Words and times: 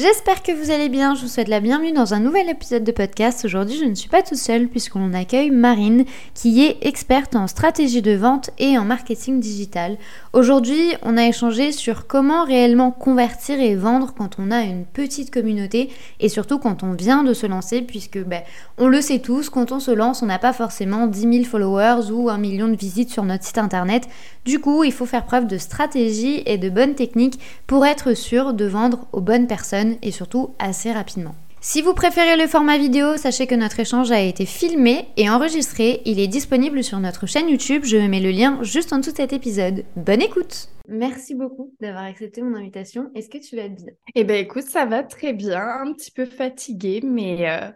J'espère 0.00 0.42
que 0.42 0.52
vous 0.52 0.70
allez 0.70 0.88
bien, 0.88 1.14
je 1.14 1.20
vous 1.20 1.28
souhaite 1.28 1.48
la 1.48 1.60
bienvenue 1.60 1.92
dans 1.92 2.14
un 2.14 2.20
nouvel 2.20 2.48
épisode 2.48 2.84
de 2.84 2.90
podcast. 2.90 3.44
Aujourd'hui 3.44 3.76
je 3.78 3.84
ne 3.84 3.94
suis 3.94 4.08
pas 4.08 4.22
toute 4.22 4.38
seule 4.38 4.66
puisqu'on 4.66 5.12
accueille 5.12 5.50
Marine 5.50 6.06
qui 6.32 6.64
est 6.64 6.78
experte 6.80 7.36
en 7.36 7.46
stratégie 7.46 8.00
de 8.00 8.12
vente 8.12 8.48
et 8.58 8.78
en 8.78 8.86
marketing 8.86 9.40
digital. 9.40 9.98
Aujourd'hui 10.32 10.80
on 11.02 11.18
a 11.18 11.26
échangé 11.26 11.70
sur 11.70 12.06
comment 12.06 12.46
réellement 12.46 12.92
convertir 12.92 13.60
et 13.60 13.74
vendre 13.74 14.14
quand 14.16 14.38
on 14.38 14.50
a 14.50 14.62
une 14.62 14.86
petite 14.86 15.30
communauté 15.30 15.90
et 16.18 16.30
surtout 16.30 16.58
quand 16.58 16.82
on 16.82 16.94
vient 16.94 17.22
de 17.22 17.34
se 17.34 17.46
lancer 17.46 17.82
puisque 17.82 18.24
ben, 18.24 18.40
on 18.78 18.88
le 18.88 19.02
sait 19.02 19.18
tous, 19.18 19.50
quand 19.50 19.70
on 19.70 19.80
se 19.80 19.90
lance 19.90 20.22
on 20.22 20.26
n'a 20.26 20.38
pas 20.38 20.54
forcément 20.54 21.08
10 21.08 21.20
000 21.20 21.44
followers 21.44 22.10
ou 22.10 22.30
un 22.30 22.38
million 22.38 22.68
de 22.68 22.76
visites 22.76 23.10
sur 23.10 23.24
notre 23.24 23.44
site 23.44 23.58
internet. 23.58 24.08
Du 24.46 24.60
coup 24.60 24.82
il 24.82 24.94
faut 24.94 25.04
faire 25.04 25.26
preuve 25.26 25.46
de 25.46 25.58
stratégie 25.58 26.42
et 26.46 26.56
de 26.56 26.70
bonnes 26.70 26.94
techniques 26.94 27.38
pour 27.66 27.84
être 27.84 28.14
sûr 28.14 28.54
de 28.54 28.64
vendre 28.64 29.06
aux 29.12 29.20
bonnes 29.20 29.46
personnes 29.46 29.89
et 30.02 30.10
surtout 30.10 30.50
assez 30.58 30.92
rapidement. 30.92 31.34
Si 31.62 31.82
vous 31.82 31.92
préférez 31.92 32.38
le 32.38 32.46
format 32.46 32.78
vidéo, 32.78 33.18
sachez 33.18 33.46
que 33.46 33.54
notre 33.54 33.80
échange 33.80 34.10
a 34.10 34.20
été 34.20 34.46
filmé 34.46 35.08
et 35.18 35.28
enregistré. 35.28 36.00
Il 36.06 36.18
est 36.18 36.26
disponible 36.26 36.82
sur 36.82 36.98
notre 37.00 37.26
chaîne 37.26 37.50
YouTube. 37.50 37.84
Je 37.84 37.98
mets 37.98 38.20
le 38.20 38.30
lien 38.30 38.62
juste 38.62 38.94
en 38.94 38.98
dessous 38.98 39.12
de 39.12 39.16
cet 39.16 39.34
épisode. 39.34 39.84
Bonne 39.94 40.22
écoute 40.22 40.70
Merci 40.88 41.34
beaucoup 41.34 41.74
d'avoir 41.78 42.04
accepté 42.04 42.40
mon 42.40 42.56
invitation. 42.56 43.10
Est-ce 43.14 43.28
que 43.28 43.36
tu 43.36 43.56
vas 43.56 43.68
bien? 43.68 43.92
Eh 44.14 44.24
bien 44.24 44.36
écoute, 44.36 44.62
ça 44.62 44.86
va 44.86 45.02
très 45.02 45.34
bien. 45.34 45.60
Un 45.60 45.92
petit 45.92 46.10
peu 46.10 46.24
fatiguée, 46.24 47.02
mais, 47.04 47.46
euh, 47.48 47.70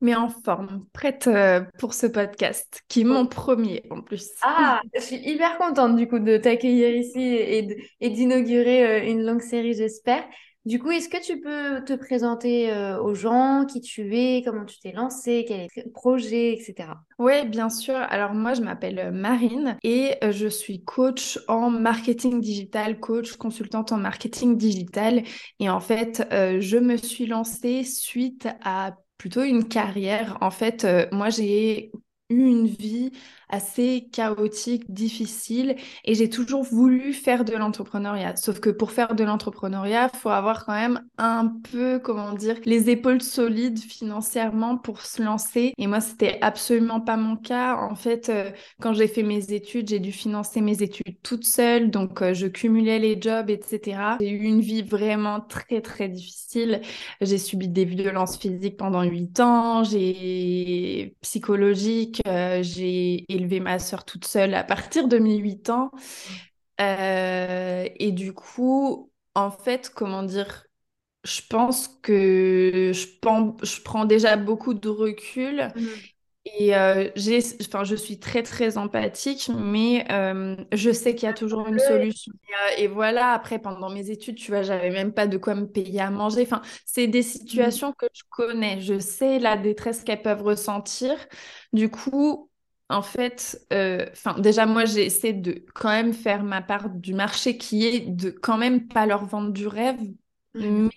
mais 0.00 0.14
en 0.14 0.30
forme. 0.30 0.86
Prête 0.94 1.26
euh, 1.26 1.60
pour 1.78 1.92
ce 1.92 2.06
podcast, 2.06 2.82
qui 2.88 3.02
est 3.02 3.04
mon 3.04 3.26
premier 3.26 3.84
en 3.90 4.00
plus. 4.00 4.30
Ah, 4.42 4.80
je 4.94 5.00
suis 5.02 5.16
hyper 5.16 5.58
contente 5.58 5.94
du 5.94 6.08
coup 6.08 6.20
de 6.20 6.38
t'accueillir 6.38 6.96
ici 6.96 7.20
et 7.20 8.10
d'inaugurer 8.10 8.86
euh, 8.86 9.10
une 9.10 9.26
longue 9.26 9.42
série, 9.42 9.74
j'espère. 9.74 10.24
Du 10.66 10.80
coup, 10.80 10.90
est-ce 10.90 11.08
que 11.08 11.24
tu 11.24 11.40
peux 11.40 11.84
te 11.84 11.92
présenter 11.92 12.72
euh, 12.72 13.00
aux 13.00 13.14
gens 13.14 13.66
qui 13.66 13.80
tu 13.80 14.16
es, 14.16 14.42
comment 14.44 14.64
tu 14.64 14.80
t'es 14.80 14.90
lancé, 14.90 15.44
quel 15.46 15.60
est 15.60 15.68
ton 15.84 15.90
projet, 15.90 16.54
etc. 16.54 16.88
Oui, 17.20 17.46
bien 17.46 17.70
sûr. 17.70 17.94
Alors 17.94 18.34
moi, 18.34 18.52
je 18.54 18.62
m'appelle 18.62 18.98
euh, 18.98 19.10
Marine 19.12 19.78
et 19.84 20.16
euh, 20.24 20.32
je 20.32 20.48
suis 20.48 20.82
coach 20.82 21.38
en 21.46 21.70
marketing 21.70 22.40
digital, 22.40 22.98
coach 22.98 23.36
consultante 23.36 23.92
en 23.92 23.96
marketing 23.98 24.56
digital. 24.56 25.22
Et 25.60 25.70
en 25.70 25.78
fait, 25.78 26.26
je 26.32 26.78
me 26.78 26.96
suis 26.96 27.26
lancée 27.26 27.84
suite 27.84 28.48
à 28.64 28.96
plutôt 29.18 29.44
une 29.44 29.68
carrière. 29.68 30.36
En 30.40 30.50
fait, 30.50 30.84
moi, 31.12 31.30
j'ai 31.30 31.92
eu 32.28 32.44
une 32.44 32.66
vie 32.66 33.12
assez 33.48 34.08
chaotique, 34.12 34.92
difficile, 34.92 35.76
et 36.04 36.14
j'ai 36.14 36.28
toujours 36.28 36.62
voulu 36.62 37.12
faire 37.12 37.44
de 37.44 37.54
l'entrepreneuriat. 37.54 38.36
Sauf 38.36 38.60
que 38.60 38.70
pour 38.70 38.90
faire 38.92 39.14
de 39.14 39.24
l'entrepreneuriat, 39.24 40.10
il 40.12 40.18
faut 40.18 40.30
avoir 40.30 40.66
quand 40.66 40.74
même 40.74 41.02
un 41.18 41.52
peu, 41.70 41.98
comment 41.98 42.32
dire, 42.32 42.56
les 42.64 42.90
épaules 42.90 43.22
solides 43.22 43.78
financièrement 43.78 44.76
pour 44.76 45.02
se 45.02 45.22
lancer. 45.22 45.72
Et 45.78 45.86
moi, 45.86 46.00
c'était 46.00 46.38
absolument 46.40 47.00
pas 47.00 47.16
mon 47.16 47.36
cas. 47.36 47.76
En 47.76 47.94
fait, 47.94 48.28
euh, 48.28 48.50
quand 48.80 48.92
j'ai 48.92 49.08
fait 49.08 49.22
mes 49.22 49.52
études, 49.52 49.88
j'ai 49.88 50.00
dû 50.00 50.12
financer 50.12 50.60
mes 50.60 50.82
études 50.82 51.20
toute 51.22 51.44
seule, 51.44 51.90
donc 51.90 52.22
euh, 52.22 52.34
je 52.34 52.46
cumulais 52.46 52.98
les 52.98 53.20
jobs, 53.20 53.50
etc. 53.50 54.16
J'ai 54.20 54.30
eu 54.30 54.44
une 54.44 54.60
vie 54.60 54.82
vraiment 54.82 55.40
très, 55.40 55.80
très 55.80 56.08
difficile. 56.08 56.80
J'ai 57.20 57.38
subi 57.38 57.68
des 57.68 57.84
violences 57.84 58.38
physiques 58.38 58.76
pendant 58.76 59.02
huit 59.02 59.40
ans, 59.40 59.84
j'ai 59.84 61.14
psychologique, 61.20 62.20
euh, 62.26 62.62
j'ai 62.62 63.24
élevé 63.36 63.60
ma 63.60 63.78
sœur 63.78 64.04
toute 64.04 64.24
seule 64.24 64.54
à 64.54 64.64
partir 64.64 65.08
de 65.08 65.18
mes 65.18 65.36
8 65.36 65.70
ans. 65.70 65.90
Euh, 66.80 67.88
et 67.96 68.12
du 68.12 68.32
coup, 68.32 69.10
en 69.34 69.50
fait, 69.50 69.90
comment 69.94 70.22
dire, 70.22 70.66
je 71.24 71.40
pense 71.48 71.88
que 72.02 72.92
je, 72.92 73.06
je 73.62 73.82
prends 73.82 74.04
déjà 74.04 74.36
beaucoup 74.36 74.74
de 74.74 74.88
recul 74.88 75.72
mmh. 75.74 75.86
Et 76.58 76.76
euh, 76.76 77.10
j'ai, 77.16 77.40
enfin, 77.60 77.82
je 77.82 77.96
suis 77.96 78.20
très, 78.20 78.44
très 78.44 78.78
empathique, 78.78 79.50
mais 79.58 80.04
euh, 80.12 80.54
je 80.72 80.92
sais 80.92 81.16
qu'il 81.16 81.26
y 81.26 81.30
a 81.30 81.34
toujours 81.34 81.66
une 81.66 81.80
solution. 81.80 82.32
Et, 82.78 82.86
voilà, 82.86 83.32
après, 83.32 83.58
pendant 83.58 83.90
mes 83.90 84.10
études, 84.10 84.36
tu 84.36 84.52
vois, 84.52 84.62
j'avais 84.62 84.90
même 84.90 85.12
pas 85.12 85.26
de 85.26 85.38
quoi 85.38 85.56
me 85.56 85.66
payer 85.66 86.00
à 86.00 86.10
manger. 86.10 86.42
Enfin, 86.42 86.62
c'est 86.84 87.08
des 87.08 87.20
mmh. 87.20 87.22
situations 87.22 87.92
que 87.92 88.06
je 88.12 88.22
connais. 88.30 88.80
Je 88.80 89.00
sais 89.00 89.40
la 89.40 89.56
détresse 89.56 90.04
qu'elles 90.04 90.22
peuvent 90.22 90.42
ressentir. 90.42 91.16
Du 91.72 91.90
coup, 91.90 92.48
en 92.88 93.02
fait, 93.02 93.66
euh, 93.72 94.06
déjà, 94.38 94.64
moi, 94.66 94.84
j'essaie 94.84 95.32
de 95.32 95.64
quand 95.74 95.88
même 95.90 96.12
faire 96.14 96.44
ma 96.44 96.62
part 96.62 96.88
du 96.90 97.14
marché 97.14 97.58
qui 97.58 97.84
est 97.84 98.00
de 98.08 98.30
quand 98.30 98.58
même 98.58 98.86
pas 98.88 99.06
leur 99.06 99.24
vendre 99.26 99.52
du 99.52 99.66
rêve, 99.66 99.98
mais 100.58 100.90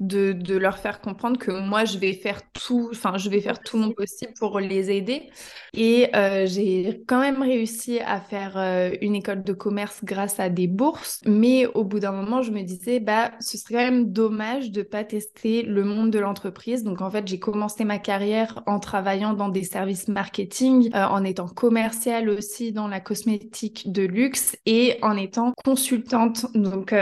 de, 0.00 0.56
leur 0.56 0.78
faire 0.78 1.00
comprendre 1.00 1.38
que 1.38 1.50
moi, 1.50 1.84
je 1.84 1.98
vais 1.98 2.12
faire 2.12 2.40
tout, 2.52 2.88
enfin, 2.92 3.16
je 3.16 3.30
vais 3.30 3.40
faire 3.40 3.60
tout 3.60 3.76
mon 3.76 3.92
possible 3.92 4.32
pour 4.38 4.60
les 4.60 4.90
aider. 4.90 5.30
Et 5.74 6.14
euh, 6.14 6.46
j'ai 6.46 7.02
quand 7.06 7.20
même 7.20 7.42
réussi 7.42 8.00
à 8.00 8.20
faire 8.20 8.56
euh, 8.56 8.90
une 9.00 9.14
école 9.14 9.42
de 9.42 9.52
commerce 9.52 10.04
grâce 10.04 10.40
à 10.40 10.48
des 10.48 10.66
bourses. 10.66 11.20
Mais 11.26 11.66
au 11.66 11.84
bout 11.84 12.00
d'un 12.00 12.12
moment, 12.12 12.42
je 12.42 12.50
me 12.50 12.62
disais, 12.62 13.00
bah, 13.00 13.32
ce 13.40 13.56
serait 13.56 13.74
quand 13.74 13.92
même 13.92 14.12
dommage 14.12 14.70
de 14.70 14.82
pas 14.82 15.04
tester 15.04 15.62
le 15.62 15.84
monde 15.84 16.10
de 16.10 16.18
l'entreprise. 16.18 16.82
Donc, 16.82 17.00
en 17.00 17.10
fait, 17.10 17.26
j'ai 17.26 17.38
commencé 17.38 17.84
ma 17.84 17.98
carrière 17.98 18.62
en 18.66 18.78
travaillant 18.78 19.34
dans 19.34 19.48
des 19.48 19.64
services 19.64 20.08
marketing, 20.08 20.90
euh, 20.94 21.04
en 21.04 21.24
étant 21.24 21.48
commerciale 21.48 22.28
aussi 22.28 22.72
dans 22.72 22.88
la 22.88 23.00
cosmétique 23.00 23.90
de 23.92 24.02
luxe 24.02 24.56
et 24.66 24.98
en 25.02 25.16
étant 25.16 25.52
consultante. 25.64 26.46
Donc, 26.54 26.94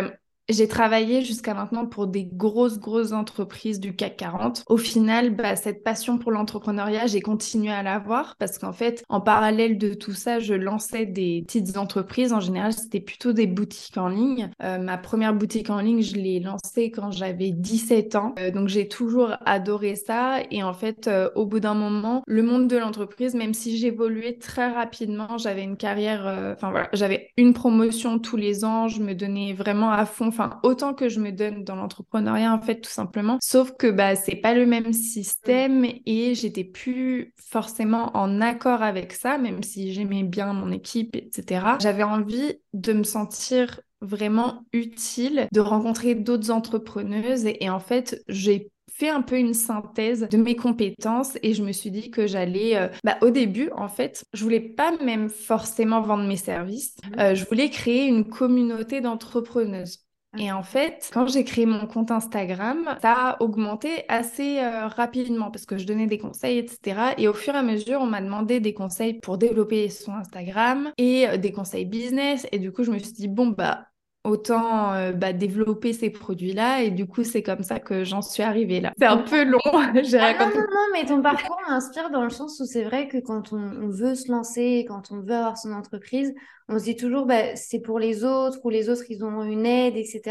j'ai 0.51 0.69
travaillé 0.69 1.23
jusqu'à 1.23 1.55
maintenant 1.55 1.87
pour 1.87 2.07
des 2.07 2.25
grosses, 2.25 2.79
grosses 2.79 3.13
entreprises 3.13 3.81
du 3.81 3.97
CAC 3.97 4.17
40. 4.19 4.65
Au 4.69 4.77
final, 4.77 5.35
bah, 5.35 5.57
cette 5.57 5.83
passion 5.83 6.19
pour 6.19 6.33
l'entrepreneuriat, 6.33 7.07
j'ai 7.07 7.23
continué 7.23 7.73
à 7.73 7.83
l'avoir 7.83 8.37
parce 8.39 8.59
qu'en 8.59 8.73
fait, 8.73 9.03
en 9.09 9.23
parallèle 9.23 9.79
de 9.79 9.95
tout 9.95 10.13
ça, 10.13 10.41
je 10.41 10.53
lançais 10.53 11.07
des 11.07 11.45
petites 11.47 11.79
entreprises. 11.79 12.35
En 12.35 12.41
général, 12.41 12.75
c'était 12.75 13.01
plutôt 13.01 13.33
des 13.33 13.47
boutiques 13.47 13.97
en 13.97 14.09
ligne. 14.09 14.51
Euh, 14.63 14.79
ma 14.79 14.99
première 14.99 15.35
boutique 15.35 15.71
en 15.71 15.81
ligne, 15.81 16.03
je 16.03 16.17
l'ai 16.17 16.41
lancée 16.41 16.91
quand 16.91 17.11
j'avais 17.11 17.51
17 17.51 18.15
ans. 18.17 18.35
Euh, 18.39 18.51
donc, 18.51 18.69
j'ai 18.69 18.87
toujours 18.87 19.35
adoré 19.47 19.97
ça. 19.97 20.41
Et 20.51 20.63
en 20.63 20.75
fait, 20.75 21.09
euh, 21.09 21.31
au 21.37 21.47
bout 21.47 21.61
d'un 21.61 21.75
moment, 21.75 22.23
le 22.27 22.43
monde 22.43 22.69
de 22.69 22.77
l'entreprise, 22.77 23.35
même 23.35 23.55
si 23.55 23.79
j'évoluais 23.79 24.35
très 24.35 24.71
rapidement, 24.71 25.39
j'avais 25.39 25.65
une 25.65 25.79
carrière, 25.79 26.53
enfin 26.53 26.71
voilà, 26.71 26.89
j'avais 26.93 27.31
une 27.39 27.55
promotion 27.55 28.19
tous 28.19 28.37
les 28.37 28.65
ans. 28.65 28.89
Je 28.89 29.01
me 29.01 29.15
donnais 29.15 29.55
vraiment 29.55 29.91
à 29.91 30.05
fond 30.05 30.31
enfin 30.35 30.59
autant 30.63 30.95
que 30.95 31.09
je 31.09 31.21
me 31.21 31.31
donne 31.31 31.65
dans 31.65 31.77
l'entrepreneuriat 31.77 32.53
en 32.53 32.61
fait 32.61 32.81
tout 32.81 32.91
simplement. 32.91 33.39
Sauf 33.41 33.73
que 33.77 33.91
bah 33.91 34.17
c'est 34.17 34.37
pas 34.37 34.55
le 34.55 34.67
même 34.67 34.93
système 34.93 35.87
et 36.07 36.35
j'étais 36.35 36.65
plus 36.65 37.33
forcément 37.39 38.17
en 38.17 38.41
accord 38.41 38.83
avec 38.83 39.13
ça, 39.13 39.39
même 39.39 39.63
si 39.63 39.93
j'aimais 39.93 40.25
bien 40.25 40.53
mon 40.53 40.73
équipe, 40.73 41.17
etc. 41.17 41.67
J'avais 41.81 42.03
envie 42.03 42.55
de 42.73 42.93
me 42.93 43.05
sentir 43.05 43.81
vraiment 44.01 44.65
utile, 44.73 45.49
de 45.53 45.61
rencontrer 45.61 46.15
d'autres 46.15 46.51
entrepreneuses 46.51 47.47
et, 47.47 47.71
en 47.71 47.81
fait 47.81 48.23
j'ai 48.29 48.71
fait 48.93 49.09
un 49.09 49.23
peu 49.23 49.37
une 49.39 49.55
synthèse 49.55 50.29
de 50.31 50.37
mes 50.37 50.57
compétences 50.57 51.37
et 51.43 51.55
je 51.55 51.65
me 51.65 51.73
suis 51.73 51.91
dit 51.91 52.11
que 52.11 52.27
j'allais, 52.27 52.77
euh, 52.77 52.89
bah, 53.03 53.17
au 53.23 53.31
début, 53.31 53.71
en 53.75 53.89
fait, 53.89 54.25
je 54.33 54.45
voulais 54.45 54.61
pas 54.61 54.97
même 54.99 55.31
forcément 55.31 56.01
vendre 56.01 56.25
mes 56.25 56.37
services, 56.37 56.95
mmh. 57.03 57.21
euh, 57.21 57.35
je 57.35 57.45
voulais 57.47 57.71
créer 57.71 58.07
une 58.07 58.29
communauté 58.29 59.01
d'entrepreneuses. 59.01 60.05
Et 60.39 60.51
en 60.51 60.63
fait, 60.63 61.11
quand 61.13 61.27
j'ai 61.27 61.45
créé 61.45 61.67
mon 61.67 61.87
compte 61.87 62.11
Instagram, 62.11 62.97
ça 63.01 63.13
a 63.13 63.43
augmenté 63.43 64.05
assez 64.09 64.59
euh, 64.59 64.89
rapidement 64.89 65.51
parce 65.51 65.67
que 65.67 65.79
je 65.79 65.87
donnais 65.87 66.07
des 66.07 66.19
conseils, 66.19 66.59
etc. 66.59 67.15
Et 67.19 67.29
au 67.29 67.35
fur 67.35 67.55
et 67.55 67.59
à 67.59 67.63
mesure, 67.63 68.01
on 68.01 68.07
m'a 68.07 68.21
demandé 68.21 68.61
des 68.61 68.75
conseils 68.75 69.15
pour 69.15 69.39
développer 69.39 69.89
son 69.89 70.13
Instagram 70.13 70.93
et 70.99 71.29
euh, 71.29 71.37
des 71.37 71.53
conseils 71.53 71.85
business. 71.85 72.47
Et 72.53 72.59
du 72.59 72.73
coup, 72.73 72.83
je 72.85 72.91
me 72.91 72.99
suis 72.99 73.13
dit, 73.13 73.29
bon, 73.29 73.49
bah, 73.49 73.87
autant 74.25 74.93
euh, 74.95 75.13
bah, 75.13 75.33
développer 75.33 75.93
ces 75.93 76.11
produits-là. 76.11 76.83
Et 76.83 76.91
du 76.91 77.07
coup, 77.07 77.23
c'est 77.23 77.43
comme 77.43 77.63
ça 77.63 77.79
que 77.79 78.05
j'en 78.05 78.23
suis 78.23 78.43
arrivée 78.43 78.81
là. 78.81 78.93
C'est 78.99 79.07
un 79.07 79.19
peu 79.19 79.45
long. 79.45 79.61
J'ai 80.03 80.19
ah 80.19 80.35
non, 80.39 80.47
non, 80.47 80.61
non, 80.61 80.87
mais 80.93 81.05
ton 81.05 81.23
parcours 81.23 81.61
m'inspire 81.69 82.11
dans 82.11 82.25
le 82.25 82.31
sens 82.31 82.59
où 82.61 82.65
c'est 82.65 82.85
vrai 82.85 83.07
que 83.09 83.19
quand 83.19 83.53
on, 83.53 83.89
veut 83.89 84.15
se 84.15 84.31
lancer, 84.33 84.85
quand 84.89 85.13
on 85.13 85.21
veut 85.21 85.35
avoir 85.35 85.59
son 85.59 85.73
entreprise, 85.73 86.35
on 86.69 86.79
se 86.79 86.85
dit 86.85 86.97
toujours, 86.97 87.27
bah, 87.27 87.55
c'est 87.55 87.81
pour 87.81 87.99
les 87.99 88.25
autres 88.25 88.59
ou 88.65 88.71
les 88.71 88.89
autres, 88.89 89.05
ils 89.11 89.23
ont 89.25 89.43
une 89.43 89.67
aide, 89.67 89.97
etc. 89.97 90.23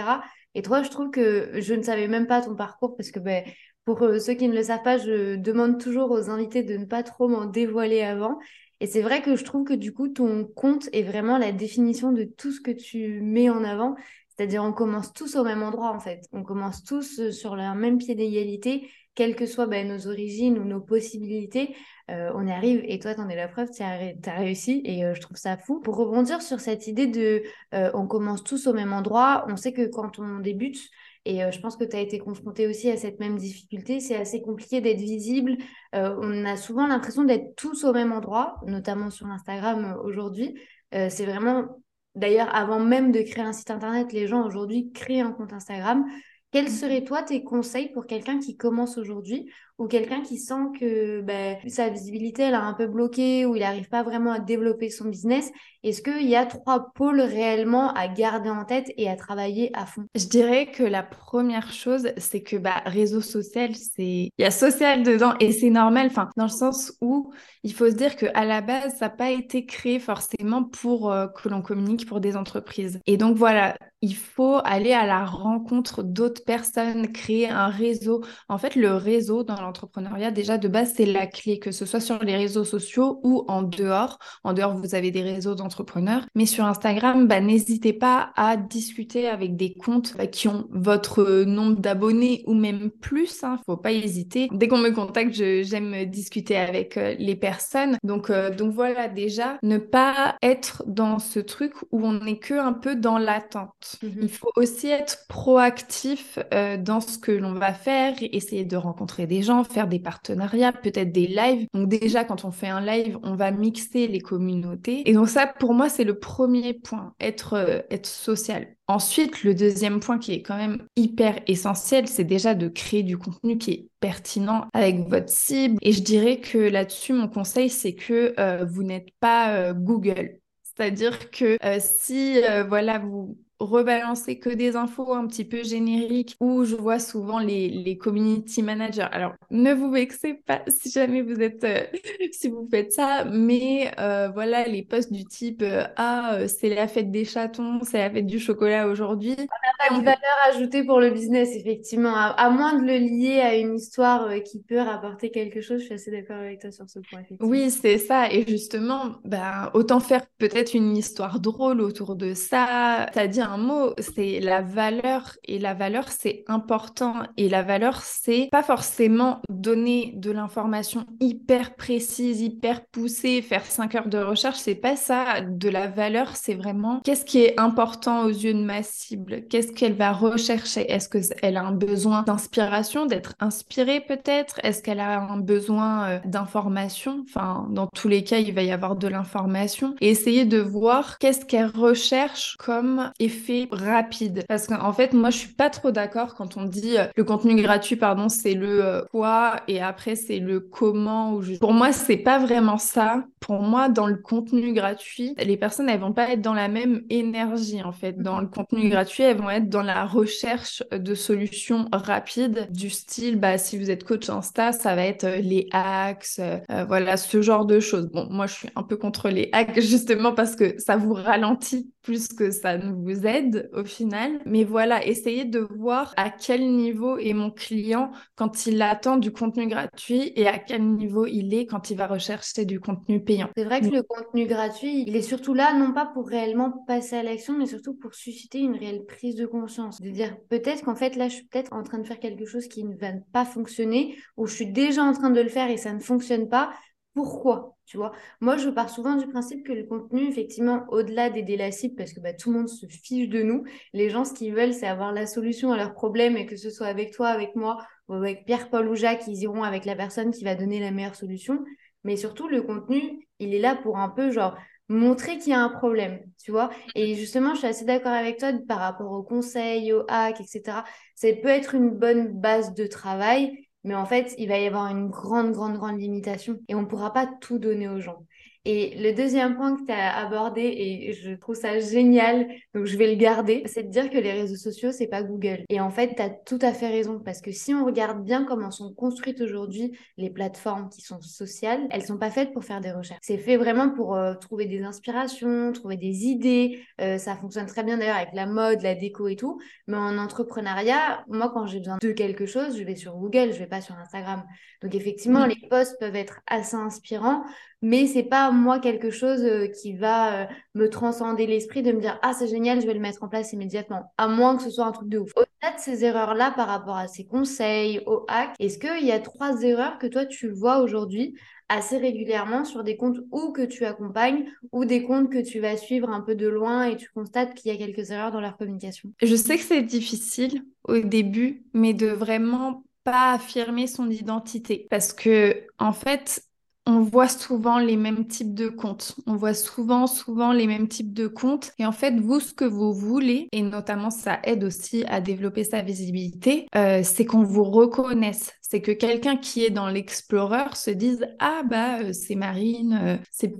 Et 0.56 0.62
toi, 0.62 0.84
je 0.84 0.90
trouve 0.90 1.12
que 1.12 1.52
je 1.54 1.74
ne 1.74 1.84
savais 1.84 2.08
même 2.08 2.28
pas 2.28 2.42
ton 2.42 2.56
parcours 2.56 2.96
parce 2.96 3.12
que 3.12 3.20
bah, 3.20 3.42
pour 3.86 4.02
euh, 4.02 4.20
ceux 4.20 4.34
qui 4.34 4.48
ne 4.48 4.56
le 4.56 4.64
savent 4.64 4.84
pas, 4.84 4.98
je 4.98 5.36
demande 5.36 5.80
toujours 5.80 6.12
aux 6.12 6.30
invités 6.30 6.64
de 6.64 6.78
ne 6.78 6.86
pas 6.86 7.04
trop 7.04 7.28
m'en 7.28 7.46
dévoiler 7.46 8.02
avant. 8.02 8.40
Et 8.84 8.86
c'est 8.86 9.02
vrai 9.02 9.22
que 9.22 9.38
je 9.38 9.46
trouve 9.46 9.64
que 9.64 9.74
du 9.74 9.94
coup, 9.94 10.10
ton 10.10 10.44
compte 10.44 10.90
est 10.92 11.04
vraiment 11.04 11.38
la 11.38 11.54
définition 11.54 12.12
de 12.12 12.26
tout 12.26 12.52
ce 12.52 12.60
que 12.60 12.72
tu 12.72 13.22
mets 13.22 13.50
en 13.50 13.64
avant. 13.64 13.96
C'est-à-dire, 14.28 14.62
on 14.62 14.74
commence 14.74 15.14
tous 15.14 15.38
au 15.38 15.46
même 15.46 15.64
endroit, 15.64 15.92
en 15.92 16.02
fait. 16.02 16.28
On 16.34 16.44
commence 16.44 16.84
tous 16.84 17.22
euh, 17.22 17.32
sur 17.32 17.56
le 17.56 17.64
même 17.76 17.98
pied 17.98 18.14
d'égalité, 18.14 18.90
quelles 19.16 19.38
que 19.38 19.46
soient 19.46 19.68
ben, 19.68 19.88
nos 19.88 20.08
origines 20.08 20.60
ou 20.60 20.66
nos 20.66 20.82
possibilités. 20.82 21.78
Euh, 22.12 22.30
on 22.36 22.46
y 22.46 22.52
arrive. 22.52 22.84
Et 22.86 23.00
toi, 23.00 23.16
t'en 23.16 23.30
es 23.30 23.38
la 23.38 23.48
preuve, 23.48 23.70
tu 23.72 23.84
as, 23.84 24.36
réussi. 24.36 24.82
Et 24.84 25.06
euh, 25.06 25.14
je 25.14 25.22
trouve 25.22 25.38
ça 25.38 25.56
fou. 25.56 25.80
Pour 25.80 25.96
rebondir 25.96 26.42
sur 26.42 26.60
cette 26.60 26.86
idée 26.86 27.08
de 27.08 27.42
on 27.72 28.06
commence 28.06 28.44
tous 28.44 28.68
au 28.68 28.74
même 28.74 28.92
endroit, 28.92 29.46
on 29.48 29.56
sait 29.56 29.72
que 29.72 29.88
quand 29.88 30.20
on 30.20 30.40
débute, 30.40 30.90
et 31.26 31.40
je 31.52 31.60
pense 31.60 31.78
que 31.78 31.86
tu 31.86 31.96
as 31.96 32.02
été 32.02 32.20
confronté 32.20 32.68
aussi 32.68 32.90
à 32.90 32.98
cette 32.98 33.20
même 33.20 33.38
difficulté. 33.38 34.00
C'est 34.00 34.18
assez 34.18 34.42
compliqué 34.42 34.82
d'être 34.82 35.00
visible. 35.00 35.58
on 35.94 36.46
a 36.46 36.58
souvent 36.58 36.86
l'impression 36.86 37.24
d'être 37.24 37.56
tous 37.56 37.86
au 37.86 37.94
même 37.94 38.12
endroit, 38.12 38.56
notamment 38.68 39.10
sur 39.10 39.28
Instagram 39.28 39.98
aujourd'hui. 40.04 40.60
c'est 40.92 41.26
vraiment 41.26 41.70
D'ailleurs, 42.16 42.54
avant 42.54 42.80
même 42.80 43.12
de 43.12 43.22
créer 43.22 43.44
un 43.44 43.54
site 43.54 43.72
internet, 43.72 44.14
les 44.14 44.28
gens 44.28 44.46
aujourd'hui 44.46 44.92
créent 44.92 45.22
un 45.22 45.32
compte 45.32 45.54
Instagram. 45.54 46.06
Quels 46.52 46.66
mmh. 46.66 46.70
seraient 46.70 47.04
toi 47.04 47.24
tes 47.24 47.44
conseils 47.44 47.92
pour 47.92 48.06
quelqu'un 48.06 48.40
qui 48.40 48.56
commence 48.56 48.98
aujourd'hui 49.00 49.52
ou 49.78 49.88
quelqu'un 49.88 50.22
qui 50.22 50.38
sent 50.38 50.54
que 50.80 51.22
ben, 51.22 51.58
sa 51.68 51.90
visibilité 51.90 52.44
elle 52.44 52.54
a 52.54 52.62
un 52.62 52.74
peu 52.74 52.88
bloqué 52.88 53.46
ou 53.46 53.56
il 53.56 53.62
n'arrive 53.62 53.90
pas 53.90 54.04
vraiment 54.04 54.32
à 54.32 54.40
développer 54.40 54.90
son 54.90 55.06
business 55.06 55.52
Est-ce 55.84 56.02
qu'il 56.02 56.28
y 56.28 56.36
a 56.36 56.46
trois 56.46 56.92
pôles 56.94 57.22
réellement 57.22 57.92
à 57.94 58.08
garder 58.08 58.50
en 58.50 58.66
tête 58.66 58.92
et 58.98 59.10
à 59.10 59.16
travailler 59.16 59.72
à 59.74 59.86
fond? 59.86 60.06
Je 60.16 60.26
dirais 60.26 60.68
que 60.68 60.84
la 60.84 61.04
première 61.04 61.72
chose, 61.72 62.10
c'est 62.18 62.44
que 62.44 62.56
bah, 62.56 62.82
réseau 62.86 63.22
social, 63.22 63.76
c'est 63.76 64.30
il 64.38 64.42
y 64.42 64.46
a 64.46 64.52
social 64.52 65.04
dedans 65.04 65.34
et 65.40 65.52
c'est 65.52 65.70
normal. 65.70 66.08
Enfin, 66.08 66.30
dans 66.38 66.46
le 66.46 66.50
sens 66.50 66.94
où 67.02 67.32
il 67.64 67.74
faut 67.74 67.90
se 67.90 67.96
dire 67.96 68.16
que 68.16 68.28
à 68.34 68.46
la 68.46 68.62
base, 68.62 68.96
ça 68.98 69.06
n'a 69.06 69.10
pas 69.10 69.32
été 69.32 69.66
créé 69.66 70.00
forcément 70.00 70.64
pour 70.64 71.12
euh, 71.12 71.28
que 71.28 71.50
l'on 71.50 71.62
communique 71.62 72.06
pour 72.06 72.20
des 72.20 72.36
entreprises. 72.36 73.00
Et 73.06 73.18
donc 73.18 73.38
voilà, 73.38 73.76
il 74.02 74.16
faut 74.16 74.60
aller 74.64 74.94
à 74.94 75.06
la 75.06 75.26
rencontre 75.26 76.04
d'autres 76.04 76.44
personnes, 76.44 77.12
créer 77.12 77.50
un 77.50 77.68
réseau. 77.68 78.22
En 78.50 78.58
fait, 78.58 78.76
le 78.76 78.96
réseau 78.96 79.44
dans 79.44 79.62
l'entrepreneuriat, 79.64 80.32
déjà 80.32 80.58
de 80.58 80.68
base, 80.68 80.94
c'est 80.96 81.06
la 81.06 81.28
clé, 81.28 81.60
que 81.60 81.72
ce 81.72 81.86
soit 81.86 82.00
sur 82.00 82.20
les 82.20 82.36
réseaux 82.36 82.64
sociaux 82.64 83.20
ou 83.24 83.46
en 83.48 83.64
dehors. 83.64 84.20
En 84.44 84.54
dehors, 84.54 84.76
vous 84.76 84.96
avez 84.96 85.12
des 85.12 85.22
réseaux 85.22 85.56
d'entrepreneurs. 85.56 86.26
Mais 86.36 86.46
sur 86.46 86.66
Instagram, 86.66 87.28
bah, 87.28 87.42
n'hésitez 87.42 87.94
pas 87.94 88.32
à 88.36 88.58
discuter 88.58 89.28
avec 89.28 89.56
des 89.56 89.74
comptes 89.74 90.16
bah, 90.18 90.28
qui 90.28 90.48
ont 90.48 90.68
votre 90.72 91.44
nombre 91.46 91.80
d'abonnés 91.80 92.44
ou 92.46 92.54
même 92.54 92.92
plus. 92.92 93.44
Hein. 93.44 93.60
Faut 93.66 93.78
pas 93.78 93.92
hésiter. 93.92 94.50
Dès 94.52 94.68
qu'on 94.68 94.78
me 94.78 94.92
contacte, 94.92 95.34
j'aime 95.34 96.06
discuter 96.06 96.58
avec 96.58 96.98
euh, 96.98 97.16
les 97.18 97.36
personnes. 97.36 97.98
Donc, 98.04 98.30
euh, 98.30 98.50
donc 98.50 98.74
voilà, 98.74 99.08
déjà, 99.08 99.58
ne 99.64 99.78
pas 99.78 100.36
être 100.42 100.84
dans 100.88 101.20
ce 101.20 101.40
truc 101.40 101.74
où 101.92 102.06
on 102.06 102.14
n'est 102.14 102.40
que 102.40 102.54
un 102.54 102.74
peu 102.74 102.96
dans 102.96 103.18
l'attente. 103.18 103.98
Mhm. 104.02 104.12
Il 104.24 104.30
faut 104.30 104.52
aussi 104.56 104.88
être 104.88 105.26
proactif 105.28 106.40
euh, 106.54 106.78
dans 106.78 107.02
ce 107.02 107.18
que 107.18 107.32
l'on 107.32 107.54
va 107.54 107.74
faire, 107.74 108.16
essayer 108.22 108.66
de 108.66 108.76
rencontrer 108.76 109.28
des 109.28 109.42
gens 109.42 109.53
faire 109.64 109.88
des 109.88 110.00
partenariats, 110.00 110.72
peut-être 110.72 111.12
des 111.12 111.28
lives. 111.28 111.68
Donc 111.74 111.90
déjà, 111.90 112.24
quand 112.24 112.46
on 112.46 112.52
fait 112.52 112.70
un 112.70 112.82
live, 112.82 113.20
on 113.22 113.36
va 113.36 113.52
mixer 113.52 114.08
les 114.08 114.22
communautés. 114.22 115.08
Et 115.08 115.14
donc 115.14 115.30
ça, 115.30 115.46
pour 115.46 115.74
moi, 115.74 115.90
c'est 115.90 116.04
le 116.06 116.18
premier 116.18 116.74
point, 116.74 117.14
être, 117.20 117.54
euh, 117.54 117.82
être 117.92 118.08
social. 118.08 118.76
Ensuite, 118.88 119.44
le 119.44 119.54
deuxième 119.54 120.00
point 120.00 120.18
qui 120.18 120.34
est 120.34 120.42
quand 120.42 120.58
même 120.58 120.88
hyper 120.96 121.40
essentiel, 121.48 122.08
c'est 122.08 122.24
déjà 122.24 122.56
de 122.56 122.68
créer 122.68 123.04
du 123.04 123.18
contenu 123.18 123.58
qui 123.58 123.72
est 123.72 123.88
pertinent 124.00 124.66
avec 124.74 125.08
votre 125.08 125.30
cible. 125.30 125.78
Et 125.82 125.92
je 125.92 126.02
dirais 126.02 126.38
que 126.38 126.58
là-dessus, 126.58 127.14
mon 127.14 127.28
conseil, 127.28 127.70
c'est 127.70 127.94
que 127.94 128.34
euh, 128.40 128.66
vous 128.66 128.84
n'êtes 128.84 129.10
pas 129.20 129.54
euh, 129.54 129.74
Google. 129.74 130.40
C'est-à-dire 130.64 131.30
que 131.30 131.58
si 131.80 132.42
voilà 132.68 132.98
vous 132.98 133.38
rebalancer 133.66 134.40
que 134.40 134.50
des 134.50 134.76
infos 134.76 135.14
un 135.14 135.28
petit 135.28 135.46
peu 135.46 135.64
génériques 135.64 136.36
où 136.40 136.64
je 136.64 136.76
vois 136.76 137.00
souvent 137.00 137.40
les, 137.40 137.70
les 137.70 137.98
community 137.98 138.62
managers. 138.62 139.08
Alors, 139.12 139.34
ne 139.52 139.74
vous 139.74 139.92
vexez 139.92 140.34
pas 140.34 140.62
si 140.68 140.90
jamais 140.90 141.22
vous 141.22 141.42
êtes, 141.42 141.64
euh, 141.64 141.84
si 142.32 142.50
vous 142.50 142.68
faites 142.70 142.94
ça, 142.94 143.26
mais 143.26 143.92
euh, 144.00 144.30
voilà, 144.34 144.66
les 144.66 144.84
posts 144.84 145.12
du 145.12 145.26
type 145.26 145.62
euh, 145.62 145.84
Ah, 145.98 146.40
c'est 146.48 146.70
la 146.70 146.88
fête 146.88 147.12
des 147.12 147.26
chatons, 147.26 147.82
c'est 147.84 148.00
la 148.00 148.10
fête 148.10 148.28
du 148.28 148.40
chocolat 148.40 148.88
aujourd'hui. 148.88 149.36
On 149.38 149.42
n'a 149.42 149.90
pas 149.90 149.96
de 150.00 150.04
valeur 150.04 150.38
ajoutée 150.50 150.84
pour 150.84 151.00
le 151.00 151.10
business, 151.12 151.56
effectivement, 151.56 152.16
à, 152.16 152.50
moins 152.50 152.80
de 152.80 152.86
le 152.86 152.98
lier 152.98 153.40
à 153.42 153.56
une 153.56 153.76
histoire 153.76 154.30
qui 154.44 154.60
peut 154.60 154.80
rapporter 154.80 155.32
quelque 155.32 155.62
chose. 155.62 155.80
Je 155.80 155.86
suis 155.86 155.94
assez 155.94 156.12
d'accord 156.12 156.38
avec 156.38 156.62
toi 156.62 156.72
sur 156.72 156.90
ce 156.90 157.00
point. 157.00 157.22
Oui, 157.40 157.70
c'est 157.70 157.98
ça. 157.98 158.32
Et 158.32 158.46
justement, 158.48 159.16
bah, 159.26 159.72
autant 159.74 160.00
faire 160.00 160.26
peut-être 160.38 160.74
une 160.74 160.96
histoire 160.96 161.40
drôle 161.40 161.82
autour 161.82 162.16
de 162.16 162.34
ça. 162.34 163.08
Dit 163.28 163.42
un 163.54 163.58
mot, 163.58 163.94
c'est 164.00 164.40
la 164.40 164.62
valeur. 164.62 165.38
Et 165.46 165.60
la 165.60 165.74
valeur, 165.74 166.06
c'est 166.10 166.44
important. 166.48 167.14
Et 167.38 167.50
la 167.50 167.62
valeur, 167.62 168.02
c'est 168.02 168.50
pas 168.52 168.64
forcément 168.64 169.42
donner 169.50 170.14
de 170.16 170.32
l'information 170.32 171.06
hyper 171.20 171.76
précise, 171.76 172.42
hyper 172.42 172.86
poussée, 172.86 173.42
faire 173.42 173.66
5 173.66 173.96
heures 173.96 174.08
de 174.08 174.18
recherche. 174.18 174.58
C'est 174.58 174.76
pas 174.76 174.96
ça. 174.96 175.42
De 175.42 175.70
la 175.70 175.88
valeur, 175.88 176.36
c'est 176.36 176.56
vraiment 176.56 177.00
qu'est-ce 177.04 177.26
qui 177.26 177.40
est 177.40 177.60
important 177.60 178.26
aux 178.26 178.30
yeux 178.30 178.54
de 178.54 178.64
ma 178.64 178.82
cible? 178.82 179.44
Qu'est-ce 179.50 179.72
qu'elle 179.72 179.94
va 179.94 180.12
rechercher? 180.12 180.92
Est-ce 180.92 181.10
qu'elle 181.10 181.58
a 181.58 181.64
un 181.64 181.72
besoin 181.72 182.24
d'inspiration, 182.24 183.06
d'être 183.06 183.34
inspirée 183.40 184.02
peut-être? 184.02 184.60
Est-ce 184.64 184.82
qu'elle 184.82 185.00
a 185.00 185.22
un 185.22 185.38
besoin 185.38 186.10
euh, 186.10 186.20
d'information? 186.26 187.24
Enfin, 187.28 187.68
dans 187.70 187.88
tous 187.88 188.08
les 188.08 188.24
cas, 188.24 188.40
il 188.40 188.54
va 188.54 188.64
y 188.64 188.72
avoir 188.72 188.96
de 188.96 189.08
l'information. 189.08 189.96
Et 190.02 190.10
essayer 190.10 190.46
de 190.46 190.60
voir 190.60 191.20
qu'est-ce 191.20 191.46
qu'elle 191.46 191.68
recherche 191.68 192.56
comme 192.58 193.12
effet 193.20 193.43
rapide. 193.72 194.44
Parce 194.48 194.68
qu'en 194.68 194.94
fait, 194.94 195.14
moi, 195.14 195.30
je 195.30 195.38
suis 195.38 195.54
pas 195.54 195.70
trop 195.70 195.92
d'accord 195.92 196.36
quand 196.36 196.58
on 196.58 196.64
dit 196.64 196.98
euh, 196.98 197.06
le 197.16 197.24
contenu 197.24 197.56
gratuit, 197.62 197.96
pardon, 197.96 198.30
c'est 198.30 198.54
le 198.54 198.84
euh, 198.84 199.02
quoi 199.12 199.58
et 199.68 199.82
après 199.82 200.16
c'est 200.16 200.40
le 200.40 200.60
comment. 200.60 201.34
Ou 201.34 201.44
Pour 201.60 201.74
moi, 201.74 201.92
c'est 201.92 202.18
pas 202.18 202.40
vraiment 202.40 202.78
ça. 202.78 203.26
Pour 203.40 203.62
moi, 203.62 203.90
dans 203.90 204.08
le 204.08 204.16
contenu 204.16 204.74
gratuit, 204.74 205.36
les 205.38 205.58
personnes, 205.58 205.90
elles 205.90 206.00
vont 206.00 206.14
pas 206.14 206.32
être 206.32 206.42
dans 206.42 206.54
la 206.54 206.70
même 206.70 207.02
énergie 207.10 207.82
en 207.84 207.92
fait. 207.92 208.22
Dans 208.22 208.40
le 208.40 208.48
contenu 208.48 208.90
gratuit, 208.90 209.24
elles 209.24 209.38
vont 209.38 209.50
être 209.50 209.70
dans 209.70 209.82
la 209.82 210.06
recherche 210.06 210.82
de 210.92 211.16
solutions 211.16 211.88
rapides 211.92 212.68
du 212.72 212.90
style, 212.90 213.40
bah, 213.40 213.58
si 213.58 213.78
vous 213.78 213.92
êtes 213.92 214.04
coach 214.04 214.30
Insta, 214.30 214.72
ça 214.72 214.96
va 214.96 215.06
être 215.06 215.26
euh, 215.26 215.38
les 215.38 215.68
hacks, 215.72 216.40
voilà, 216.88 217.18
ce 217.18 217.42
genre 217.42 217.66
de 217.66 217.80
choses. 217.80 218.10
Bon, 218.10 218.28
moi, 218.30 218.48
je 218.48 218.54
suis 218.54 218.70
un 218.76 218.84
peu 218.84 218.98
contre 218.98 219.30
les 219.30 219.50
hacks 219.52 219.80
justement 219.82 220.34
parce 220.34 220.56
que 220.56 220.80
ça 220.80 220.96
vous 220.96 221.14
ralentit 221.14 221.92
plus 222.02 222.28
que 222.28 222.52
ça 222.52 222.78
ne 222.78 222.92
vous 222.92 223.23
aide 223.26 223.70
au 223.74 223.84
final. 223.84 224.42
Mais 224.46 224.64
voilà, 224.64 225.06
essayez 225.06 225.46
de 225.46 225.60
voir 225.60 226.14
à 226.18 226.30
quel 226.30 226.76
niveau 226.76 227.18
est 227.18 227.34
mon 227.34 227.52
client 227.52 228.12
quand 228.36 228.66
il 228.66 228.82
attend 228.82 229.18
du 229.18 229.32
contenu 229.32 229.68
gratuit 229.68 230.32
et 230.36 230.48
à 230.48 230.60
quel 230.60 230.84
niveau 230.84 231.26
il 231.26 231.54
est 231.54 231.66
quand 231.66 231.90
il 231.90 231.98
va 231.98 232.08
rechercher 232.08 232.66
du 232.66 232.80
contenu 232.80 233.24
payant. 233.24 233.50
C'est 233.56 233.66
vrai 233.66 233.82
que 233.82 233.88
le 233.88 234.04
contenu 234.04 234.46
gratuit, 234.46 235.04
il 235.08 235.16
est 235.16 235.22
surtout 235.22 235.54
là, 235.54 235.74
non 235.74 235.94
pas 235.94 236.06
pour 236.06 236.28
réellement 236.28 236.84
passer 236.88 237.16
à 237.16 237.24
l'action, 237.24 237.58
mais 237.58 237.66
surtout 237.66 237.96
pour 237.96 238.14
susciter 238.14 238.60
une 238.60 238.76
réelle 238.76 239.06
prise 239.06 239.36
de 239.36 239.46
conscience. 239.46 240.02
De 240.02 240.10
dire 240.10 240.36
peut-être 240.50 240.84
qu'en 240.84 240.96
fait 240.96 241.16
là, 241.16 241.28
je 241.28 241.36
suis 241.36 241.46
peut-être 241.46 241.74
en 241.74 241.84
train 241.84 242.00
de 242.00 242.08
faire 242.08 242.20
quelque 242.20 242.46
chose 242.46 242.68
qui 242.68 242.84
ne 242.84 242.96
va 242.96 243.12
pas 243.32 243.46
fonctionner 243.46 244.16
ou 244.38 244.48
je 244.48 244.56
suis 244.56 244.72
déjà 244.72 245.04
en 245.04 245.14
train 245.14 245.30
de 245.30 245.42
le 245.42 245.50
faire 245.50 245.70
et 245.70 245.78
ça 245.78 245.94
ne 245.94 246.00
fonctionne 246.00 246.50
pas 246.50 246.72
pourquoi, 247.14 247.73
tu 247.86 247.98
vois. 247.98 248.12
Moi, 248.40 248.58
je 248.58 248.70
pars 248.70 248.90
souvent 248.90 249.16
du 249.16 249.28
principe 249.28 249.66
que 249.66 249.74
le 249.74 249.84
contenu, 249.84 250.28
effectivement, 250.28 250.86
au-delà 250.90 251.30
des 251.30 251.44
la 251.58 251.70
parce 251.98 252.14
que 252.14 252.20
bah, 252.20 252.34
tout 252.34 252.52
le 252.52 252.60
monde 252.60 252.70
se 252.70 252.86
fiche 252.86 253.30
de 253.30 253.42
nous, 253.42 253.64
les 253.94 254.10
gens, 254.10 254.26
ce 254.26 254.34
qu'ils 254.34 254.54
veulent, 254.54 254.74
c'est 254.74 254.88
avoir 254.88 255.12
la 255.12 255.28
solution 255.28 255.72
à 255.72 255.78
leurs 255.78 255.94
problèmes, 255.94 256.38
et 256.38 256.46
que 256.46 256.56
ce 256.56 256.70
soit 256.70 256.88
avec 256.88 257.12
toi, 257.12 257.28
avec 257.28 257.56
moi, 257.56 257.78
ou 258.08 258.14
avec 258.14 258.46
Pierre, 258.46 258.70
Paul 258.70 258.88
ou 258.88 258.96
Jacques, 258.96 259.28
ils 259.28 259.42
iront 259.44 259.64
avec 259.64 259.86
la 259.86 259.96
personne 259.96 260.32
qui 260.32 260.44
va 260.44 260.56
donner 260.56 260.80
la 260.80 260.92
meilleure 260.92 261.16
solution. 261.16 261.64
Mais 262.04 262.18
surtout, 262.18 262.48
le 262.48 262.62
contenu, 262.62 263.28
il 263.40 263.54
est 263.54 263.60
là 263.60 263.76
pour 263.76 263.98
un 263.98 264.10
peu, 264.10 264.32
genre, 264.32 264.58
montrer 264.90 265.38
qu'il 265.38 265.52
y 265.52 265.56
a 265.56 265.62
un 265.62 265.70
problème, 265.70 266.20
tu 266.44 266.52
vois. 266.52 266.70
Et 266.96 267.16
justement, 267.16 267.54
je 267.54 267.60
suis 267.60 267.68
assez 267.68 267.86
d'accord 267.86 268.12
avec 268.12 268.38
toi 268.38 268.52
par 268.68 268.80
rapport 268.80 269.12
aux 269.12 269.24
conseils, 269.24 269.94
aux 269.94 270.04
hacks, 270.08 270.40
etc. 270.40 270.84
Ça 271.16 271.28
peut 271.42 271.50
être 271.50 271.76
une 271.76 271.92
bonne 271.92 272.40
base 272.40 272.74
de 272.74 272.86
travail, 272.88 273.68
mais 273.84 273.96
en 273.96 274.06
fait, 274.06 274.34
il 274.38 274.48
va 274.48 274.58
y 274.60 274.68
avoir 274.68 274.88
une 274.88 275.10
grande, 275.10 275.52
grande, 275.54 275.76
grande 275.78 276.00
limitation 276.00 276.60
et 276.68 276.76
on 276.76 276.82
ne 276.82 276.86
pourra 276.88 277.14
pas 277.14 277.28
tout 277.28 277.60
donner 277.60 277.90
aux 277.90 278.00
gens. 278.00 278.26
Et 278.66 278.96
le 278.98 279.14
deuxième 279.14 279.56
point 279.58 279.76
que 279.76 279.86
tu 279.86 279.92
as 279.92 280.16
abordé, 280.18 280.62
et 280.62 281.14
je 281.14 281.36
trouve 281.36 281.56
ça 281.56 281.80
génial, 281.80 282.48
donc 282.74 282.86
je 282.86 282.98
vais 282.98 283.08
le 283.08 283.18
garder, 283.18 283.64
c'est 283.66 283.84
de 283.84 283.90
dire 283.90 284.10
que 284.10 284.18
les 284.18 284.32
réseaux 284.32 284.56
sociaux, 284.56 284.92
c'est 284.94 285.08
pas 285.08 285.22
Google. 285.22 285.66
Et 285.70 285.82
en 285.82 285.90
fait, 285.90 286.16
tu 286.16 286.22
as 286.22 286.30
tout 286.30 286.60
à 286.62 286.72
fait 286.72 286.88
raison, 286.88 287.20
parce 287.20 287.42
que 287.42 287.52
si 287.52 287.74
on 287.74 287.86
regarde 287.86 288.24
bien 288.24 288.46
comment 288.46 288.72
sont 288.72 288.94
construites 288.94 289.42
aujourd'hui 289.42 289.98
les 290.18 290.30
plateformes 290.30 290.88
qui 290.90 291.02
sont 291.02 291.22
sociales, 291.22 291.88
elles 291.92 292.06
sont 292.06 292.18
pas 292.18 292.32
faites 292.32 292.54
pour 292.54 292.64
faire 292.64 292.80
des 292.80 292.92
recherches. 292.92 293.20
C'est 293.22 293.38
fait 293.38 293.58
vraiment 293.58 293.90
pour 293.90 294.16
euh, 294.16 294.34
trouver 294.36 294.66
des 294.66 294.82
inspirations, 294.84 295.74
trouver 295.74 295.98
des 295.98 296.26
idées. 296.26 296.82
Euh, 297.02 297.18
ça 297.18 297.36
fonctionne 297.36 297.66
très 297.66 297.84
bien 297.84 297.98
d'ailleurs 297.98 298.16
avec 298.16 298.34
la 298.34 298.46
mode, 298.46 298.82
la 298.82 298.96
déco 298.96 299.28
et 299.28 299.36
tout. 299.36 299.60
Mais 299.88 299.98
en 299.98 300.18
entrepreneuriat, 300.18 301.26
moi, 301.28 301.52
quand 301.54 301.68
j'ai 301.68 301.80
besoin 301.80 301.98
de 302.02 302.12
quelque 302.12 302.46
chose, 302.46 302.78
je 302.78 302.84
vais 302.84 302.96
sur 302.96 303.16
Google, 303.18 303.52
je 303.52 303.60
vais 303.60 303.68
pas 303.68 303.82
sur 303.82 303.96
Instagram. 303.96 304.44
Donc 304.82 304.96
effectivement, 304.96 305.46
les 305.46 305.58
posts 305.70 306.00
peuvent 306.00 306.16
être 306.16 306.42
assez 306.48 306.76
inspirants, 306.76 307.44
mais 307.84 308.08
c'est 308.08 308.24
pas 308.24 308.50
moi 308.50 308.80
quelque 308.80 309.12
chose 309.12 309.44
euh, 309.44 309.68
qui 309.68 309.94
va 309.94 310.44
euh, 310.44 310.46
me 310.74 310.90
transcender 310.90 311.46
l'esprit 311.46 311.84
de 311.84 311.92
me 311.92 312.00
dire 312.00 312.18
ah 312.24 312.34
c'est 312.34 312.48
génial, 312.48 312.82
je 312.82 312.88
vais 312.88 312.94
le 312.94 313.00
mettre 313.02 313.22
en 313.22 313.28
place 313.28 313.52
immédiatement, 313.54 314.12
à 314.18 314.28
moins 314.28 314.56
que 314.56 314.64
ce 314.64 314.72
soit 314.72 314.86
un 314.86 314.94
truc 314.94 315.10
de 315.10 315.20
ouf. 315.20 315.32
Au-delà 315.36 315.76
de 315.76 315.80
ces 315.80 316.06
erreurs-là 316.06 316.52
par 316.52 316.70
rapport 316.70 316.96
à 316.96 317.10
ces 317.10 317.26
conseils, 317.26 318.02
aux 318.08 318.26
hacks, 318.30 318.56
est-ce 318.60 318.80
qu'il 318.80 319.06
y 319.06 319.12
a 319.12 319.20
trois 319.20 319.62
erreurs 319.62 320.00
que 320.00 320.08
toi 320.08 320.26
tu 320.26 320.50
vois 320.50 320.80
aujourd'hui 320.80 321.36
assez 321.68 321.98
régulièrement 321.98 322.64
sur 322.64 322.86
des 322.86 322.96
comptes 322.96 323.20
ou 323.32 323.52
que 323.52 323.64
tu 323.64 323.84
accompagnes 323.84 324.46
ou 324.72 324.86
des 324.86 325.04
comptes 325.04 325.30
que 325.30 325.44
tu 325.44 325.60
vas 325.60 325.76
suivre 325.76 326.10
un 326.10 326.22
peu 326.22 326.36
de 326.36 326.48
loin 326.48 326.86
et 326.86 326.96
tu 326.96 327.10
constates 327.10 327.54
qu'il 327.54 327.70
y 327.72 327.76
a 327.76 327.78
quelques 327.78 328.12
erreurs 328.12 328.32
dans 328.32 328.42
leur 328.42 328.58
communication? 328.58 329.10
Je 329.22 329.36
sais 329.36 329.58
que 329.58 329.64
c'est 329.64 329.82
difficile 329.82 330.64
au 330.86 331.00
début, 331.00 331.64
mais 331.74 331.94
de 331.94 332.08
vraiment 332.08 332.86
pas 333.04 333.34
affirmer 333.34 333.88
son 333.88 334.10
identité. 334.10 334.88
Parce 334.90 335.12
que 335.12 335.66
en 335.80 335.92
fait 335.92 336.44
on 336.86 337.00
voit 337.00 337.30
souvent 337.30 337.80
les 337.80 337.96
mêmes 337.96 338.28
types 338.28 338.54
de 338.54 338.68
comptes. 338.68 339.16
On 339.26 339.36
voit 339.36 339.54
souvent, 339.54 340.06
souvent 340.06 340.52
les 340.52 340.68
mêmes 340.68 340.90
types 340.90 341.14
de 341.14 341.28
comptes. 341.28 341.72
Et 341.80 341.86
en 341.86 341.94
fait, 341.94 342.20
vous, 342.20 342.42
ce 342.42 342.54
que 342.54 342.66
vous 342.66 342.94
voulez, 342.94 343.48
et 343.54 343.62
notamment 343.62 344.10
ça 344.10 344.40
aide 344.44 344.66
aussi 344.66 345.06
à 345.08 345.22
développer 345.22 345.64
sa 345.64 345.82
visibilité, 345.82 346.68
euh, 346.76 347.02
c'est 347.04 347.26
qu'on 347.26 347.44
vous 347.44 347.64
reconnaisse. 347.64 348.52
C'est 348.62 348.82
que 348.82 348.92
quelqu'un 348.92 349.38
qui 349.38 349.64
est 349.64 349.70
dans 349.70 349.88
l'Explorer 349.88 350.76
se 350.76 350.92
dise 350.92 351.26
Ah, 351.40 351.64
bah, 351.66 352.00
euh, 352.02 352.12
c'est 352.12 352.36
Marine, 352.36 353.00
euh, 353.02 353.18
c'est 353.32 353.54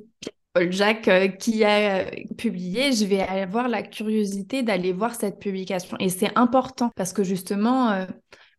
Paul 0.54 0.72
Jacques 0.72 1.10
qui 1.40 1.64
a 1.64 2.06
publié, 2.38 2.92
je 2.92 3.06
vais 3.06 3.22
avoir 3.22 3.68
la 3.68 3.82
curiosité 3.82 4.62
d'aller 4.62 4.92
voir 4.92 5.16
cette 5.16 5.40
publication. 5.40 5.98
Et 6.00 6.10
c'est 6.10 6.38
important 6.38 6.92
parce 6.96 7.12
que 7.12 7.24
justement, 7.24 8.06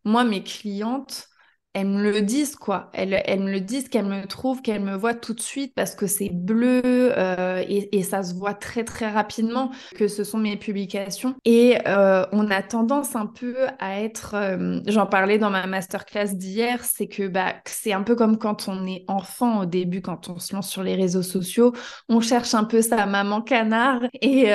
moi, 0.03 0.25
mes 0.25 0.43
clientes, 0.43 1.29
elles 1.75 1.87
me 1.87 2.01
le 2.01 2.21
disent, 2.21 2.55
quoi. 2.55 2.89
Elles, 2.93 3.41
me 3.41 3.51
le 3.51 3.59
disent, 3.59 3.89
qu'elles 3.89 4.05
me 4.05 4.25
trouvent, 4.25 4.61
qu'elles 4.61 4.81
me 4.81 4.95
voient 4.95 5.13
tout 5.13 5.33
de 5.33 5.41
suite 5.41 5.73
parce 5.75 5.93
que 5.93 6.07
c'est 6.07 6.29
bleu 6.29 6.81
euh, 6.85 7.61
et, 7.67 7.97
et, 7.97 8.01
ça 8.01 8.23
se 8.23 8.33
voit 8.33 8.53
très, 8.53 8.85
très 8.85 9.11
rapidement 9.11 9.71
que 9.93 10.07
ce 10.07 10.23
sont 10.23 10.37
mes 10.37 10.55
publications. 10.55 11.35
Et 11.43 11.77
euh, 11.85 12.25
on 12.31 12.49
a 12.49 12.61
tendance 12.61 13.17
un 13.17 13.25
peu 13.25 13.55
à 13.79 14.01
être, 14.01 14.35
euh, 14.35 14.79
j'en 14.87 15.05
parlais 15.05 15.37
dans 15.37 15.49
ma 15.49 15.67
masterclass 15.67 16.33
d'hier, 16.33 16.83
c'est 16.85 17.07
que 17.07 17.27
bah, 17.27 17.55
c'est 17.65 17.91
un 17.91 18.03
peu 18.03 18.15
comme 18.15 18.37
quand 18.37 18.69
on 18.69 18.87
est 18.87 19.03
enfant 19.09 19.59
au 19.59 19.65
début, 19.65 20.01
quand 20.01 20.29
on 20.29 20.39
se 20.39 20.55
lance 20.55 20.69
sur 20.69 20.81
les 20.81 20.95
réseaux 20.95 21.23
sociaux, 21.23 21.73
on 22.07 22.21
cherche 22.21 22.53
un 22.53 22.63
peu 22.63 22.81
sa 22.81 23.05
maman 23.05 23.41
canard 23.41 24.01
et 24.21 24.49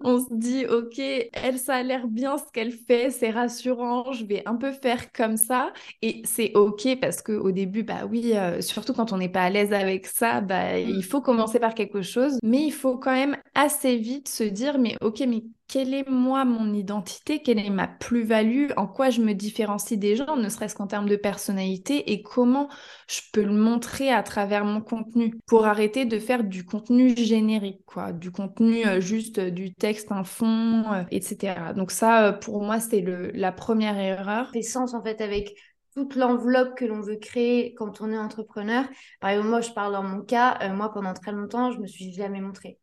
on 0.00 0.20
se 0.20 0.26
dit, 0.32 0.66
OK, 0.66 0.98
elle, 0.98 1.58
ça 1.58 1.76
a 1.76 1.82
l'air 1.82 2.06
bien 2.08 2.38
ce 2.38 2.44
qu'elle 2.52 2.72
fait, 2.72 3.10
c'est 3.10 3.30
rassurant, 3.30 4.12
je 4.12 4.24
vais 4.24 4.42
un 4.46 4.56
peu 4.56 4.72
faire 4.72 5.12
comme 5.12 5.36
ça. 5.36 5.72
Et 6.02 6.22
c'est 6.24 6.52
ok 6.54 6.98
parce 7.00 7.22
qu'au 7.22 7.50
début, 7.52 7.82
bah 7.82 8.06
oui, 8.10 8.32
euh, 8.36 8.60
surtout 8.60 8.92
quand 8.94 9.12
on 9.12 9.18
n'est 9.18 9.28
pas 9.28 9.44
à 9.44 9.50
l'aise 9.50 9.72
avec 9.72 10.06
ça, 10.06 10.40
bah, 10.40 10.78
il 10.78 11.04
faut 11.04 11.20
commencer 11.20 11.58
par 11.60 11.74
quelque 11.74 12.02
chose. 12.02 12.38
Mais 12.42 12.62
il 12.64 12.72
faut 12.72 12.98
quand 12.98 13.12
même 13.12 13.36
assez 13.54 13.96
vite 13.96 14.28
se 14.28 14.44
dire, 14.44 14.78
mais 14.78 14.96
ok, 15.00 15.20
mais 15.28 15.42
quelle 15.68 15.94
est 15.94 16.08
moi 16.08 16.44
mon 16.44 16.72
identité, 16.72 17.42
quelle 17.42 17.58
est 17.58 17.70
ma 17.70 17.88
plus-value, 17.88 18.70
en 18.76 18.86
quoi 18.86 19.10
je 19.10 19.20
me 19.20 19.32
différencie 19.32 19.98
des 19.98 20.16
gens, 20.16 20.36
ne 20.36 20.48
serait-ce 20.48 20.74
qu'en 20.74 20.86
termes 20.86 21.08
de 21.08 21.16
personnalité, 21.16 22.12
et 22.12 22.22
comment 22.22 22.68
je 23.08 23.20
peux 23.32 23.42
le 23.42 23.52
montrer 23.52 24.10
à 24.10 24.22
travers 24.22 24.64
mon 24.64 24.80
contenu? 24.80 25.34
Pour 25.46 25.66
arrêter 25.66 26.04
de 26.04 26.18
faire 26.18 26.44
du 26.44 26.64
contenu 26.64 27.16
générique, 27.16 27.80
quoi, 27.86 28.12
du 28.12 28.30
contenu 28.30 28.86
euh, 28.86 29.00
juste 29.00 29.38
euh, 29.38 29.50
du 29.50 29.74
texte, 29.74 30.12
un 30.12 30.24
fond, 30.24 30.84
etc. 31.10 31.72
Donc 31.74 31.90
ça, 31.90 32.32
pour 32.32 32.62
moi, 32.62 32.80
c'est 32.80 33.04
la 33.34 33.52
première 33.52 33.98
erreur. 33.98 34.50
L'essence 34.54 34.94
en 34.94 35.02
fait 35.02 35.20
avec 35.20 35.54
toute 35.96 36.14
l'enveloppe 36.14 36.76
que 36.76 36.84
l'on 36.84 37.00
veut 37.00 37.16
créer 37.16 37.74
quand 37.74 38.02
on 38.02 38.12
est 38.12 38.18
entrepreneur. 38.18 38.84
Par 39.20 39.30
exemple, 39.30 39.48
moi, 39.48 39.60
je 39.62 39.70
parle 39.70 39.94
dans 39.94 40.02
mon 40.02 40.20
cas, 40.20 40.58
euh, 40.62 40.74
moi, 40.74 40.92
pendant 40.92 41.14
très 41.14 41.32
longtemps, 41.32 41.72
je 41.72 41.78
me 41.78 41.86
suis 41.86 42.12
jamais 42.12 42.40
montrée. 42.40 42.78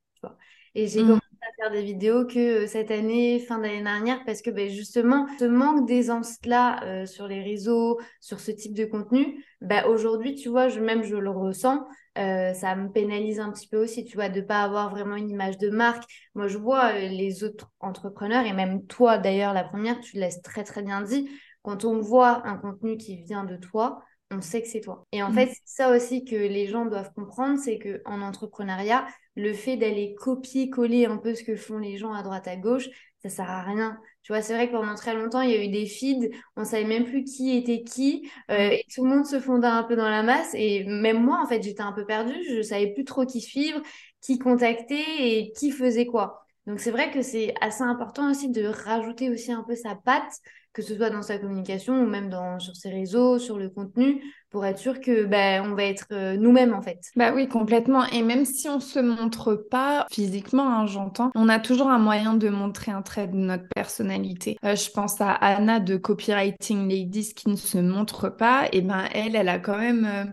Et 0.76 0.88
j'ai 0.88 1.04
mmh. 1.04 1.08
commencé 1.08 1.24
à 1.42 1.62
faire 1.62 1.72
des 1.72 1.84
vidéos 1.84 2.26
que 2.26 2.64
euh, 2.64 2.68
cette 2.68 2.92
année, 2.92 3.40
fin 3.40 3.60
d'année 3.60 3.84
dernière, 3.84 4.24
parce 4.26 4.42
que 4.42 4.50
ben, 4.50 4.70
justement, 4.70 5.28
ce 5.40 5.46
manque 5.46 5.88
d'aisance-là 5.88 6.84
euh, 6.84 7.06
sur 7.06 7.28
les 7.28 7.42
réseaux, 7.42 8.00
sur 8.20 8.40
ce 8.40 8.52
type 8.52 8.74
de 8.74 8.86
contenu, 8.86 9.44
ben, 9.62 9.86
aujourd'hui, 9.86 10.36
tu 10.36 10.50
vois, 10.50 10.70
je, 10.70 10.80
même 10.80 11.04
je 11.04 11.16
le 11.16 11.30
ressens, 11.30 11.86
ça 12.16 12.76
me 12.76 12.92
pénalise 12.92 13.40
un 13.40 13.52
petit 13.52 13.68
peu 13.68 13.82
aussi, 13.82 14.06
tu 14.06 14.18
vois, 14.18 14.30
de 14.30 14.40
ne 14.40 14.46
pas 14.46 14.62
avoir 14.62 14.92
vraiment 14.92 15.16
une 15.16 15.30
image 15.30 15.58
de 15.58 15.70
marque. 15.70 16.04
Moi, 16.36 16.48
je 16.48 16.60
vois 16.60 16.94
les 16.94 17.44
autres 17.44 17.72
entrepreneurs, 17.80 18.46
et 18.46 18.54
même 18.54 18.86
toi 18.86 19.18
d'ailleurs, 19.18 19.54
la 19.54 19.64
première, 19.64 20.00
tu 20.00 20.18
laisses 20.18 20.42
très 20.44 20.64
très 20.64 20.84
bien 20.84 21.02
dit, 21.02 21.28
quand 21.64 21.86
on 21.86 22.00
voit 22.00 22.46
un 22.46 22.58
contenu 22.58 22.98
qui 22.98 23.24
vient 23.24 23.46
de 23.46 23.56
toi, 23.56 24.04
on 24.34 24.42
sait 24.42 24.62
que 24.62 24.68
c'est 24.68 24.82
toi. 24.82 25.06
Et 25.12 25.24
en 25.24 25.32
mm. 25.32 25.34
fait, 25.34 25.48
c'est 25.48 25.62
ça 25.66 25.96
aussi 25.96 26.26
que 26.26 26.36
les 26.36 26.68
gens 26.68 26.86
doivent 26.86 27.14
comprendre, 27.14 27.60
c'est 27.60 27.80
qu'en 27.80 28.22
entrepreneuriat, 28.22 29.08
le 29.36 29.54
fait 29.54 29.78
d'aller 29.78 30.16
copier-coller 30.16 31.06
un 31.06 31.18
peu 31.18 31.36
ce 31.36 31.44
que 31.44 31.56
font 31.56 31.78
les 31.78 31.98
gens 31.98 32.14
à 32.14 32.24
droite 32.24 32.48
à 32.48 32.56
gauche, 32.56 32.90
ça 33.22 33.30
sert 33.30 33.50
à 33.50 33.64
rien. 33.64 33.98
Tu 34.24 34.32
vois, 34.32 34.42
c'est 34.42 34.54
vrai 34.54 34.68
que 34.68 34.74
pendant 34.74 34.96
très 34.96 35.16
longtemps, 35.16 35.42
il 35.42 35.52
y 35.52 35.56
a 35.56 35.64
eu 35.64 35.70
des 35.70 35.86
feeds, 35.86 36.30
on 36.56 36.64
savait 36.64 36.86
même 36.86 37.06
plus 37.06 37.24
qui 37.24 37.56
était 37.56 37.84
qui, 37.84 38.30
euh, 38.52 38.70
mm. 38.70 38.72
et 38.72 38.86
tout 38.94 39.04
le 39.04 39.10
monde 39.10 39.26
se 39.26 39.40
fondait 39.40 39.68
un 39.68 39.84
peu 39.84 39.96
dans 39.96 40.10
la 40.10 40.24
masse. 40.24 40.52
Et 40.54 40.84
même 40.86 41.24
moi, 41.24 41.42
en 41.44 41.48
fait, 41.48 41.62
j'étais 41.62 41.82
un 41.82 41.94
peu 41.94 42.06
perdue, 42.06 42.38
je 42.50 42.62
savais 42.62 42.94
plus 42.94 43.06
trop 43.06 43.26
qui 43.26 43.42
suivre, 43.42 43.82
qui 44.22 44.40
contacter 44.40 45.04
et 45.20 45.52
qui 45.52 45.72
faisait 45.72 46.06
quoi. 46.06 46.43
Donc 46.68 46.80
c'est 46.80 46.92
vrai 46.92 47.12
que 47.12 47.22
c'est 47.22 47.54
assez 47.62 47.84
important 47.84 48.32
aussi 48.32 48.50
de 48.50 48.66
rajouter 48.66 49.30
aussi 49.30 49.52
un 49.52 49.64
peu 49.64 49.76
sa 49.76 49.96
patte 49.96 50.40
que 50.74 50.82
ce 50.82 50.96
soit 50.96 51.12
dans 51.12 51.22
sa 51.22 51.38
communication 51.38 52.02
ou 52.02 52.08
même 52.08 52.30
dans, 52.30 52.60
sur 52.60 52.76
ses 52.76 52.90
réseaux, 52.90 53.38
sur 53.38 53.60
le 53.60 53.70
contenu, 53.70 54.24
pour 54.50 54.66
être 54.66 54.80
sûr 54.80 55.00
que 55.00 55.24
ben 55.26 55.64
on 55.66 55.76
va 55.76 55.84
être 55.84 56.08
euh, 56.12 56.36
nous-mêmes 56.36 56.74
en 56.74 56.82
fait. 56.82 57.00
Bah 57.16 57.32
oui, 57.34 57.48
complètement. 57.48 58.06
Et 58.08 58.24
même 58.24 58.44
si 58.44 58.68
on 58.68 58.80
se 58.80 59.00
montre 59.00 59.54
pas 59.54 60.08
physiquement, 60.12 60.68
hein, 60.68 60.88
j'entends, 60.88 61.32
on 61.36 61.48
a 61.48 61.60
toujours 61.60 61.90
un 61.90 62.00
moyen 62.00 62.34
de 62.34 62.50
montrer 62.50 62.92
un 62.92 63.04
trait 63.04 63.28
de 63.28 63.36
notre 63.36 63.68
personnalité. 63.76 64.58
Euh, 64.66 64.76
je 64.76 64.90
pense 64.90 65.22
à 65.22 65.32
Anna 65.32 65.80
de 65.80 65.96
Copywriting 65.96 66.90
Ladies 66.90 67.34
qui 67.36 67.50
ne 67.50 67.56
se 67.56 67.78
montre 67.78 68.30
pas. 68.30 68.68
Et 68.72 68.82
ben 68.82 69.06
elle, 69.14 69.36
elle 69.36 69.50
a 69.50 69.60
quand 69.60 69.78
même 69.78 70.06
euh, 70.06 70.26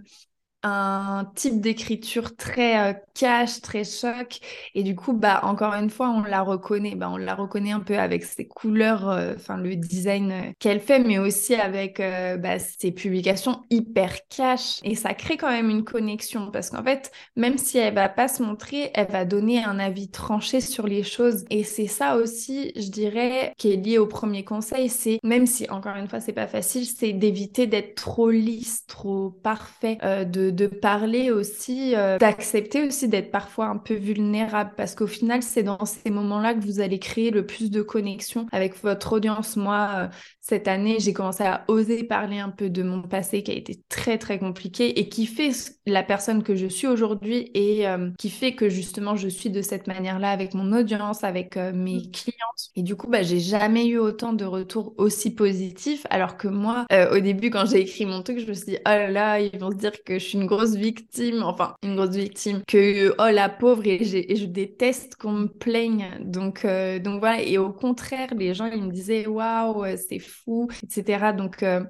un 0.62 1.30
type 1.34 1.60
d'écriture 1.60 2.36
très 2.36 2.90
euh, 2.90 2.92
cash, 3.14 3.60
très 3.60 3.84
choc. 3.84 4.40
Et 4.74 4.82
du 4.82 4.94
coup, 4.94 5.12
bah, 5.12 5.40
encore 5.44 5.74
une 5.74 5.90
fois, 5.90 6.10
on 6.10 6.22
la 6.22 6.42
reconnaît. 6.42 6.94
Bah, 6.94 7.08
on 7.10 7.16
la 7.16 7.34
reconnaît 7.34 7.72
un 7.72 7.80
peu 7.80 7.98
avec 7.98 8.24
ses 8.24 8.46
couleurs, 8.46 9.08
euh, 9.08 9.34
enfin, 9.36 9.56
le 9.56 9.76
design 9.76 10.32
euh, 10.32 10.52
qu'elle 10.58 10.80
fait, 10.80 10.98
mais 10.98 11.18
aussi 11.18 11.54
avec 11.54 12.00
bah, 12.38 12.58
ses 12.58 12.92
publications 12.92 13.62
hyper 13.70 14.14
cash. 14.28 14.80
Et 14.84 14.94
ça 14.94 15.14
crée 15.14 15.36
quand 15.36 15.50
même 15.50 15.70
une 15.70 15.84
connexion 15.84 16.50
parce 16.50 16.70
qu'en 16.70 16.82
fait, 16.82 17.10
même 17.36 17.58
si 17.58 17.78
elle 17.78 17.94
va 17.94 18.08
pas 18.08 18.28
se 18.28 18.42
montrer, 18.42 18.90
elle 18.94 19.08
va 19.08 19.24
donner 19.24 19.62
un 19.62 19.78
avis 19.78 20.10
tranché 20.10 20.60
sur 20.60 20.86
les 20.86 21.02
choses. 21.02 21.44
Et 21.50 21.64
c'est 21.64 21.86
ça 21.86 22.16
aussi, 22.16 22.72
je 22.76 22.88
dirais, 22.88 23.52
qui 23.58 23.72
est 23.72 23.76
lié 23.76 23.98
au 23.98 24.06
premier 24.06 24.44
conseil. 24.44 24.88
C'est, 24.88 25.20
même 25.22 25.46
si, 25.46 25.68
encore 25.70 25.96
une 25.96 26.08
fois, 26.08 26.20
c'est 26.20 26.32
pas 26.32 26.46
facile, 26.46 26.86
c'est 26.86 27.12
d'éviter 27.12 27.66
d'être 27.66 27.94
trop 27.94 28.30
lisse, 28.30 28.86
trop 28.86 29.30
parfait, 29.30 29.98
de 30.26 30.49
de, 30.50 30.66
parler 30.66 31.30
aussi, 31.30 31.94
euh, 31.96 32.18
d'accepter 32.18 32.86
aussi 32.86 33.08
d'être 33.08 33.30
parfois 33.30 33.66
un 33.66 33.76
peu 33.76 33.94
vulnérable 33.94 34.72
parce 34.76 34.94
qu'au 34.94 35.06
final, 35.06 35.42
c'est 35.42 35.62
dans 35.62 35.84
ces 35.84 36.10
moments-là 36.10 36.54
que 36.54 36.60
vous 36.60 36.80
allez 36.80 36.98
créer 36.98 37.30
le 37.30 37.46
plus 37.46 37.70
de 37.70 37.82
connexion 37.82 38.46
avec 38.52 38.82
votre 38.82 39.14
audience. 39.14 39.56
Moi, 39.56 39.88
euh, 39.94 40.08
cette 40.40 40.68
année, 40.68 40.96
j'ai 41.00 41.12
commencé 41.12 41.44
à 41.44 41.64
oser 41.68 42.04
parler 42.04 42.38
un 42.38 42.50
peu 42.50 42.70
de 42.70 42.82
mon 42.82 43.02
passé 43.02 43.42
qui 43.42 43.50
a 43.50 43.54
été 43.54 43.80
très, 43.88 44.18
très 44.18 44.38
compliqué 44.38 44.98
et 44.98 45.08
qui 45.08 45.26
fait 45.26 45.50
la 45.86 46.02
personne 46.02 46.42
que 46.42 46.54
je 46.54 46.66
suis 46.66 46.86
aujourd'hui 46.86 47.50
et 47.54 47.86
euh, 47.86 48.10
qui 48.18 48.30
fait 48.30 48.54
que 48.54 48.68
justement, 48.68 49.16
je 49.16 49.28
suis 49.28 49.50
de 49.50 49.62
cette 49.62 49.86
manière-là 49.86 50.30
avec 50.30 50.54
mon 50.54 50.72
audience, 50.72 51.24
avec 51.24 51.56
mes 51.56 51.98
mmh. 51.98 52.10
clientes. 52.12 52.70
Et 52.76 52.82
du 52.82 52.96
coup, 52.96 53.08
bah, 53.08 53.22
j'ai 53.22 53.40
jamais 53.40 53.86
eu 53.86 53.98
autant 53.98 54.32
de 54.32 54.44
retours 54.44 54.94
aussi 54.98 55.34
positifs 55.34 56.06
alors 56.10 56.36
que 56.36 56.48
moi, 56.48 56.86
au 57.12 57.20
début, 57.20 57.50
quand 57.50 57.66
j'ai 57.66 57.80
écrit 57.80 58.06
mon 58.06 58.22
truc, 58.22 58.38
je 58.38 58.46
me 58.46 58.54
suis 58.54 58.72
dit, 58.72 58.78
oh 58.86 58.88
là 58.88 59.10
là, 59.10 59.40
ils 59.40 59.58
vont 59.58 59.70
se 59.70 59.76
dire 59.76 59.92
que 60.04 60.18
je 60.18 60.24
suis 60.24 60.38
une 60.38 60.46
grosse 60.46 60.74
victime, 60.74 61.42
enfin 61.42 61.74
une 61.82 61.96
grosse 61.96 62.16
victime, 62.16 62.62
que 62.66 63.14
oh 63.18 63.32
la 63.32 63.48
pauvre 63.48 63.86
et, 63.86 64.04
je 64.04 64.46
déteste 64.46 65.16
qu'on 65.16 65.32
me 65.32 65.46
plaigne. 65.46 66.10
Donc, 66.20 66.64
euh, 66.64 66.98
donc 66.98 67.20
voilà, 67.20 67.42
et 67.42 67.58
au 67.58 67.72
contraire, 67.72 68.28
les 68.36 68.54
gens 68.54 68.66
ils 68.66 68.82
me 68.82 68.90
disaient 68.90 69.26
waouh, 69.26 69.84
c'est 69.96 70.18
fou, 70.18 70.39
etc. 70.82 71.32
Donc 71.32 71.62
euh, 71.62 71.84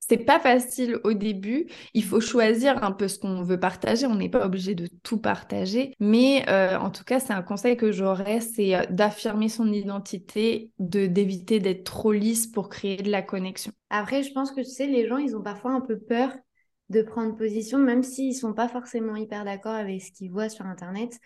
c'est 0.00 0.18
pas 0.18 0.40
facile 0.40 0.98
au 1.04 1.12
début. 1.12 1.66
Il 1.92 2.02
faut 2.02 2.20
choisir 2.20 2.82
un 2.82 2.92
peu 2.92 3.08
ce 3.08 3.18
qu'on 3.18 3.42
veut 3.42 3.60
partager. 3.60 4.06
On 4.06 4.14
n'est 4.14 4.30
pas 4.30 4.44
obligé 4.46 4.74
de 4.74 4.88
tout 5.02 5.18
partager. 5.18 5.94
Mais 6.00 6.48
euh, 6.48 6.78
en 6.78 6.90
tout 6.90 7.04
cas, 7.04 7.20
c'est 7.20 7.34
un 7.34 7.42
conseil 7.42 7.76
que 7.76 7.92
j'aurais, 7.92 8.40
c'est 8.40 8.86
d'affirmer 8.90 9.50
son 9.50 9.70
identité, 9.70 10.72
de 10.78 11.06
d'éviter 11.06 11.60
d'être 11.60 11.84
trop 11.84 12.12
lisse 12.12 12.46
pour 12.46 12.70
créer 12.70 12.96
de 12.96 13.10
la 13.10 13.20
connexion. 13.20 13.72
Après, 13.90 14.22
je 14.22 14.32
pense 14.32 14.50
que 14.50 14.60
tu 14.60 14.70
sais, 14.70 14.86
les 14.86 15.06
gens, 15.06 15.18
ils 15.18 15.36
ont 15.36 15.42
parfois 15.42 15.72
un 15.72 15.82
peu 15.82 15.98
peur 15.98 16.32
de 16.88 17.02
prendre 17.02 17.36
position, 17.36 17.78
même 17.78 18.02
s'ils 18.02 18.34
sont 18.34 18.54
pas 18.54 18.68
forcément 18.68 19.16
hyper 19.16 19.44
d'accord 19.44 19.74
avec 19.74 20.00
ce 20.02 20.12
qu'ils 20.12 20.30
voient 20.30 20.48
sur 20.48 20.64
Internet. 20.64 21.18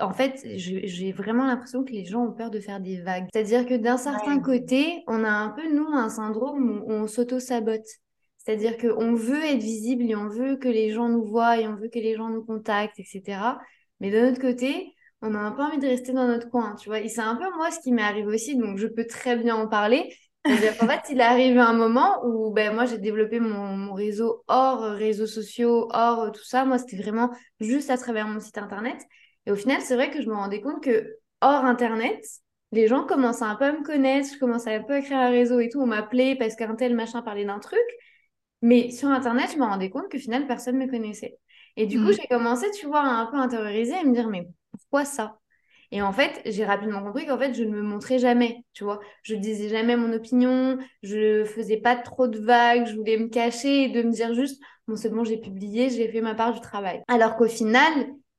En 0.00 0.12
fait, 0.12 0.40
j'ai 0.56 1.12
vraiment 1.12 1.46
l'impression 1.46 1.84
que 1.84 1.92
les 1.92 2.04
gens 2.04 2.24
ont 2.24 2.32
peur 2.32 2.50
de 2.50 2.60
faire 2.60 2.80
des 2.80 3.00
vagues. 3.00 3.26
C'est-à-dire 3.32 3.66
que 3.66 3.74
d'un 3.74 3.96
certain 3.96 4.40
côté, 4.40 5.02
on 5.06 5.24
a 5.24 5.30
un 5.30 5.50
peu, 5.50 5.72
nous, 5.72 5.86
un 5.86 6.08
syndrome 6.08 6.82
où 6.84 6.92
on 6.92 7.06
s'auto-sabote. 7.06 7.86
C'est-à-dire 8.38 8.76
qu'on 8.76 9.14
veut 9.14 9.42
être 9.42 9.62
visible 9.62 10.04
et 10.04 10.14
on 10.14 10.28
veut 10.28 10.56
que 10.56 10.68
les 10.68 10.90
gens 10.90 11.08
nous 11.08 11.24
voient 11.24 11.58
et 11.58 11.66
on 11.66 11.76
veut 11.76 11.88
que 11.88 11.98
les 11.98 12.14
gens 12.14 12.28
nous 12.28 12.44
contactent, 12.44 13.00
etc. 13.00 13.22
Mais 14.00 14.10
d'un 14.10 14.30
autre 14.30 14.40
côté, 14.40 14.92
on 15.22 15.34
a 15.34 15.38
un 15.38 15.52
peu 15.52 15.62
envie 15.62 15.78
de 15.78 15.86
rester 15.86 16.12
dans 16.12 16.26
notre 16.26 16.50
coin, 16.50 16.74
tu 16.76 16.90
vois. 16.90 17.00
Et 17.00 17.08
c'est 17.08 17.22
un 17.22 17.36
peu 17.36 17.46
moi 17.56 17.70
ce 17.70 17.80
qui 17.80 17.92
m'est 17.92 18.02
arrivé 18.02 18.26
aussi, 18.26 18.56
donc 18.56 18.76
je 18.76 18.86
peux 18.86 19.06
très 19.06 19.36
bien 19.36 19.56
en 19.56 19.66
parler. 19.66 20.14
En 20.46 20.86
fait, 20.86 21.00
il 21.10 21.20
est 21.20 21.22
arrivé 21.22 21.58
un 21.58 21.72
moment 21.72 22.22
où 22.26 22.50
ben, 22.52 22.74
moi, 22.74 22.84
j'ai 22.84 22.98
développé 22.98 23.40
mon, 23.40 23.76
mon, 23.78 23.94
réseau 23.94 24.44
hors 24.46 24.82
réseaux 24.82 25.26
sociaux, 25.26 25.88
hors 25.90 26.32
tout 26.32 26.44
ça. 26.44 26.66
Moi, 26.66 26.76
c'était 26.76 26.98
vraiment 26.98 27.30
juste 27.60 27.88
à 27.88 27.96
travers 27.96 28.28
mon 28.28 28.40
site 28.40 28.58
internet. 28.58 28.98
Et 29.46 29.52
au 29.52 29.56
final, 29.56 29.80
c'est 29.80 29.94
vrai 29.94 30.10
que 30.10 30.22
je 30.22 30.28
me 30.28 30.34
rendais 30.34 30.60
compte 30.60 30.82
que 30.82 31.16
hors 31.40 31.64
internet, 31.64 32.24
les 32.72 32.88
gens 32.88 33.04
commençaient 33.04 33.44
un 33.44 33.56
peu 33.56 33.64
à 33.64 33.72
me 33.72 33.84
connaître, 33.84 34.28
je 34.32 34.38
commençais 34.38 34.74
un 34.74 34.82
peu 34.82 34.94
à 34.94 35.00
créer 35.00 35.16
un 35.16 35.30
réseau 35.30 35.60
et 35.60 35.68
tout. 35.68 35.80
On 35.80 35.86
m'appelait 35.86 36.36
parce 36.36 36.56
qu'un 36.56 36.74
tel 36.74 36.94
machin 36.94 37.22
parlait 37.22 37.44
d'un 37.44 37.60
truc. 37.60 37.78
Mais 38.62 38.90
sur 38.90 39.08
internet, 39.08 39.50
je 39.52 39.58
me 39.58 39.64
rendais 39.64 39.90
compte 39.90 40.08
que 40.10 40.18
final, 40.18 40.46
personne 40.46 40.78
ne 40.78 40.86
me 40.86 40.90
connaissait. 40.90 41.38
Et 41.76 41.86
du 41.86 41.98
coup, 41.98 42.08
mm. 42.08 42.14
j'ai 42.14 42.26
commencé, 42.28 42.70
tu 42.70 42.86
vois, 42.86 43.02
à 43.02 43.08
un 43.08 43.26
peu 43.26 43.36
interiorisé 43.36 43.94
et 44.00 44.04
me 44.04 44.14
dire, 44.14 44.28
mais 44.28 44.48
pourquoi 44.72 45.04
ça? 45.04 45.38
Et 45.90 46.02
en 46.02 46.12
fait, 46.12 46.40
j'ai 46.46 46.64
rapidement 46.64 47.02
compris 47.02 47.26
qu'en 47.26 47.38
fait, 47.38 47.54
je 47.54 47.62
ne 47.62 47.70
me 47.70 47.82
montrais 47.82 48.18
jamais, 48.18 48.64
tu 48.72 48.84
vois. 48.84 49.00
Je 49.22 49.34
disais 49.34 49.68
jamais 49.68 49.96
mon 49.96 50.12
opinion, 50.12 50.78
je 51.02 51.44
faisais 51.44 51.76
pas 51.76 51.94
trop 51.94 52.26
de 52.26 52.38
vagues, 52.38 52.86
je 52.86 52.96
voulais 52.96 53.18
me 53.18 53.28
cacher 53.28 53.84
et 53.84 53.88
de 53.90 54.02
me 54.02 54.10
dire 54.10 54.34
juste, 54.34 54.60
bon, 54.88 54.96
c'est 54.96 55.10
bon, 55.10 55.24
j'ai 55.24 55.36
publié, 55.36 55.90
j'ai 55.90 56.10
fait 56.10 56.20
ma 56.20 56.34
part 56.34 56.52
du 56.52 56.60
travail. 56.60 57.02
Alors 57.06 57.36
qu'au 57.36 57.46
final, 57.46 57.92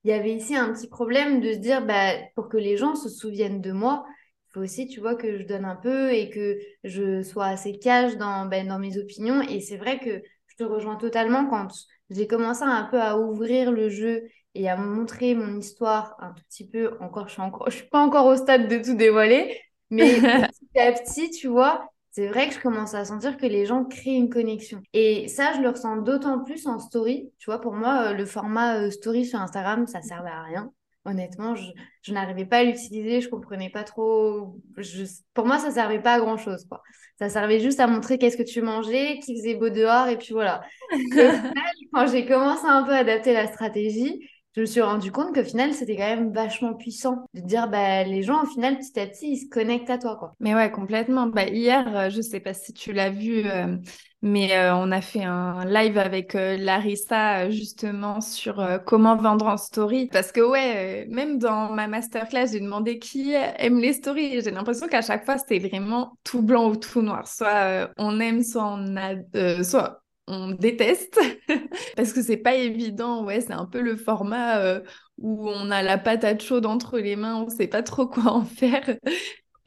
il 0.05 0.09
y 0.09 0.13
avait 0.13 0.35
ici 0.35 0.55
un 0.55 0.71
petit 0.71 0.87
problème 0.87 1.41
de 1.41 1.51
se 1.53 1.57
dire, 1.57 1.83
bah, 1.83 2.11
pour 2.35 2.47
que 2.47 2.57
les 2.57 2.77
gens 2.77 2.93
se 2.95 3.09
souviennent 3.09 3.59
de 3.59 3.71
moi, 3.71 4.05
il 4.49 4.53
faut 4.53 4.59
aussi, 4.61 4.87
tu 4.87 4.99
vois, 4.99 5.15
que 5.15 5.39
je 5.39 5.43
donne 5.43 5.65
un 5.65 5.75
peu 5.75 6.13
et 6.13 6.29
que 6.29 6.59
je 6.83 7.23
sois 7.23 7.47
assez 7.47 7.79
cash 7.79 8.15
dans, 8.15 8.45
ben, 8.45 8.67
dans 8.67 8.77
mes 8.77 8.99
opinions. 8.99 9.41
Et 9.41 9.61
c'est 9.61 9.77
vrai 9.77 9.99
que 9.99 10.21
je 10.45 10.55
te 10.57 10.63
rejoins 10.63 10.97
totalement 10.97 11.47
quand 11.47 11.69
j'ai 12.11 12.27
commencé 12.27 12.61
un 12.61 12.83
peu 12.83 13.01
à 13.01 13.17
ouvrir 13.17 13.71
le 13.71 13.89
jeu 13.89 14.21
et 14.53 14.69
à 14.69 14.77
montrer 14.77 15.33
mon 15.33 15.57
histoire 15.57 16.15
un 16.19 16.33
tout 16.33 16.43
petit 16.49 16.69
peu. 16.69 16.95
Encore, 16.99 17.27
je 17.27 17.33
suis 17.33 17.41
encore, 17.41 17.71
je 17.71 17.77
suis 17.77 17.89
pas 17.89 17.99
encore 17.99 18.27
au 18.27 18.35
stade 18.35 18.67
de 18.67 18.77
tout 18.77 18.95
dévoiler, 18.95 19.59
mais 19.89 20.21
petit 20.21 20.79
à 20.79 20.91
petit, 20.91 21.31
tu 21.31 21.47
vois, 21.47 21.89
c'est 22.15 22.29
vrai 22.29 22.47
que 22.47 22.55
je 22.55 22.61
commence 22.61 22.93
à 22.93 23.03
sentir 23.03 23.35
que 23.35 23.45
les 23.45 23.65
gens 23.65 23.83
créent 23.83 24.15
une 24.15 24.29
connexion. 24.29 24.81
Et 24.93 25.27
ça, 25.27 25.51
je 25.53 25.59
le 25.59 25.67
ressens 25.67 25.97
d'autant 25.97 26.45
plus 26.45 26.65
en 26.65 26.79
story. 26.79 27.29
Tu 27.39 27.47
vois, 27.47 27.59
pour 27.59 27.73
moi, 27.73 28.07
euh, 28.07 28.13
le 28.13 28.25
format 28.25 28.77
euh, 28.77 28.89
story 28.89 29.25
sur 29.25 29.41
Instagram, 29.41 29.85
ça 29.85 30.01
servait 30.01 30.29
à 30.29 30.43
rien. 30.43 30.71
Honnêtement, 31.03 31.55
je, 31.55 31.65
je 32.03 32.13
n'arrivais 32.13 32.45
pas 32.45 32.59
à 32.59 32.63
l'utiliser, 32.63 33.19
je 33.19 33.27
comprenais 33.27 33.69
pas 33.69 33.83
trop. 33.83 34.57
Je, 34.77 35.03
pour 35.33 35.45
moi, 35.45 35.59
ça 35.59 35.71
servait 35.71 36.01
pas 36.01 36.13
à 36.13 36.19
grand 36.19 36.37
chose, 36.37 36.63
quoi. 36.69 36.81
Ça 37.19 37.27
servait 37.27 37.59
juste 37.59 37.81
à 37.81 37.87
montrer 37.87 38.17
qu'est-ce 38.17 38.37
que 38.37 38.43
tu 38.43 38.61
mangeais, 38.61 39.19
qui 39.19 39.35
faisait 39.35 39.55
beau 39.55 39.69
dehors, 39.69 40.07
et 40.07 40.17
puis 40.17 40.31
voilà. 40.31 40.61
quand 41.93 42.07
j'ai 42.07 42.25
commencé 42.25 42.65
un 42.65 42.83
peu 42.83 42.93
à 42.93 42.99
adapter 42.99 43.33
la 43.33 43.47
stratégie, 43.47 44.25
je 44.55 44.61
me 44.61 44.65
suis 44.65 44.81
rendu 44.81 45.11
compte 45.11 45.35
qu'au 45.35 45.43
final, 45.43 45.73
c'était 45.73 45.97
quand 45.97 46.15
même 46.15 46.31
vachement 46.31 46.73
puissant 46.75 47.25
de 47.33 47.41
dire, 47.41 47.67
bah, 47.67 48.03
les 48.03 48.23
gens, 48.23 48.41
au 48.43 48.45
final, 48.45 48.77
petit 48.77 48.97
à 48.97 49.05
petit, 49.05 49.33
ils 49.33 49.37
se 49.37 49.49
connectent 49.49 49.89
à 49.89 49.97
toi, 49.97 50.15
quoi. 50.15 50.33
Mais 50.39 50.55
ouais, 50.55 50.71
complètement. 50.71 51.27
Bah, 51.27 51.43
hier, 51.43 51.85
euh, 51.93 52.09
je 52.09 52.21
sais 52.21 52.39
pas 52.39 52.53
si 52.53 52.71
tu 52.71 52.93
l'as 52.93 53.09
vu, 53.09 53.43
euh, 53.45 53.75
mais 54.21 54.55
euh, 54.55 54.73
on 54.73 54.93
a 54.93 55.01
fait 55.01 55.23
un 55.25 55.65
live 55.65 55.97
avec 55.97 56.35
Larissa, 56.35 57.49
justement, 57.49 58.21
sur 58.21 58.65
comment 58.85 59.17
vendre 59.17 59.45
en 59.47 59.57
story. 59.57 60.07
Parce 60.07 60.31
que, 60.31 60.39
ouais, 60.39 61.05
même 61.09 61.37
dans 61.37 61.69
ma 61.69 61.87
masterclass, 61.87 62.47
j'ai 62.53 62.61
demandé 62.61 62.97
qui 62.97 63.33
aime 63.33 63.79
les 63.79 63.91
stories. 63.91 64.41
J'ai 64.41 64.51
l'impression 64.51 64.87
qu'à 64.87 65.01
chaque 65.01 65.25
fois, 65.25 65.37
c'était 65.37 65.59
vraiment 65.59 66.13
tout 66.23 66.41
blanc 66.41 66.69
ou 66.69 66.77
tout 66.77 67.01
noir. 67.01 67.27
Soit 67.27 67.89
on 67.97 68.21
aime, 68.21 68.41
soit 68.41 68.65
on 68.65 68.95
a, 68.95 69.63
soit 69.63 70.01
on 70.27 70.51
déteste 70.51 71.19
parce 71.95 72.13
que 72.13 72.21
c'est 72.21 72.37
pas 72.37 72.55
évident. 72.55 73.23
Ouais, 73.23 73.41
c'est 73.41 73.53
un 73.53 73.65
peu 73.65 73.81
le 73.81 73.95
format 73.95 74.59
euh, 74.59 74.81
où 75.17 75.49
on 75.49 75.71
a 75.71 75.81
la 75.81 75.97
patate 75.97 76.41
chaude 76.41 76.65
entre 76.65 76.99
les 76.99 77.15
mains, 77.15 77.35
on 77.35 77.49
sait 77.49 77.67
pas 77.67 77.83
trop 77.83 78.07
quoi 78.07 78.31
en 78.31 78.43
faire. 78.43 78.97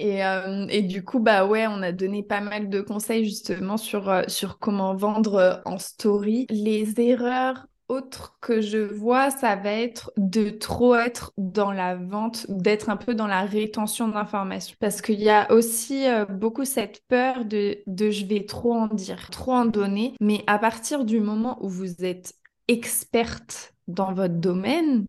Et, 0.01 0.25
euh, 0.25 0.67
et, 0.69 0.83
du 0.83 1.05
coup, 1.05 1.19
bah 1.19 1.45
ouais, 1.45 1.67
on 1.67 1.83
a 1.83 1.91
donné 1.91 2.23
pas 2.23 2.41
mal 2.41 2.69
de 2.69 2.81
conseils 2.81 3.25
justement 3.25 3.77
sur, 3.77 4.09
euh, 4.09 4.23
sur 4.29 4.59
comment 4.61 4.95
vendre 4.95 5.61
en 5.65 5.79
story. 5.79 6.47
Les 6.51 7.01
erreurs 7.01 7.67
autre 7.89 8.37
que 8.41 8.61
je 8.61 8.79
vois, 8.79 9.31
ça 9.31 9.57
va 9.57 9.73
être 9.73 10.13
de 10.17 10.51
trop 10.51 10.95
être 10.95 11.33
dans 11.39 11.73
la 11.73 11.97
vente, 11.97 12.47
d'être 12.51 12.91
un 12.91 12.97
peu 12.97 13.15
dans 13.15 13.27
la 13.27 13.43
rétention 13.43 14.09
d'informations. 14.09 14.77
Parce 14.81 15.01
qu'il 15.03 15.21
y 15.21 15.31
a 15.31 15.51
aussi 15.53 16.07
euh, 16.07 16.25
beaucoup 16.27 16.65
cette 16.65 17.03
peur 17.09 17.45
de, 17.45 17.83
je 17.87 18.27
vais 18.27 18.45
trop 18.45 18.75
en 18.75 18.87
dire, 18.89 19.31
trop 19.31 19.53
en 19.53 19.65
donner. 19.65 20.15
Mais 20.21 20.45
à 20.47 20.59
partir 20.59 21.05
du 21.05 21.21
moment 21.21 21.59
où 21.65 21.69
vous 21.69 22.05
êtes 22.05 22.35
experte 22.69 23.75
dans 23.89 24.13
votre 24.13 24.35
domaine, 24.35 25.07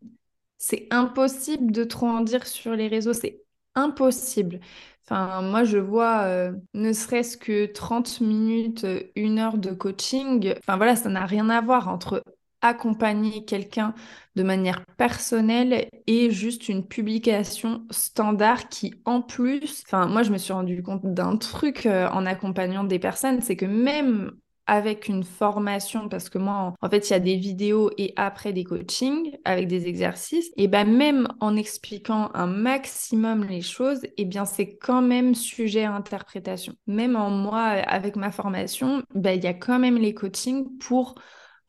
c'est 0.57 0.87
impossible 0.91 1.71
de 1.71 1.83
trop 1.83 2.07
en 2.07 2.21
dire 2.21 2.47
sur 2.47 2.73
les 2.75 2.87
réseaux. 2.87 3.13
C'est 3.13 3.43
impossible. 3.75 4.59
Enfin, 5.05 5.41
moi, 5.41 5.63
je 5.63 5.77
vois 5.77 6.23
euh, 6.25 6.53
ne 6.73 6.93
serait-ce 6.93 7.37
que 7.37 7.65
30 7.65 8.21
minutes, 8.21 8.85
une 9.15 9.39
heure 9.39 9.57
de 9.57 9.71
coaching. 9.71 10.53
Enfin, 10.59 10.77
voilà, 10.77 10.95
ça 10.95 11.09
n'a 11.09 11.25
rien 11.25 11.49
à 11.49 11.61
voir 11.61 11.87
entre 11.89 12.23
accompagner 12.61 13.45
quelqu'un 13.45 13.93
de 14.35 14.43
manière 14.43 14.85
personnelle 14.97 15.87
et 16.07 16.31
juste 16.31 16.69
une 16.69 16.85
publication 16.85 17.85
standard 17.89 18.69
qui 18.69 18.95
en 19.05 19.21
plus, 19.21 19.83
enfin 19.85 20.07
moi 20.07 20.23
je 20.23 20.31
me 20.31 20.37
suis 20.37 20.53
rendu 20.53 20.81
compte 20.83 21.01
d'un 21.03 21.37
truc 21.37 21.85
euh, 21.85 22.07
en 22.09 22.25
accompagnant 22.25 22.83
des 22.83 22.99
personnes, 22.99 23.41
c'est 23.41 23.55
que 23.55 23.65
même 23.65 24.31
avec 24.69 25.07
une 25.07 25.23
formation, 25.23 26.09
parce 26.09 26.29
que 26.29 26.37
moi, 26.37 26.75
en 26.79 26.89
fait, 26.91 27.09
il 27.09 27.13
y 27.13 27.15
a 27.15 27.19
des 27.19 27.37
vidéos 27.37 27.89
et 27.97 28.13
après 28.15 28.53
des 28.53 28.63
coachings 28.63 29.35
avec 29.43 29.67
des 29.67 29.87
exercices, 29.87 30.51
et 30.57 30.67
ben 30.67 30.87
même 30.87 31.27
en 31.39 31.55
expliquant 31.55 32.29
un 32.35 32.45
maximum 32.45 33.45
les 33.45 33.61
choses, 33.61 34.01
et 34.17 34.25
bien 34.25 34.45
c'est 34.45 34.77
quand 34.77 35.01
même 35.01 35.33
sujet 35.33 35.85
à 35.85 35.93
interprétation. 35.93 36.75
Même 36.85 37.15
en 37.15 37.31
moi, 37.31 37.63
avec 37.63 38.15
ma 38.15 38.29
formation, 38.29 39.01
ben 39.15 39.31
il 39.31 39.43
y 39.43 39.47
a 39.47 39.55
quand 39.55 39.79
même 39.79 39.97
les 39.97 40.13
coachings 40.13 40.77
pour 40.77 41.15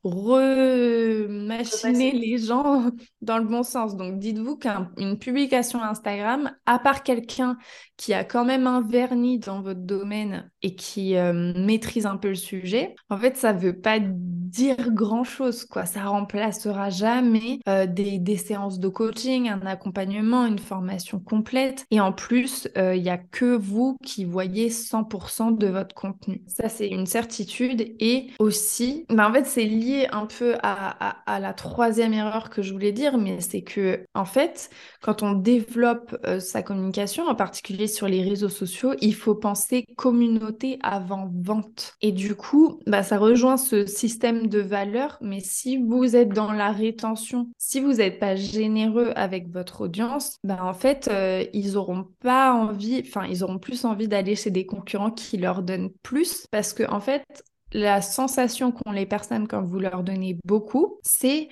remachiner 0.03 2.13
les 2.13 2.39
gens 2.39 2.91
dans 3.23 3.39
le 3.39 3.45
bon 3.45 3.63
sens. 3.63 3.97
Donc, 3.97 4.19
dites-vous 4.19 4.57
qu'une 4.57 5.19
publication 5.19 5.83
Instagram, 5.83 6.53
à 6.67 6.79
part 6.79 7.03
quelqu'un 7.03 7.57
qui 7.97 8.15
a 8.15 8.25
quand 8.25 8.45
même 8.45 8.67
un 8.67 8.81
vernis 8.81 9.39
dans 9.39 9.61
votre 9.61 9.81
domaine 9.81 10.51
et 10.63 10.75
qui 10.75 11.17
euh, 11.17 11.53
maîtrise 11.57 12.07
un 12.07 12.17
peu 12.17 12.29
le 12.29 12.35
sujet, 12.35 12.95
en 13.11 13.19
fait, 13.19 13.37
ça 13.37 13.53
veut 13.53 13.79
pas 13.79 13.99
dire 14.01 14.93
grand-chose, 14.93 15.65
quoi. 15.65 15.87
Ça 15.87 16.05
remplacera 16.05 16.91
jamais 16.91 17.61
euh, 17.69 17.87
des, 17.87 18.19
des, 18.19 18.37
séances 18.37 18.81
de 18.81 18.89
coaching, 18.89 19.49
un 19.49 19.65
accompagnement, 19.67 20.47
une 20.47 20.59
formation 20.59 21.21
complète. 21.21 21.85
Et 21.91 22.01
en 22.01 22.13
plus, 22.13 22.69
euh, 22.77 22.97
il 22.97 23.03
y 23.03 23.11
a 23.11 23.19
que 23.19 23.57
vous 23.57 23.97
qui 24.05 24.25
voyez 24.25 24.71
100% 24.71 25.57
de 25.57 25.67
votre 25.67 25.95
contenu. 25.95 26.43
Ça, 26.47 26.69
c'est 26.69 26.89
une 26.89 27.07
certitude. 27.07 27.95
Et 28.01 28.29
aussi, 28.39 29.07
ben, 29.09 29.29
en 29.29 29.33
fait, 29.33 29.47
c'est 29.47 29.65
lié 29.65 29.90
un 30.11 30.27
peu 30.27 30.57
à, 30.63 31.41
la 31.41 31.53
troisième 31.53 32.13
erreur 32.13 32.51
que 32.51 32.63
je 32.63 32.73
voulais 32.73 32.93
dire, 32.93 33.19
mais 33.19 33.41
c'est 33.41 33.63
que, 33.63 34.05
en 34.15 34.25
fait, 34.25 34.71
quand 35.01 35.23
on 35.23 35.33
développe 35.33 36.17
sa 36.41 36.63
communication, 36.63 37.27
en 37.27 37.35
particulier 37.35 37.87
sur 37.87 38.09
les 38.09 38.23
réseaux 38.23 38.49
sociaux, 38.49 38.95
il 39.01 39.15
faut 39.15 39.35
penser 39.35 39.85
communauté 39.97 40.79
avant 40.83 41.31
vente. 41.33 41.95
Et 42.01 42.13
du 42.13 42.35
coup, 42.35 42.81
bah, 42.87 43.03
ça 43.03 43.19
rejoint 43.19 43.57
ce 43.57 43.87
système 43.87 44.47
de 44.47 44.61
valeurs, 44.61 45.19
mais 45.21 45.41
si 45.41 45.77
vous 45.79 46.17
êtes 46.17 46.31
dans 46.31 46.53
la 46.53 46.73
rétention, 46.73 47.49
si 47.59 47.81
vous 47.81 47.95
n'êtes 47.95 48.19
pas 48.19 48.37
généreux 48.37 49.13
avec 49.17 49.51
votre 49.51 49.83
audience, 49.83 50.39
bah, 50.45 50.59
en 50.63 50.75
fait, 50.75 51.09
euh, 51.11 51.45
ils 51.53 51.77
auront 51.77 52.07
pas 52.21 52.53
envie, 52.53 53.03
enfin, 53.07 53.27
ils 53.27 53.45
auront 53.45 53.59
plus 53.59 53.85
envie 53.85 54.09
d'aller 54.09 54.37
chez 54.37 54.51
des 54.51 54.67
concurrents 54.67 55.11
qui 55.11 55.37
leur 55.37 55.63
donnent 55.63 55.91
plus, 56.03 56.47
parce 56.51 56.73
que 56.73 56.89
en 56.91 57.01
fait, 57.01 57.25
la 57.73 58.03
sensation 58.03 58.73
qu'ont 58.73 58.93
les 58.93 59.07
personnes 59.07 59.47
quand 59.47 59.63
vous 59.63 59.79
leur 59.79 60.03
donnez 60.03 60.39
beaucoup, 60.45 60.99
c'est 61.03 61.49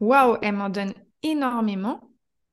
waouh, 0.00 0.36
elles 0.42 0.54
m'en 0.54 0.68
donnent 0.68 0.94
énormément, 1.22 2.10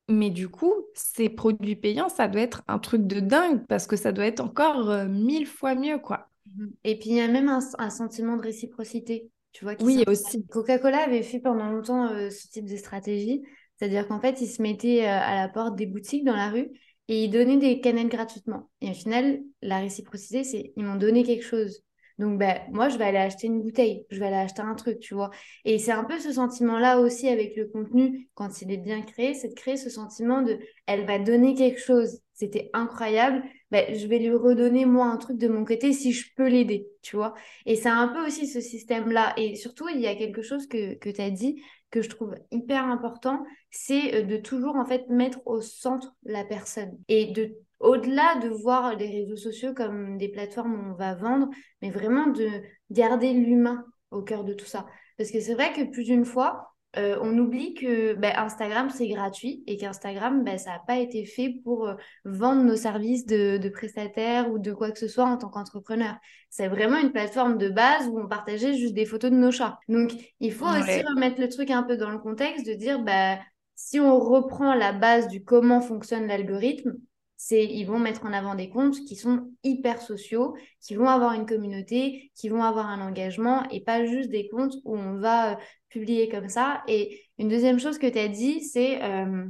mais 0.07 0.29
du 0.29 0.49
coup, 0.49 0.73
ces 0.93 1.29
produits 1.29 1.75
payants, 1.75 2.09
ça 2.09 2.27
doit 2.27 2.41
être 2.41 2.63
un 2.67 2.79
truc 2.79 3.07
de 3.07 3.19
dingue 3.19 3.65
parce 3.67 3.87
que 3.87 3.95
ça 3.95 4.11
doit 4.11 4.25
être 4.25 4.39
encore 4.39 4.89
euh, 4.89 5.07
mille 5.07 5.47
fois 5.47 5.75
mieux, 5.75 5.99
quoi. 5.99 6.29
Mhm. 6.55 6.71
Et 6.83 6.97
puis, 6.97 7.09
il 7.11 7.15
y 7.15 7.21
a 7.21 7.27
même 7.27 7.49
un, 7.49 7.89
sentiment 7.89 8.37
de 8.37 8.41
réciprocité, 8.41 9.29
tu 9.51 9.65
vois. 9.65 9.75
oui, 9.81 10.03
aussi. 10.07 10.45
Coca-Cola 10.47 11.03
avait 11.05 11.23
fait 11.23 11.39
pendant 11.39 11.69
longtemps 11.69 12.09
euh, 12.09 12.29
ce 12.29 12.47
type 12.47 12.65
de 12.65 12.75
stratégie. 12.75 13.41
C'est-à-dire 13.77 14.07
qu'en 14.07 14.19
fait, 14.19 14.41
ils 14.41 14.47
se 14.47 14.61
mettaient 14.61 15.07
euh, 15.07 15.19
à 15.19 15.35
la 15.35 15.49
porte 15.49 15.75
des 15.75 15.87
boutiques 15.87 16.23
dans 16.23 16.35
la 16.35 16.49
rue 16.49 16.69
et 17.07 17.23
ils 17.23 17.29
donnaient 17.29 17.57
des 17.57 17.81
canettes 17.81 18.09
gratuitement. 18.09 18.69
Et 18.81 18.91
au 18.91 18.93
final, 18.93 19.41
la 19.61 19.79
réciprocité, 19.79 20.43
c'est 20.43 20.73
ils 20.75 20.85
m'ont 20.85 20.97
donné 20.97 21.23
quelque 21.23 21.43
chose. 21.43 21.83
Donc, 22.21 22.37
ben, 22.37 22.61
moi, 22.71 22.87
je 22.87 22.99
vais 22.99 23.05
aller 23.05 23.17
acheter 23.17 23.47
une 23.47 23.63
bouteille, 23.63 24.05
je 24.11 24.19
vais 24.19 24.27
aller 24.27 24.35
acheter 24.35 24.61
un 24.61 24.75
truc, 24.75 24.99
tu 24.99 25.15
vois. 25.15 25.31
Et 25.65 25.79
c'est 25.79 25.91
un 25.91 26.03
peu 26.03 26.19
ce 26.19 26.31
sentiment-là 26.31 26.99
aussi 26.99 27.27
avec 27.27 27.55
le 27.57 27.65
contenu, 27.65 28.29
quand 28.35 28.61
il 28.61 28.71
est 28.71 28.77
bien 28.77 29.01
créé, 29.01 29.33
c'est 29.33 29.47
de 29.49 29.55
créer 29.55 29.75
ce 29.75 29.89
sentiment 29.89 30.43
de 30.43 30.59
elle 30.85 31.07
va 31.07 31.17
donner 31.17 31.55
quelque 31.55 31.79
chose. 31.79 32.19
c'était 32.33 32.69
incroyable, 32.73 33.43
ben, 33.71 33.95
je 33.95 34.05
vais 34.05 34.19
lui 34.19 34.35
redonner 34.35 34.85
moi 34.85 35.07
un 35.07 35.17
truc 35.17 35.37
de 35.37 35.47
mon 35.47 35.65
côté 35.65 35.93
si 35.93 36.11
je 36.11 36.29
peux 36.35 36.47
l'aider, 36.47 36.87
tu 37.01 37.15
vois. 37.15 37.33
Et 37.65 37.75
c'est 37.75 37.89
un 37.89 38.07
peu 38.07 38.23
aussi 38.25 38.47
ce 38.47 38.61
système-là. 38.61 39.33
Et 39.37 39.55
surtout, 39.55 39.89
il 39.89 39.99
y 39.99 40.07
a 40.07 40.15
quelque 40.15 40.43
chose 40.43 40.67
que, 40.67 40.93
que 40.95 41.09
tu 41.09 41.21
as 41.21 41.31
dit 41.31 41.59
que 41.89 42.03
je 42.03 42.09
trouve 42.09 42.35
hyper 42.51 42.85
important, 42.85 43.43
c'est 43.71 44.15
euh, 44.15 44.21
de 44.21 44.37
toujours 44.37 44.75
en 44.75 44.85
fait 44.85 45.09
mettre 45.09 45.39
au 45.45 45.59
centre 45.59 46.13
la 46.23 46.45
personne 46.45 46.97
et 47.07 47.31
de 47.31 47.55
au-delà 47.81 48.35
de 48.35 48.49
voir 48.49 48.95
les 48.95 49.09
réseaux 49.09 49.35
sociaux 49.35 49.73
comme 49.73 50.17
des 50.17 50.29
plateformes 50.29 50.73
où 50.73 50.91
on 50.91 50.95
va 50.95 51.15
vendre, 51.15 51.49
mais 51.81 51.89
vraiment 51.89 52.27
de 52.27 52.47
garder 52.89 53.33
l'humain 53.33 53.85
au 54.11 54.21
cœur 54.21 54.43
de 54.43 54.53
tout 54.53 54.65
ça. 54.65 54.85
Parce 55.17 55.31
que 55.31 55.39
c'est 55.39 55.53
vrai 55.53 55.73
que 55.73 55.89
plus 55.89 56.05
d'une 56.05 56.25
fois, 56.25 56.71
euh, 56.97 57.17
on 57.21 57.37
oublie 57.37 57.73
que 57.73 58.13
ben, 58.13 58.33
Instagram, 58.35 58.89
c'est 58.89 59.07
gratuit 59.07 59.63
et 59.65 59.77
qu'Instagram, 59.77 60.43
ben, 60.43 60.57
ça 60.57 60.71
n'a 60.71 60.81
pas 60.85 60.97
été 60.97 61.25
fait 61.25 61.55
pour 61.63 61.87
euh, 61.87 61.95
vendre 62.25 62.63
nos 62.63 62.75
services 62.75 63.25
de, 63.25 63.69
prestataires 63.69 64.51
ou 64.51 64.59
de 64.59 64.73
quoi 64.73 64.91
que 64.91 64.99
ce 64.99 65.07
soit 65.07 65.25
en 65.25 65.37
tant 65.37 65.49
qu'entrepreneur. 65.49 66.15
C'est 66.49 66.67
vraiment 66.67 66.97
une 66.97 67.13
plateforme 67.13 67.57
de 67.57 67.69
base 67.69 68.07
où 68.09 68.19
on 68.19 68.27
partageait 68.27 68.73
juste 68.73 68.93
des 68.93 69.05
photos 69.05 69.31
de 69.31 69.37
nos 69.37 69.51
chats. 69.51 69.79
Donc, 69.87 70.11
il 70.41 70.51
faut 70.51 70.65
aussi 70.65 71.01
remettre 71.03 71.39
le 71.39 71.47
truc 71.47 71.71
un 71.71 71.83
peu 71.83 71.95
dans 71.95 72.09
le 72.09 72.19
contexte 72.19 72.65
de 72.67 72.73
dire, 72.73 73.01
ben, 73.01 73.39
si 73.75 73.99
on 73.99 74.19
reprend 74.19 74.75
la 74.75 74.91
base 74.91 75.29
du 75.29 75.45
comment 75.45 75.79
fonctionne 75.79 76.27
l'algorithme, 76.27 76.97
c'est 77.43 77.65
ils 77.65 77.85
vont 77.85 77.97
mettre 77.97 78.23
en 78.23 78.33
avant 78.33 78.53
des 78.53 78.69
comptes 78.69 79.03
qui 79.03 79.15
sont 79.15 79.51
hyper 79.63 79.99
sociaux, 79.99 80.55
qui 80.79 80.93
vont 80.93 81.07
avoir 81.07 81.33
une 81.33 81.47
communauté, 81.47 82.31
qui 82.35 82.49
vont 82.49 82.61
avoir 82.61 82.85
un 82.85 83.01
engagement 83.01 83.67
et 83.71 83.81
pas 83.81 84.05
juste 84.05 84.29
des 84.29 84.47
comptes 84.47 84.75
où 84.85 84.95
on 84.95 85.15
va 85.15 85.53
euh, 85.53 85.55
publier 85.89 86.29
comme 86.29 86.49
ça. 86.49 86.83
Et 86.87 87.19
une 87.39 87.49
deuxième 87.49 87.79
chose 87.79 87.97
que 87.97 88.05
tu 88.05 88.19
as 88.19 88.27
dit, 88.27 88.61
c'est 88.61 89.01
euh, 89.03 89.47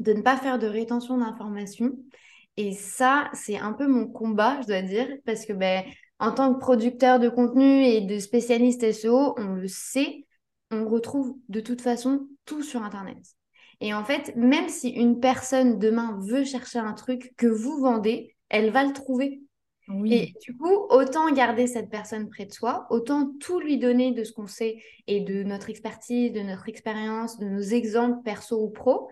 de 0.00 0.12
ne 0.12 0.22
pas 0.22 0.38
faire 0.38 0.58
de 0.58 0.66
rétention 0.66 1.18
d'informations. 1.18 1.92
Et 2.56 2.72
ça, 2.72 3.30
c'est 3.32 3.58
un 3.58 3.74
peu 3.74 3.86
mon 3.86 4.08
combat, 4.08 4.60
je 4.62 4.66
dois 4.66 4.82
dire, 4.82 5.06
parce 5.24 5.46
que 5.46 5.52
ben, 5.52 5.84
en 6.18 6.32
tant 6.32 6.52
que 6.52 6.58
producteur 6.58 7.20
de 7.20 7.28
contenu 7.28 7.84
et 7.84 8.00
de 8.00 8.18
spécialiste 8.18 8.82
SEO, 8.92 9.34
on 9.38 9.54
le 9.54 9.68
sait, 9.68 10.26
on 10.72 10.84
retrouve 10.88 11.36
de 11.48 11.60
toute 11.60 11.80
façon 11.80 12.26
tout 12.44 12.64
sur 12.64 12.82
Internet. 12.82 13.18
Et 13.80 13.94
en 13.94 14.04
fait, 14.04 14.34
même 14.36 14.68
si 14.68 14.90
une 14.90 15.20
personne 15.20 15.78
demain 15.78 16.18
veut 16.20 16.44
chercher 16.44 16.78
un 16.78 16.92
truc 16.92 17.32
que 17.36 17.46
vous 17.46 17.80
vendez, 17.80 18.36
elle 18.48 18.70
va 18.70 18.84
le 18.84 18.92
trouver. 18.92 19.40
Et 20.06 20.34
du 20.42 20.56
coup, 20.56 20.86
autant 20.90 21.32
garder 21.32 21.66
cette 21.66 21.90
personne 21.90 22.28
près 22.28 22.46
de 22.46 22.52
soi, 22.52 22.86
autant 22.90 23.32
tout 23.40 23.58
lui 23.58 23.76
donner 23.76 24.12
de 24.12 24.22
ce 24.22 24.32
qu'on 24.32 24.46
sait 24.46 24.80
et 25.08 25.20
de 25.20 25.42
notre 25.42 25.68
expertise, 25.68 26.32
de 26.32 26.40
notre 26.40 26.68
expérience, 26.68 27.38
de 27.38 27.46
nos 27.46 27.60
exemples 27.60 28.22
perso 28.22 28.62
ou 28.62 28.70
pro, 28.70 29.08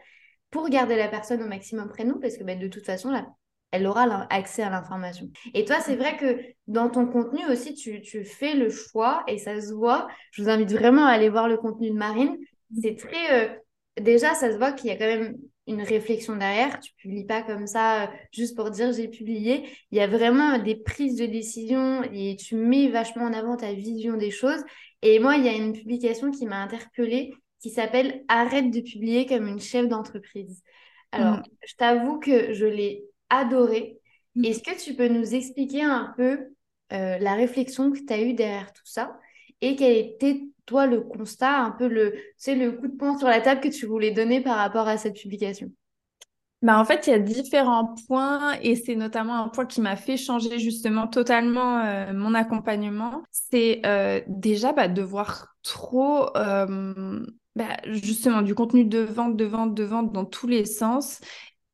pour 0.50 0.68
garder 0.68 0.96
la 0.96 1.08
personne 1.08 1.42
au 1.42 1.48
maximum 1.48 1.88
près 1.88 2.04
de 2.04 2.10
nous, 2.10 2.20
parce 2.20 2.36
que 2.36 2.44
ben, 2.44 2.58
de 2.58 2.68
toute 2.68 2.86
façon, 2.86 3.10
là, 3.10 3.26
elle 3.70 3.86
aura 3.86 4.26
accès 4.30 4.62
à 4.62 4.70
l'information. 4.70 5.28
Et 5.52 5.64
toi, 5.64 5.80
c'est 5.80 5.96
vrai 5.96 6.16
que 6.16 6.40
dans 6.68 6.88
ton 6.88 7.06
contenu 7.06 7.44
aussi, 7.50 7.74
tu, 7.74 8.00
tu, 8.00 8.24
fais 8.24 8.54
le 8.54 8.70
choix 8.70 9.24
et 9.26 9.38
ça 9.38 9.60
se 9.60 9.74
voit. 9.74 10.06
Je 10.30 10.42
vous 10.42 10.48
invite 10.48 10.72
vraiment 10.72 11.04
à 11.04 11.10
aller 11.10 11.28
voir 11.28 11.48
le 11.48 11.56
contenu 11.56 11.90
de 11.90 11.96
Marine. 11.96 12.36
C'est 12.80 12.96
très... 12.96 13.48
Euh, 13.48 13.54
déjà, 14.00 14.34
ça 14.34 14.52
se 14.52 14.56
voit 14.56 14.72
qu'il 14.72 14.90
y 14.90 14.92
a 14.92 14.96
quand 14.96 15.06
même 15.06 15.36
une 15.66 15.82
réflexion 15.82 16.36
derrière. 16.36 16.80
Tu 16.80 16.92
publies 16.94 17.26
pas 17.26 17.42
comme 17.42 17.66
ça 17.66 18.04
euh, 18.04 18.06
juste 18.32 18.56
pour 18.56 18.70
dire 18.70 18.92
j'ai 18.92 19.08
publié. 19.08 19.68
Il 19.90 19.98
y 19.98 20.00
a 20.00 20.06
vraiment 20.06 20.58
des 20.58 20.76
prises 20.76 21.16
de 21.16 21.26
décision 21.26 22.02
et 22.12 22.36
tu 22.36 22.56
mets 22.56 22.88
vachement 22.88 23.24
en 23.24 23.32
avant 23.32 23.56
ta 23.56 23.72
vision 23.72 24.16
des 24.16 24.30
choses. 24.30 24.62
Et 25.02 25.18
moi, 25.18 25.36
il 25.36 25.44
y 25.44 25.48
a 25.48 25.52
une 25.52 25.72
publication 25.72 26.30
qui 26.30 26.46
m'a 26.46 26.62
interpellée 26.62 27.34
qui 27.60 27.70
s'appelle 27.70 28.24
Arrête 28.28 28.70
de 28.70 28.80
publier 28.80 29.26
comme 29.26 29.46
une 29.46 29.60
chef 29.60 29.88
d'entreprise. 29.88 30.62
Alors, 31.12 31.38
mm. 31.38 31.42
je 31.66 31.74
t'avoue 31.74 32.18
que 32.18 32.52
je 32.52 32.66
l'ai 32.66 33.04
adorée. 33.30 33.98
Mm. 34.34 34.44
Est-ce 34.44 34.62
que 34.62 34.82
tu 34.82 34.94
peux 34.94 35.08
nous 35.08 35.34
expliquer 35.34 35.82
un 35.82 36.12
peu 36.16 36.48
euh, 36.92 37.18
la 37.18 37.34
réflexion 37.34 37.90
que 37.90 37.98
tu 37.98 38.12
as 38.12 38.22
eue 38.22 38.34
derrière 38.34 38.72
tout 38.72 38.86
ça? 38.86 39.18
Et 39.60 39.76
quel 39.76 39.96
était 39.96 40.42
toi 40.66 40.86
le 40.86 41.00
constat, 41.00 41.58
un 41.58 41.70
peu 41.70 41.88
le, 41.88 42.14
c'est 42.36 42.54
le 42.54 42.72
coup 42.72 42.88
de 42.88 42.96
poing 42.96 43.18
sur 43.18 43.28
la 43.28 43.40
table 43.40 43.60
que 43.60 43.68
tu 43.68 43.86
voulais 43.86 44.10
donner 44.10 44.40
par 44.40 44.56
rapport 44.56 44.86
à 44.86 44.98
cette 44.98 45.16
publication? 45.16 45.70
Bah 46.60 46.80
en 46.80 46.84
fait, 46.84 47.06
il 47.06 47.10
y 47.10 47.12
a 47.12 47.20
différents 47.20 47.94
points 48.08 48.58
et 48.62 48.74
c'est 48.74 48.96
notamment 48.96 49.36
un 49.36 49.48
point 49.48 49.64
qui 49.64 49.80
m'a 49.80 49.94
fait 49.94 50.16
changer 50.16 50.58
justement 50.58 51.06
totalement 51.06 51.78
euh, 51.78 52.12
mon 52.12 52.34
accompagnement. 52.34 53.22
C'est 53.30 53.80
euh, 53.86 54.20
déjà 54.26 54.72
bah, 54.72 54.88
de 54.88 55.00
voir 55.00 55.54
trop 55.62 56.36
euh, 56.36 57.20
bah, 57.54 57.76
justement 57.86 58.42
du 58.42 58.56
contenu 58.56 58.84
de 58.84 58.98
vente, 58.98 59.36
de 59.36 59.44
vente, 59.44 59.74
de 59.74 59.84
vente 59.84 60.12
dans 60.12 60.24
tous 60.24 60.48
les 60.48 60.64
sens 60.64 61.20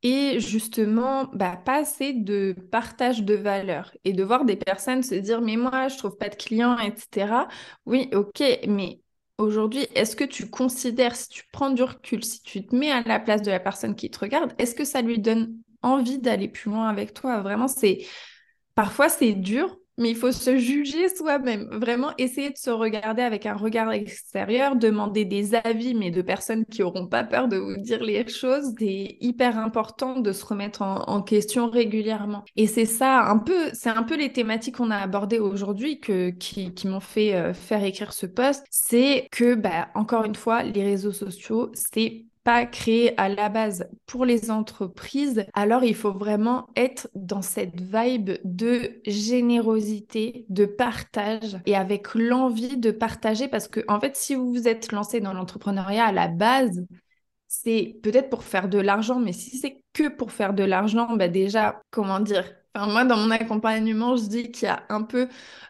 et 0.04 0.38
justement 0.38 1.24
bah, 1.32 1.56
pas 1.56 1.80
assez 1.80 2.12
de 2.12 2.54
partage 2.70 3.24
de 3.24 3.34
valeur 3.34 3.92
et 4.04 4.12
de 4.12 4.22
voir 4.22 4.44
des 4.44 4.56
personnes 4.56 5.02
se 5.02 5.16
dire 5.16 5.40
mais 5.40 5.56
moi 5.56 5.88
je 5.88 5.98
trouve 5.98 6.16
pas 6.16 6.28
de 6.28 6.36
clients 6.36 6.78
etc 6.78 7.34
oui 7.86 8.10
ok 8.14 8.42
mais 8.68 9.00
aujourd'hui 9.38 9.86
est-ce 9.96 10.14
que 10.14 10.24
tu 10.24 10.48
considères 10.48 11.16
si 11.16 11.28
tu 11.28 11.44
prends 11.52 11.70
du 11.70 11.82
recul 11.82 12.22
si 12.22 12.42
tu 12.42 12.64
te 12.64 12.76
mets 12.76 12.92
à 12.92 13.02
la 13.02 13.18
place 13.18 13.42
de 13.42 13.50
la 13.50 13.60
personne 13.60 13.96
qui 13.96 14.10
te 14.10 14.20
regarde 14.20 14.52
est-ce 14.58 14.76
que 14.76 14.84
ça 14.84 15.02
lui 15.02 15.18
donne 15.18 15.56
envie 15.82 16.18
d'aller 16.18 16.48
plus 16.48 16.70
loin 16.70 16.88
avec 16.88 17.12
toi? 17.14 17.40
Vraiment 17.40 17.68
c'est 17.68 18.06
parfois 18.74 19.08
c'est 19.08 19.32
dur 19.32 19.76
mais 19.98 20.10
il 20.10 20.16
faut 20.16 20.32
se 20.32 20.56
juger 20.56 21.08
soi-même, 21.08 21.68
vraiment 21.70 22.12
essayer 22.18 22.50
de 22.50 22.56
se 22.56 22.70
regarder 22.70 23.22
avec 23.22 23.46
un 23.46 23.54
regard 23.54 23.92
extérieur, 23.92 24.76
demander 24.76 25.24
des 25.24 25.54
avis, 25.54 25.94
mais 25.94 26.10
de 26.10 26.22
personnes 26.22 26.64
qui 26.64 26.82
n'auront 26.82 27.06
pas 27.06 27.24
peur 27.24 27.48
de 27.48 27.56
vous 27.56 27.76
dire 27.76 28.02
les 28.02 28.26
choses. 28.28 28.72
C'est 28.78 29.16
hyper 29.20 29.58
important 29.58 30.20
de 30.20 30.32
se 30.32 30.44
remettre 30.44 30.82
en, 30.82 31.22
question 31.22 31.70
régulièrement. 31.70 32.44
Et 32.56 32.66
c'est 32.66 32.84
ça, 32.84 33.22
un 33.22 33.38
peu, 33.38 33.70
c'est 33.72 33.88
un 33.88 34.02
peu 34.02 34.16
les 34.16 34.32
thématiques 34.32 34.76
qu'on 34.76 34.90
a 34.90 34.98
abordées 34.98 35.38
aujourd'hui 35.38 36.00
que, 36.00 36.30
qui, 36.30 36.72
m'ont 36.86 37.00
fait 37.00 37.34
euh, 37.34 37.54
faire 37.54 37.82
écrire 37.82 38.12
ce 38.12 38.26
post. 38.26 38.64
C'est 38.70 39.26
que, 39.30 39.54
bah, 39.54 39.88
encore 39.94 40.24
une 40.24 40.34
fois, 40.34 40.62
les 40.62 40.82
réseaux 40.82 41.12
sociaux, 41.12 41.70
c'est 41.72 42.24
pas 42.44 42.66
créé 42.66 43.18
à 43.18 43.28
la 43.28 43.48
base. 43.48 43.88
Pour 44.06 44.24
les 44.24 44.50
entreprises, 44.50 45.46
alors 45.54 45.82
il 45.82 45.94
faut 45.94 46.12
vraiment 46.12 46.68
être 46.76 47.08
dans 47.14 47.42
cette 47.42 47.80
vibe 47.80 48.32
de 48.44 49.00
générosité, 49.06 50.44
de 50.50 50.66
partage 50.66 51.58
et 51.66 51.74
avec 51.74 52.14
l'envie 52.14 52.76
de 52.76 52.90
partager 52.90 53.48
parce 53.48 53.66
que 53.66 53.80
en 53.88 53.98
fait 53.98 54.16
si 54.16 54.34
vous 54.34 54.52
vous 54.52 54.68
êtes 54.68 54.92
lancé 54.92 55.20
dans 55.20 55.32
l'entrepreneuriat 55.32 56.04
à 56.06 56.12
la 56.12 56.28
base, 56.28 56.86
c'est 57.48 57.96
peut-être 58.02 58.30
pour 58.30 58.44
faire 58.44 58.68
de 58.68 58.78
l'argent, 58.78 59.20
mais 59.20 59.32
si 59.32 59.58
c'est 59.58 59.82
que 59.92 60.08
pour 60.08 60.32
faire 60.32 60.54
de 60.54 60.64
l'argent, 60.64 61.16
bah 61.16 61.28
déjà, 61.28 61.80
comment 61.90 62.20
dire, 62.20 62.44
moi, 62.74 63.04
dans 63.04 63.16
mon 63.16 63.30
accompagnement, 63.30 64.16
je 64.16 64.24
dis 64.24 64.50
qu'il 64.50 64.66
y 64.66 64.70
a 64.70 64.82
un 64.88 65.02
peu 65.02 65.28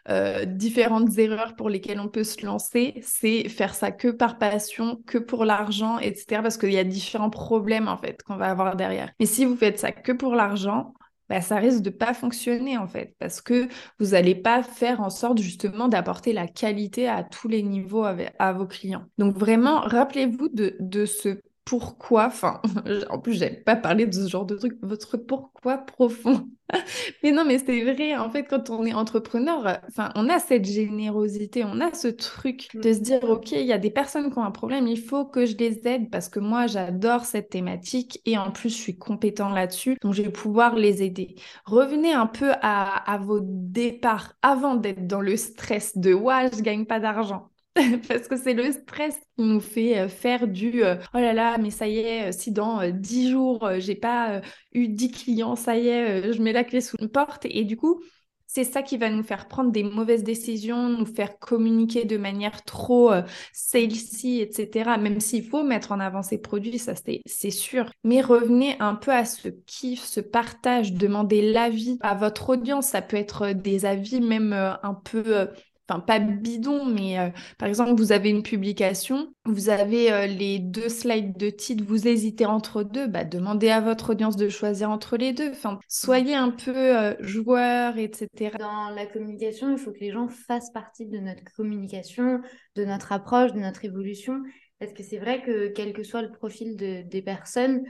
euh, 0.09 0.45
différentes 0.45 1.17
erreurs 1.17 1.55
pour 1.55 1.69
lesquelles 1.69 1.99
on 1.99 2.09
peut 2.09 2.23
se 2.23 2.45
lancer. 2.45 2.99
C'est 3.03 3.47
faire 3.49 3.75
ça 3.75 3.91
que 3.91 4.07
par 4.07 4.37
passion, 4.37 5.01
que 5.05 5.17
pour 5.17 5.45
l'argent, 5.45 5.99
etc. 5.99 6.41
Parce 6.41 6.57
qu'il 6.57 6.73
y 6.73 6.79
a 6.79 6.83
différents 6.83 7.29
problèmes, 7.29 7.87
en 7.87 7.97
fait, 7.97 8.21
qu'on 8.23 8.37
va 8.37 8.49
avoir 8.49 8.75
derrière. 8.75 9.11
Mais 9.19 9.25
si 9.25 9.45
vous 9.45 9.55
faites 9.55 9.79
ça 9.79 9.91
que 9.91 10.11
pour 10.11 10.35
l'argent, 10.35 10.93
bah, 11.29 11.41
ça 11.41 11.57
risque 11.57 11.81
de 11.81 11.89
pas 11.89 12.13
fonctionner 12.13 12.77
en 12.77 12.87
fait, 12.87 13.15
parce 13.17 13.41
que 13.41 13.67
vous 13.99 14.11
n'allez 14.11 14.35
pas 14.35 14.61
faire 14.61 15.01
en 15.01 15.09
sorte 15.09 15.39
justement 15.39 15.87
d'apporter 15.87 16.33
la 16.33 16.47
qualité 16.47 17.07
à 17.09 17.23
tous 17.23 17.47
les 17.47 17.63
niveaux 17.63 18.03
à 18.03 18.53
vos 18.53 18.67
clients. 18.67 19.05
Donc 19.17 19.35
vraiment, 19.35 19.79
rappelez-vous 19.81 20.49
de, 20.49 20.75
de 20.79 21.05
ce 21.05 21.39
pourquoi, 21.65 22.27
enfin, 22.27 22.61
en 23.09 23.19
plus, 23.19 23.33
j'aime 23.33 23.63
pas 23.63 23.75
parler 23.75 24.05
de 24.05 24.13
ce 24.13 24.27
genre 24.29 24.45
de 24.45 24.55
truc, 24.55 24.77
votre 24.83 25.17
pourquoi 25.17 25.79
profond. 25.79 26.47
mais 27.23 27.31
non, 27.31 27.43
mais 27.45 27.57
c'est 27.59 27.83
vrai, 27.83 28.15
en 28.15 28.29
fait, 28.29 28.45
quand 28.45 28.69
on 28.69 28.85
est 28.85 28.93
entrepreneur, 28.93 29.79
enfin, 29.87 30.11
on 30.15 30.29
a 30.29 30.39
cette 30.39 30.65
générosité, 30.65 31.63
on 31.65 31.81
a 31.81 31.93
ce 31.93 32.07
truc 32.07 32.69
de 32.75 32.93
se 32.93 32.99
dire, 32.99 33.23
OK, 33.23 33.51
il 33.51 33.65
y 33.65 33.73
a 33.73 33.77
des 33.79 33.89
personnes 33.91 34.31
qui 34.31 34.37
ont 34.37 34.43
un 34.43 34.51
problème, 34.51 34.87
il 34.87 34.99
faut 34.99 35.25
que 35.25 35.45
je 35.45 35.57
les 35.57 35.87
aide 35.87 36.09
parce 36.11 36.29
que 36.29 36.39
moi, 36.39 36.67
j'adore 36.67 37.25
cette 37.25 37.49
thématique 37.49 38.21
et 38.25 38.37
en 38.37 38.51
plus, 38.51 38.69
je 38.69 38.75
suis 38.81 38.97
compétent 38.97 39.49
là-dessus, 39.49 39.97
donc 40.01 40.13
je 40.13 40.21
vais 40.21 40.31
pouvoir 40.31 40.75
les 40.75 41.03
aider. 41.03 41.35
Revenez 41.65 42.13
un 42.13 42.27
peu 42.27 42.51
à, 42.61 43.11
à 43.11 43.17
vos 43.17 43.39
départs 43.41 44.33
avant 44.41 44.75
d'être 44.75 45.07
dans 45.07 45.21
le 45.21 45.35
stress 45.37 45.97
de, 45.97 46.13
ouais, 46.13 46.49
je 46.55 46.61
gagne 46.61 46.85
pas 46.85 46.99
d'argent. 46.99 47.49
parce 48.07 48.27
que 48.27 48.37
c'est 48.37 48.53
le 48.53 48.71
stress 48.71 49.15
qui 49.35 49.43
nous 49.43 49.59
fait 49.59 49.99
euh, 49.99 50.07
faire 50.07 50.47
du 50.47 50.83
euh, 50.83 50.95
oh 51.13 51.17
là 51.17 51.33
là, 51.33 51.57
mais 51.57 51.71
ça 51.71 51.87
y 51.87 51.97
est, 51.97 52.29
euh, 52.29 52.31
si 52.31 52.51
dans 52.51 52.89
10 52.89 53.31
jours, 53.31 53.69
j'ai 53.79 53.95
pas 53.95 54.41
eu 54.73 54.87
10 54.87 55.11
clients, 55.11 55.55
ça 55.55 55.75
y 55.77 55.87
est, 55.87 56.31
je 56.31 56.41
mets 56.41 56.53
la 56.53 56.63
clé 56.63 56.79
sous 56.79 56.95
une 57.01 57.09
porte. 57.09 57.45
Et 57.49 57.65
du 57.65 57.75
coup, 57.75 58.01
c'est 58.47 58.63
ça 58.63 58.81
qui 58.81 58.95
va 58.95 59.09
nous 59.09 59.23
faire 59.23 59.49
prendre 59.49 59.71
des 59.71 59.83
mauvaises 59.83 60.23
décisions, 60.23 60.87
nous 60.87 61.05
faire 61.05 61.37
communiquer 61.37 62.05
de 62.05 62.15
manière 62.15 62.63
trop 62.63 63.11
salesy, 63.51 64.39
etc. 64.39 64.97
Même 64.97 65.19
s'il 65.19 65.43
faut 65.43 65.63
mettre 65.63 65.91
en 65.91 65.99
avant 65.99 66.21
ses 66.21 66.37
produits, 66.37 66.79
ça 66.79 66.93
c'est 67.25 67.51
sûr. 67.51 67.91
Mais 68.05 68.21
revenez 68.21 68.77
un 68.79 68.95
peu 68.95 69.11
à 69.11 69.25
ce 69.25 69.49
kiff, 69.49 70.01
ce 70.03 70.21
partage, 70.21 70.93
demandez 70.93 71.51
l'avis 71.51 71.97
à 72.01 72.15
votre 72.15 72.51
audience. 72.51 72.87
Ça 72.87 73.01
peut 73.01 73.17
être 73.17 73.51
des 73.51 73.85
avis 73.85 74.21
même 74.21 74.53
un 74.53 74.93
peu 74.93 75.49
enfin 75.87 75.99
pas 75.99 76.19
bidon, 76.19 76.85
mais 76.85 77.19
euh, 77.19 77.29
par 77.57 77.67
exemple, 77.67 77.93
vous 77.95 78.11
avez 78.11 78.29
une 78.29 78.43
publication, 78.43 79.33
vous 79.45 79.69
avez 79.69 80.11
euh, 80.11 80.25
les 80.25 80.59
deux 80.59 80.89
slides 80.89 81.37
de 81.37 81.49
titre, 81.49 81.83
vous 81.85 82.07
hésitez 82.07 82.45
entre 82.45 82.83
deux, 82.83 83.07
bah, 83.07 83.23
demandez 83.23 83.69
à 83.69 83.81
votre 83.81 84.11
audience 84.11 84.35
de 84.35 84.49
choisir 84.49 84.89
entre 84.89 85.17
les 85.17 85.33
deux. 85.33 85.51
Soyez 85.87 86.35
un 86.35 86.51
peu 86.51 86.75
euh, 86.75 87.15
joueur, 87.19 87.97
etc. 87.97 88.57
Dans 88.59 88.89
la 88.89 89.05
communication, 89.05 89.71
il 89.71 89.77
faut 89.77 89.91
que 89.91 89.99
les 89.99 90.11
gens 90.11 90.27
fassent 90.27 90.71
partie 90.71 91.05
de 91.05 91.19
notre 91.19 91.43
communication, 91.55 92.41
de 92.75 92.85
notre 92.85 93.11
approche, 93.11 93.53
de 93.53 93.59
notre 93.59 93.85
évolution. 93.85 94.41
Parce 94.79 94.91
que 94.91 95.03
c'est 95.03 95.19
vrai 95.19 95.41
que 95.41 95.69
quel 95.69 95.93
que 95.93 96.03
soit 96.03 96.21
le 96.21 96.31
profil 96.31 96.75
de, 96.75 97.01
des 97.03 97.21
personnes, 97.21 97.81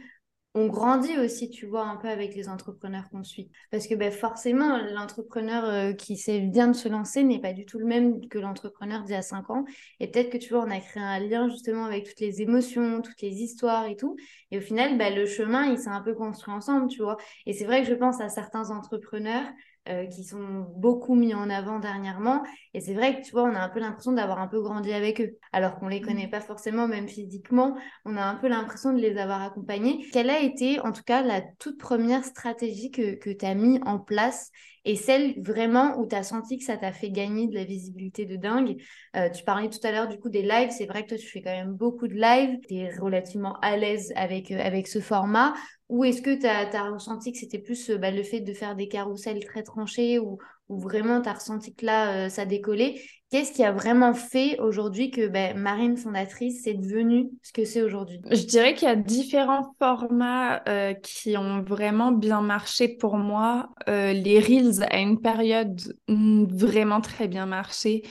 on 0.58 0.68
grandit 0.68 1.18
aussi, 1.20 1.50
tu 1.50 1.66
vois, 1.66 1.84
un 1.86 1.98
peu 1.98 2.08
avec 2.08 2.34
les 2.34 2.48
entrepreneurs 2.48 3.10
qu'on 3.10 3.26
suit. 3.26 3.52
Parce 3.72 3.88
que 3.88 3.94
ben, 3.94 4.10
forcément, 4.10 4.78
l'entrepreneur 4.94 5.66
euh, 5.66 5.92
qui 5.92 6.16
sait 6.16 6.40
bien 6.40 6.70
de 6.70 6.74
se 6.74 6.88
lancer 6.88 7.24
n'est 7.24 7.42
pas 7.42 7.52
du 7.52 7.66
tout 7.66 7.78
le 7.78 7.86
même 7.86 8.30
que 8.30 8.40
l'entrepreneur 8.40 9.04
d'il 9.04 9.12
y 9.12 9.18
a 9.18 9.22
cinq 9.22 9.50
ans. 9.50 9.66
Et 10.00 10.10
peut-être 10.10 10.30
que, 10.30 10.38
tu 10.38 10.54
vois, 10.54 10.64
on 10.64 10.72
a 10.72 10.80
créé 10.80 11.04
un 11.04 11.20
lien 11.20 11.50
justement 11.50 11.84
avec 11.84 12.06
toutes 12.06 12.22
les 12.22 12.42
émotions, 12.42 13.02
toutes 13.02 13.22
les 13.22 13.42
histoires 13.42 13.86
et 13.86 13.98
tout. 13.98 14.16
Et 14.52 14.58
au 14.58 14.62
final, 14.62 14.98
ben, 14.98 15.14
le 15.14 15.26
chemin, 15.26 15.66
il 15.66 15.78
s'est 15.78 15.90
un 15.90 16.02
peu 16.02 16.16
construit 16.16 16.54
ensemble, 16.54 16.88
tu 16.88 17.02
vois. 17.02 17.18
Et 17.46 17.52
c'est 17.52 17.66
vrai 17.66 17.84
que 17.84 17.90
je 17.90 17.94
pense 17.94 18.22
à 18.22 18.30
certains 18.30 18.70
entrepreneurs 18.72 19.46
euh, 19.88 20.06
qui 20.08 20.24
sont 20.24 20.66
beaucoup 20.76 21.16
mis 21.16 21.34
en 21.34 21.50
avant 21.50 21.80
dernièrement. 21.80 22.44
Et 22.74 22.82
c'est 22.82 22.94
vrai 22.94 23.20
que 23.20 23.26
tu 23.26 23.32
vois, 23.32 23.44
on 23.44 23.56
a 23.56 23.60
un 23.60 23.70
peu 23.70 23.80
l'impression 23.80 24.14
d'avoir 24.14 24.40
un 24.40 24.48
peu 24.48 24.62
grandi 24.62 24.92
avec 24.92 25.22
eux, 25.22 25.38
alors 25.52 25.76
qu'on 25.80 25.88
les 25.88 26.00
mmh. 26.00 26.06
connaît 26.06 26.28
pas 26.28 26.42
forcément, 26.42 26.88
même 26.88 27.08
physiquement. 27.08 27.76
On 28.06 28.18
a 28.18 28.24
un 28.24 28.36
peu 28.36 28.48
l'impression 28.48 28.94
de 28.94 29.00
les 29.00 29.18
avoir 29.18 29.42
accompagnés. 29.42 30.06
Quelle 30.12 30.30
a 30.30 30.40
été, 30.40 30.80
en 30.80 30.92
tout 30.92 31.04
cas, 31.04 31.22
la 31.22 31.42
toute 31.42 31.78
première 31.78 32.24
stratégie 32.24 32.92
que, 32.92 33.16
que 33.16 33.30
tu 33.30 33.46
as 33.46 33.56
mis 33.56 33.80
en 33.86 34.00
place 34.00 34.52
et 34.86 34.96
celle 34.96 35.42
vraiment 35.42 35.98
où 35.98 36.08
tu 36.08 36.16
as 36.16 36.24
senti 36.24 36.58
que 36.60 36.64
ça 36.64 36.78
t'a 36.78 36.92
fait 36.92 37.10
gagner 37.10 37.48
de 37.48 37.56
la 37.56 37.64
visibilité 37.64 38.26
de 38.26 38.36
dingue? 38.36 38.82
Euh, 39.16 39.30
tu 39.30 39.44
parlais 39.44 39.70
tout 39.70 39.80
à 39.84 39.92
l'heure 39.92 40.08
du 40.08 40.20
coup 40.20 40.30
des 40.30 40.44
lives, 40.44 40.70
c'est 40.70 40.86
vrai 40.86 41.04
que 41.04 41.10
toi 41.10 41.18
tu 41.18 41.28
fais 41.28 41.42
quand 41.42 41.56
même 41.56 41.74
beaucoup 41.74 42.08
de 42.08 42.14
lives, 42.14 42.60
tu 42.68 42.76
es 42.76 42.96
relativement 42.96 43.58
à 43.62 43.78
l'aise 43.78 44.14
avec, 44.16 44.52
euh, 44.52 44.60
avec 44.60 44.88
ce 44.88 45.00
format. 45.00 45.54
Ou 45.90 46.04
est-ce 46.04 46.22
que 46.22 46.36
tu 46.36 46.48
as, 46.48 46.92
ressenti 46.92 47.32
que 47.32 47.38
c'était 47.38 47.60
plus 47.60 47.90
euh, 47.90 47.98
bah, 47.98 48.12
le 48.12 48.24
fait 48.24 48.42
de 48.42 48.54
faire 48.54 48.76
des 48.76 48.88
carousels 48.88 49.44
très 49.46 49.64
tranchés 49.64 50.20
ou, 50.20 50.40
ou 50.70 50.80
vraiment 50.80 51.22
tu 51.22 51.30
as 51.30 51.34
ressenti 51.34 51.74
que 51.74 51.86
là, 51.86 52.30
ça 52.30 52.46
décollait 52.46 52.96
Qu'est-ce 53.32 53.52
qui 53.52 53.64
a 53.64 53.72
vraiment 53.72 54.14
fait 54.14 54.60
aujourd'hui 54.60 55.10
que 55.10 55.28
ben, 55.28 55.58
Marine 55.58 55.98
fondatrice 55.98 56.62
c'est 56.64 56.76
devenu 56.76 57.32
ce 57.42 57.52
que 57.52 57.66
c'est 57.66 57.82
aujourd'hui? 57.82 58.22
Je 58.30 58.46
dirais 58.46 58.76
qu'il 58.76 58.88
y 58.88 58.92
a 58.92 58.96
différents 58.96 59.74
formats 59.80 60.62
euh, 60.70 60.94
qui 60.94 61.36
ont 61.36 61.62
vraiment 61.64 62.12
bien 62.12 62.42
marché 62.42 62.88
pour 62.88 63.18
moi. 63.18 63.70
Euh, 63.90 64.14
les 64.14 64.40
Reels 64.40 64.84
à 64.92 65.00
une 65.00 65.20
période 65.20 65.82
vraiment 66.08 67.02
très 67.02 67.28
bien 67.28 67.48
marché. 67.48 68.04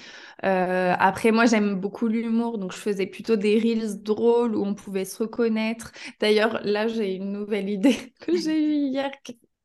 Euh, 0.45 0.95
après, 0.99 1.31
moi, 1.31 1.47
j'aime 1.47 1.77
beaucoup 1.77 2.09
l'humour, 2.09 2.59
donc 2.59 2.73
je 2.73 2.79
faisais 2.79 3.07
plutôt 3.07 3.37
des 3.37 3.59
reels 3.59 4.03
drôles 4.03 4.57
où 4.57 4.65
on 4.65 4.75
pouvait 4.75 5.05
se 5.05 5.23
reconnaître. 5.23 5.93
D'ailleurs, 6.21 6.61
là, 6.65 6.89
j'ai 6.89 7.15
une 7.15 7.31
nouvelle 7.33 7.69
idée 7.79 7.97
que 8.21 8.37
j'ai 8.37 8.61
eue 8.61 8.89
hier 8.91 9.11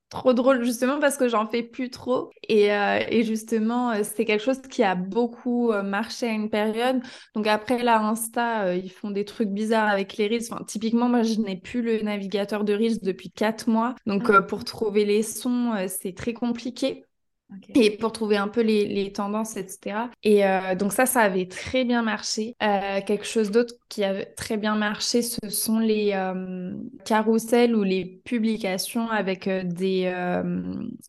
trop 0.10 0.34
drôle 0.34 0.64
justement 0.64 1.00
parce 1.00 1.18
que 1.18 1.28
j'en 1.28 1.46
fais 1.46 1.64
plus 1.64 1.90
trop. 1.90 2.30
Et, 2.48 2.74
euh, 2.74 3.00
et 3.10 3.24
justement 3.24 3.92
euh, 3.92 4.02
c'est 4.04 4.26
quelque 4.26 4.44
chose 4.44 4.62
qui 4.62 4.84
a 4.84 4.96
beaucoup 4.96 5.72
euh, 5.72 5.84
marché 5.84 6.28
à 6.28 6.32
une 6.32 6.50
période. 6.50 7.02
Donc 7.36 7.48
après 7.48 7.84
là 7.84 8.02
Insta 8.02 8.76
ils 8.76 8.92
font 8.92 9.12
des 9.12 9.26
trucs 9.26 9.50
bizarres 9.50 9.90
avec 9.90 10.18
les 10.18 10.28
reels. 10.28 10.48
Enfin, 10.50 10.64
typiquement 10.68 11.10
moi 11.10 11.24
je 11.24 11.40
n'ai 11.40 11.58
plus 11.58 11.82
le 11.82 12.02
navigateur 12.02 12.64
de 12.64 12.74
reels 12.74 13.00
depuis 13.02 13.32
quatre 13.32 13.70
mois. 13.70 13.96
Donc 14.06 14.30
ah. 14.30 14.42
pour 14.42 14.64
trouver 14.64 15.06
les 15.06 15.24
sons 15.24 15.74
c'est 15.88 16.16
très 16.16 16.34
compliqué 16.34 17.06
et 17.76 17.92
pour 17.92 18.12
trouver 18.12 18.38
un 18.38 18.48
peu 18.48 18.62
les, 18.62 18.88
les 18.88 19.12
tendances, 19.12 19.58
etc. 19.58 20.10
Et 20.24 20.46
euh, 20.46 20.76
donc 20.76 20.94
ça, 20.94 21.06
ça 21.06 21.22
avait 21.22 21.48
très 21.48 21.84
bien 21.84 22.02
marché. 22.02 22.56
Euh, 22.62 23.02
quelque 23.06 23.26
chose 23.26 23.52
d'autre 23.52 23.74
qui 23.90 24.04
a 24.04 24.26
très 24.26 24.58
bien 24.58 24.76
marché, 24.76 25.22
ce 25.22 25.50
sont 25.50 25.80
les 25.80 26.12
euh, 26.14 26.74
carousels 27.06 27.76
ou 27.76 27.84
les 27.84 28.06
publications 28.24 29.10
avec 29.10 29.48
euh, 29.48 29.64
des, 29.64 30.12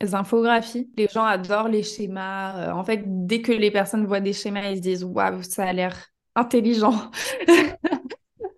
des, 0.01 0.15
infographies. 0.15 0.91
Les 0.97 1.09
gens 1.09 1.25
adorent 1.25 1.69
les 1.69 1.83
schémas. 1.83 2.73
en 2.73 2.85
fait, 2.85 3.03
dès 3.05 3.43
que 3.43 3.53
les 3.53 3.71
personnes 3.71 4.07
voient 4.07 4.21
des 4.21 4.33
schémas, 4.33 4.71
ils 4.71 4.77
se 4.77 4.83
disent 4.83 5.05
«Waouh, 5.05 5.43
ça 5.43 5.65
a 5.65 5.73
l'air 5.73 5.97
intelligent!» 6.35 6.95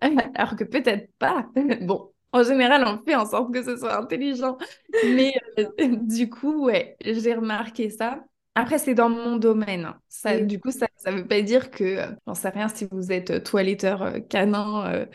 Alors 0.34 0.56
que 0.56 0.64
peut-être 0.64 1.10
pas. 1.18 1.46
bon, 1.82 2.11
en 2.32 2.42
général, 2.42 2.84
on 2.86 3.02
fait 3.04 3.14
en 3.14 3.26
sorte 3.26 3.52
que 3.52 3.62
ce 3.62 3.76
soit 3.76 3.96
intelligent. 3.98 4.56
Mais 5.02 5.34
euh, 5.58 5.66
du 6.02 6.30
coup, 6.30 6.66
ouais, 6.66 6.96
j'ai 7.04 7.34
remarqué 7.34 7.90
ça. 7.90 8.24
Après, 8.54 8.78
c'est 8.78 8.94
dans 8.94 9.08
mon 9.08 9.36
domaine. 9.36 9.92
Ça, 10.08 10.38
Du 10.40 10.60
coup, 10.60 10.70
ça 10.70 10.86
ne 11.06 11.18
veut 11.18 11.26
pas 11.26 11.40
dire 11.42 11.70
que, 11.70 11.84
euh, 11.84 12.06
j'en 12.26 12.34
sais 12.34 12.50
rien, 12.50 12.68
si 12.68 12.86
vous 12.90 13.10
êtes 13.12 13.30
euh, 13.30 13.40
toiletteur 13.40 14.12
canin, 14.28 15.06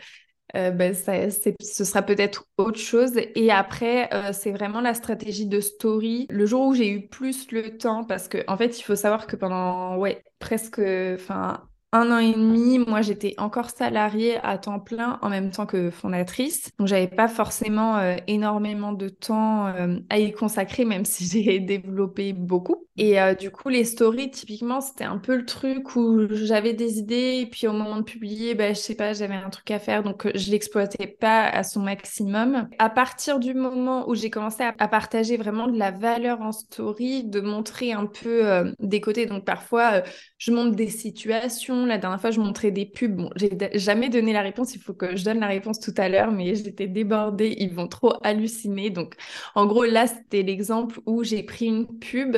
ben, 0.54 0.94
ça, 0.94 1.12
ce 1.30 1.84
sera 1.84 2.02
peut-être 2.02 2.46
autre 2.56 2.78
chose. 2.78 3.12
Et 3.34 3.50
après, 3.52 4.08
c'est 4.32 4.50
vraiment 4.50 4.80
la 4.80 4.94
stratégie 4.94 5.46
de 5.46 5.60
story. 5.60 6.26
Le 6.30 6.46
jour 6.46 6.66
où 6.68 6.74
j'ai 6.74 6.88
eu 6.90 7.06
plus 7.08 7.50
le 7.52 7.76
temps, 7.76 8.04
parce 8.04 8.28
que 8.28 8.38
en 8.48 8.56
fait, 8.56 8.78
il 8.78 8.82
faut 8.82 8.96
savoir 8.96 9.26
que 9.26 9.36
pendant 9.36 9.96
ouais, 9.98 10.24
presque, 10.38 10.80
enfin, 10.80 11.67
un 11.92 12.10
an 12.10 12.18
et 12.18 12.32
demi, 12.32 12.78
moi 12.78 13.00
j'étais 13.00 13.34
encore 13.38 13.70
salariée 13.70 14.38
à 14.42 14.58
temps 14.58 14.78
plein 14.78 15.18
en 15.22 15.30
même 15.30 15.50
temps 15.50 15.64
que 15.64 15.90
fondatrice. 15.90 16.70
Donc 16.78 16.86
j'avais 16.86 17.08
pas 17.08 17.28
forcément 17.28 17.96
euh, 17.96 18.16
énormément 18.26 18.92
de 18.92 19.08
temps 19.08 19.68
euh, 19.68 19.98
à 20.10 20.18
y 20.18 20.30
consacrer, 20.32 20.84
même 20.84 21.06
si 21.06 21.24
j'ai 21.44 21.60
développé 21.60 22.34
beaucoup. 22.34 22.86
Et 22.98 23.20
euh, 23.20 23.34
du 23.34 23.50
coup, 23.50 23.68
les 23.70 23.84
stories, 23.84 24.30
typiquement, 24.30 24.80
c'était 24.80 25.04
un 25.04 25.18
peu 25.18 25.36
le 25.36 25.46
truc 25.46 25.96
où 25.96 26.26
j'avais 26.30 26.74
des 26.74 26.98
idées 26.98 27.38
et 27.40 27.46
puis 27.46 27.66
au 27.68 27.72
moment 27.72 27.96
de 27.96 28.02
publier, 28.02 28.54
bah, 28.54 28.74
je 28.74 28.78
sais 28.78 28.96
pas, 28.96 29.14
j'avais 29.14 29.36
un 29.36 29.48
truc 29.48 29.70
à 29.70 29.78
faire, 29.78 30.02
donc 30.02 30.28
je 30.34 30.50
l'exploitais 30.50 31.06
pas 31.06 31.44
à 31.48 31.62
son 31.62 31.80
maximum. 31.80 32.68
À 32.78 32.90
partir 32.90 33.38
du 33.38 33.54
moment 33.54 34.08
où 34.08 34.14
j'ai 34.14 34.30
commencé 34.30 34.62
à, 34.62 34.74
à, 34.78 34.88
partager 34.88 35.36
vraiment 35.36 35.68
de 35.68 35.78
la 35.78 35.90
valeur 35.90 36.42
en 36.42 36.52
story, 36.52 37.24
de 37.24 37.40
montrer 37.40 37.92
un 37.92 38.06
peu 38.06 38.74
des 38.80 39.00
côtés, 39.00 39.26
donc 39.26 39.44
parfois 39.44 40.02
je 40.38 40.52
montre 40.52 40.76
des 40.76 40.88
situations 40.88 41.84
la 41.86 41.98
dernière 41.98 42.20
fois, 42.20 42.30
je 42.30 42.40
montrais 42.40 42.70
des 42.70 42.86
pubs. 42.86 43.16
Bon, 43.16 43.30
j'ai 43.36 43.50
jamais 43.74 44.08
donné 44.08 44.32
la 44.32 44.42
réponse. 44.42 44.74
Il 44.74 44.80
faut 44.80 44.94
que 44.94 45.16
je 45.16 45.24
donne 45.24 45.40
la 45.40 45.48
réponse 45.48 45.80
tout 45.80 45.94
à 45.96 46.08
l'heure, 46.08 46.30
mais 46.32 46.54
j'étais 46.54 46.86
débordée. 46.86 47.56
Ils 47.58 47.72
vont 47.74 47.88
trop 47.88 48.14
halluciner. 48.22 48.90
Donc, 48.90 49.14
en 49.54 49.66
gros, 49.66 49.84
là, 49.84 50.06
c'était 50.06 50.42
l'exemple 50.42 51.00
où 51.06 51.24
j'ai 51.24 51.42
pris 51.42 51.66
une 51.66 51.98
pub 51.98 52.36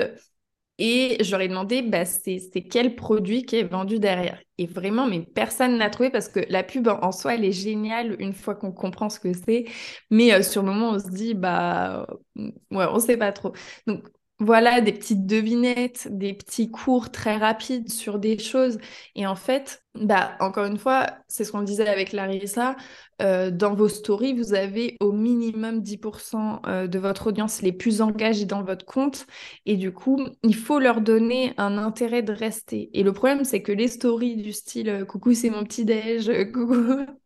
et 0.78 1.22
je 1.22 1.30
leur 1.32 1.42
ai 1.42 1.48
demandé, 1.48 1.82
bah, 1.82 2.06
c'est 2.06 2.40
quel 2.70 2.96
produit 2.96 3.44
qui 3.44 3.56
est 3.56 3.64
vendu 3.64 3.98
derrière? 3.98 4.40
Et 4.56 4.66
vraiment, 4.66 5.06
mais 5.06 5.20
personne 5.20 5.76
n'a 5.76 5.90
trouvé 5.90 6.08
parce 6.10 6.28
que 6.28 6.40
la 6.48 6.62
pub 6.62 6.88
en 6.88 7.12
soi, 7.12 7.34
elle 7.34 7.44
est 7.44 7.52
géniale 7.52 8.16
une 8.18 8.32
fois 8.32 8.54
qu'on 8.54 8.72
comprend 8.72 9.10
ce 9.10 9.20
que 9.20 9.32
c'est. 9.34 9.66
Mais 10.10 10.32
euh, 10.32 10.42
sur 10.42 10.62
le 10.62 10.68
moment, 10.72 10.90
on 10.92 10.98
se 10.98 11.10
dit, 11.10 11.34
bah, 11.34 12.06
ouais, 12.36 12.46
on 12.70 12.98
sait 12.98 13.18
pas 13.18 13.32
trop. 13.32 13.52
Donc, 13.86 14.08
voilà, 14.40 14.80
des 14.80 14.92
petites 14.92 15.26
devinettes, 15.26 16.08
des 16.10 16.32
petits 16.32 16.70
cours 16.70 17.10
très 17.10 17.36
rapides 17.36 17.90
sur 17.90 18.18
des 18.18 18.38
choses. 18.38 18.78
Et 19.14 19.26
en 19.26 19.36
fait, 19.36 19.82
bah, 19.94 20.34
encore 20.40 20.64
une 20.64 20.78
fois, 20.78 21.06
c'est 21.28 21.44
ce 21.44 21.52
qu'on 21.52 21.60
disait 21.62 21.86
avec 21.86 22.12
Larissa, 22.12 22.74
euh, 23.20 23.50
dans 23.50 23.74
vos 23.74 23.88
stories, 23.88 24.32
vous 24.32 24.54
avez 24.54 24.96
au 25.00 25.12
minimum 25.12 25.82
10% 25.82 26.62
euh, 26.66 26.86
de 26.86 26.98
votre 26.98 27.26
audience 27.26 27.60
les 27.60 27.72
plus 27.72 28.00
engagés 28.00 28.46
dans 28.46 28.62
votre 28.62 28.86
compte. 28.86 29.26
Et 29.66 29.76
du 29.76 29.92
coup, 29.92 30.18
il 30.42 30.54
faut 30.56 30.78
leur 30.78 31.02
donner 31.02 31.52
un 31.58 31.76
intérêt 31.76 32.22
de 32.22 32.32
rester. 32.32 32.88
Et 32.94 33.02
le 33.02 33.12
problème, 33.12 33.44
c'est 33.44 33.62
que 33.62 33.72
les 33.72 33.88
stories 33.88 34.36
du 34.36 34.52
style 34.54 34.88
euh, 34.88 35.04
coucou, 35.04 35.34
c'est 35.34 35.50
mon 35.50 35.64
petit-déj, 35.64 36.50
coucou. 36.52 37.19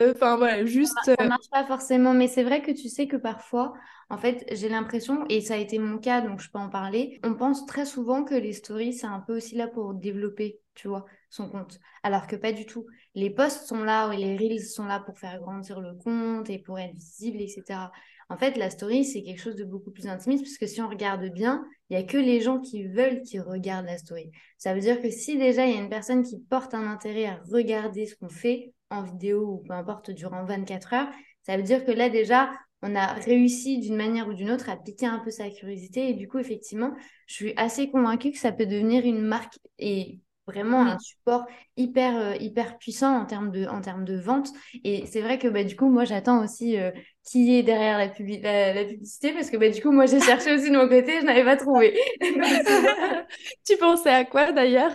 Enfin 0.00 0.36
voilà, 0.36 0.64
juste. 0.64 0.94
Ça 1.04 1.26
marche 1.26 1.48
pas 1.50 1.64
forcément, 1.64 2.14
mais 2.14 2.28
c'est 2.28 2.42
vrai 2.42 2.62
que 2.62 2.70
tu 2.70 2.88
sais 2.88 3.06
que 3.06 3.16
parfois, 3.16 3.74
en 4.10 4.18
fait, 4.18 4.44
j'ai 4.52 4.68
l'impression, 4.68 5.24
et 5.28 5.40
ça 5.40 5.54
a 5.54 5.56
été 5.58 5.78
mon 5.78 5.98
cas, 5.98 6.20
donc 6.20 6.40
je 6.40 6.50
peux 6.50 6.58
en 6.58 6.68
parler, 6.68 7.20
on 7.24 7.34
pense 7.34 7.66
très 7.66 7.86
souvent 7.86 8.24
que 8.24 8.34
les 8.34 8.52
stories, 8.52 8.92
c'est 8.92 9.06
un 9.06 9.20
peu 9.20 9.36
aussi 9.36 9.56
là 9.56 9.66
pour 9.66 9.94
développer, 9.94 10.60
tu 10.74 10.88
vois, 10.88 11.06
son 11.30 11.48
compte. 11.48 11.78
Alors 12.02 12.26
que 12.26 12.36
pas 12.36 12.52
du 12.52 12.66
tout. 12.66 12.86
Les 13.14 13.30
posts 13.30 13.66
sont 13.66 13.82
là, 13.82 14.12
et 14.12 14.16
les 14.16 14.36
reels 14.36 14.64
sont 14.64 14.84
là 14.84 15.00
pour 15.00 15.18
faire 15.18 15.40
grandir 15.40 15.80
le 15.80 15.94
compte 15.94 16.50
et 16.50 16.58
pour 16.58 16.78
être 16.78 16.94
visible, 16.94 17.40
etc. 17.40 17.90
En 18.30 18.36
fait, 18.36 18.56
la 18.56 18.70
story, 18.70 19.04
c'est 19.04 19.22
quelque 19.22 19.40
chose 19.40 19.56
de 19.56 19.64
beaucoup 19.64 19.90
plus 19.90 20.06
intimiste, 20.06 20.44
parce 20.44 20.58
que 20.58 20.66
si 20.66 20.80
on 20.80 20.88
regarde 20.88 21.26
bien, 21.32 21.64
il 21.90 21.96
n'y 21.96 22.02
a 22.02 22.06
que 22.06 22.16
les 22.16 22.40
gens 22.40 22.58
qui 22.58 22.86
veulent 22.86 23.22
qui 23.22 23.38
regardent 23.38 23.86
la 23.86 23.98
story. 23.98 24.30
Ça 24.58 24.74
veut 24.74 24.80
dire 24.80 25.00
que 25.00 25.10
si 25.10 25.36
déjà 25.36 25.66
il 25.66 25.74
y 25.74 25.78
a 25.78 25.80
une 25.80 25.90
personne 25.90 26.22
qui 26.22 26.40
porte 26.40 26.74
un 26.74 26.86
intérêt 26.90 27.26
à 27.26 27.40
regarder 27.50 28.06
ce 28.06 28.16
qu'on 28.16 28.30
fait 28.30 28.72
en 28.94 29.02
vidéo 29.02 29.46
ou 29.46 29.58
peu 29.66 29.72
importe 29.74 30.10
durant 30.10 30.44
24 30.44 30.94
heures, 30.94 31.08
ça 31.42 31.56
veut 31.56 31.62
dire 31.62 31.84
que 31.84 31.90
là 31.90 32.08
déjà, 32.08 32.50
on 32.82 32.94
a 32.94 33.14
réussi 33.14 33.78
d'une 33.78 33.96
manière 33.96 34.28
ou 34.28 34.34
d'une 34.34 34.50
autre 34.50 34.68
à 34.68 34.76
piquer 34.76 35.06
un 35.06 35.18
peu 35.18 35.30
sa 35.30 35.50
curiosité. 35.50 36.10
Et 36.10 36.14
du 36.14 36.28
coup, 36.28 36.38
effectivement, 36.38 36.94
je 37.26 37.34
suis 37.34 37.54
assez 37.56 37.90
convaincue 37.90 38.30
que 38.30 38.38
ça 38.38 38.52
peut 38.52 38.66
devenir 38.66 39.04
une 39.04 39.22
marque 39.22 39.58
et 39.78 40.20
vraiment 40.46 40.82
un 40.82 40.98
support 40.98 41.46
hyper, 41.76 42.16
euh, 42.16 42.34
hyper 42.38 42.78
puissant 42.78 43.16
en 43.16 43.24
termes 43.24 43.50
de, 43.50 43.66
en 43.66 43.80
termes 43.80 44.04
de 44.04 44.18
vente. 44.18 44.48
Et 44.84 45.06
c'est 45.06 45.20
vrai 45.20 45.38
que 45.38 45.48
bah, 45.48 45.64
du 45.64 45.76
coup, 45.76 45.88
moi, 45.88 46.04
j'attends 46.04 46.42
aussi 46.42 46.78
euh, 46.78 46.90
qui 47.24 47.54
est 47.56 47.62
derrière 47.62 47.98
la, 47.98 48.06
la, 48.74 48.84
publicité 48.84 49.32
parce 49.32 49.50
que 49.50 49.56
bah, 49.56 49.68
du 49.68 49.80
coup, 49.80 49.90
moi, 49.90 50.06
j'ai 50.06 50.20
cherché 50.20 50.54
aussi 50.54 50.70
de 50.70 50.76
mon 50.76 50.88
côté, 50.88 51.20
je 51.20 51.26
n'avais 51.26 51.44
pas 51.44 51.56
trouvé. 51.56 51.98
tu 53.66 53.76
pensais 53.78 54.10
à 54.10 54.24
quoi 54.24 54.52
d'ailleurs? 54.52 54.92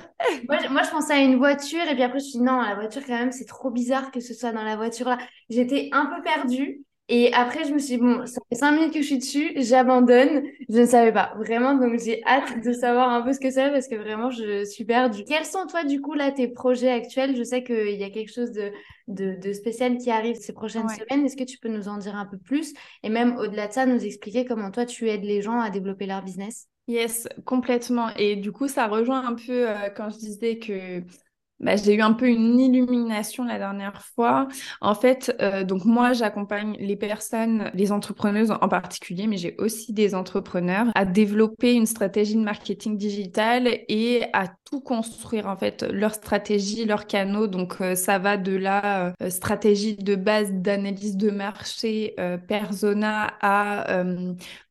Moi, 0.48 0.58
moi, 0.70 0.84
je 0.84 0.92
pensais 0.92 1.14
à 1.14 1.20
une 1.20 1.38
voiture 1.38 1.84
et 1.90 1.94
puis 1.94 2.04
après, 2.04 2.20
je 2.20 2.26
me 2.26 2.30
suis 2.30 2.40
dit 2.40 2.46
non, 2.46 2.62
la 2.62 2.76
voiture, 2.76 3.02
quand 3.06 3.18
même, 3.18 3.32
c'est 3.32 3.46
trop 3.46 3.72
bizarre 3.72 4.12
que 4.12 4.20
ce 4.20 4.34
soit 4.34 4.52
dans 4.52 4.64
la 4.64 4.76
voiture 4.76 5.10
là. 5.10 5.18
J'étais 5.50 5.90
un 5.92 6.06
peu 6.06 6.22
perdue. 6.22 6.84
Et 7.12 7.34
après, 7.34 7.66
je 7.66 7.74
me 7.74 7.80
suis 7.80 7.98
dit, 7.98 8.04
bon, 8.04 8.24
ça 8.28 8.40
fait 8.50 8.56
cinq 8.56 8.74
minutes 8.74 8.94
que 8.94 9.02
je 9.02 9.08
suis 9.08 9.18
dessus, 9.18 9.52
j'abandonne. 9.56 10.44
Je 10.70 10.78
ne 10.78 10.86
savais 10.86 11.12
pas, 11.12 11.34
vraiment. 11.38 11.74
Donc, 11.74 12.00
j'ai 12.00 12.24
hâte 12.24 12.64
de 12.64 12.72
savoir 12.72 13.10
un 13.10 13.24
peu 13.24 13.34
ce 13.34 13.40
que 13.40 13.50
c'est 13.50 13.72
parce 13.72 13.88
que 13.88 13.96
vraiment, 13.96 14.30
je 14.30 14.64
suis 14.64 14.86
perdue. 14.86 15.24
Quels 15.24 15.46
sont, 15.46 15.66
toi, 15.66 15.84
du 15.84 16.02
coup, 16.02 16.14
là, 16.14 16.32
tes 16.32 16.48
projets 16.48 16.92
actuels? 16.92 17.36
Je 17.36 17.42
sais 17.42 17.64
qu'il 17.64 17.96
y 17.96 18.04
a 18.04 18.12
quelque 18.12 18.32
chose 18.32 18.52
de, 18.52 18.72
de, 19.08 19.54
spécial 19.54 19.98
qui 19.98 20.12
arrive 20.12 20.36
ces 20.36 20.54
prochaines 20.54 20.88
semaines. 20.88 21.26
Est-ce 21.26 21.36
que 21.36 21.44
tu 21.44 21.58
peux 21.58 21.70
nous 21.70 21.88
en 21.88 21.98
dire 21.98 22.16
un 22.16 22.28
peu 22.28 22.38
plus? 22.38 22.76
Et 23.02 23.10
même 23.10 23.38
au-delà 23.38 23.68
de 23.68 23.74
ça, 23.74 23.88
nous 23.88 24.06
expliquer 24.06 24.46
comment 24.46 24.70
toi, 24.70 24.86
tu 24.86 25.10
aides 25.10 25.24
les 25.24 25.42
gens 25.42 25.60
à 25.60 25.72
développer 25.72 26.06
leur 26.06 26.24
business 26.24 26.68
Yes, 26.88 27.28
complètement. 27.46 28.10
Et 28.18 28.36
du 28.36 28.52
coup, 28.52 28.68
ça 28.68 28.88
rejoint 28.88 29.26
un 29.26 29.34
peu 29.34 29.70
euh, 29.70 29.90
quand 29.96 30.10
je 30.10 30.18
disais 30.18 30.58
que 30.58 31.02
bah, 31.60 31.76
j'ai 31.76 31.96
eu 31.96 32.02
un 32.02 32.14
peu 32.14 32.28
une 32.28 32.60
illumination 32.60 33.44
la 33.44 33.58
dernière 33.58 34.02
fois. 34.02 34.48
En 34.82 34.96
fait, 34.96 35.36
euh, 35.42 35.64
donc 35.64 35.86
moi, 35.86 36.14
j'accompagne 36.14 36.76
les 36.80 36.96
personnes, 36.96 37.70
les 37.74 37.92
entrepreneuses 37.92 38.52
en 38.52 38.68
particulier, 38.70 39.28
mais 39.28 39.38
j'ai 39.38 39.56
aussi 39.58 39.92
des 39.92 40.16
entrepreneurs 40.16 40.88
à 40.96 41.06
développer 41.06 41.74
une 41.74 41.86
stratégie 41.86 42.36
de 42.36 42.42
marketing 42.42 42.98
digital 42.98 43.68
et 43.88 44.24
à 44.34 44.48
tout 44.70 44.80
construire 44.82 45.48
en 45.48 45.58
fait, 45.58 45.84
leur 45.84 46.14
stratégie, 46.14 46.86
leurs 46.86 47.08
canaux. 47.08 47.48
Donc 47.48 47.82
euh, 47.82 47.96
ça 47.96 48.20
va 48.20 48.38
de 48.38 48.56
la 48.56 49.14
euh, 49.22 49.30
stratégie 49.30 49.98
de 49.98 50.16
base 50.16 50.52
d'analyse 50.52 51.18
de 51.18 51.30
marché 51.30 52.16
persona 52.48 53.34
à 53.42 54.04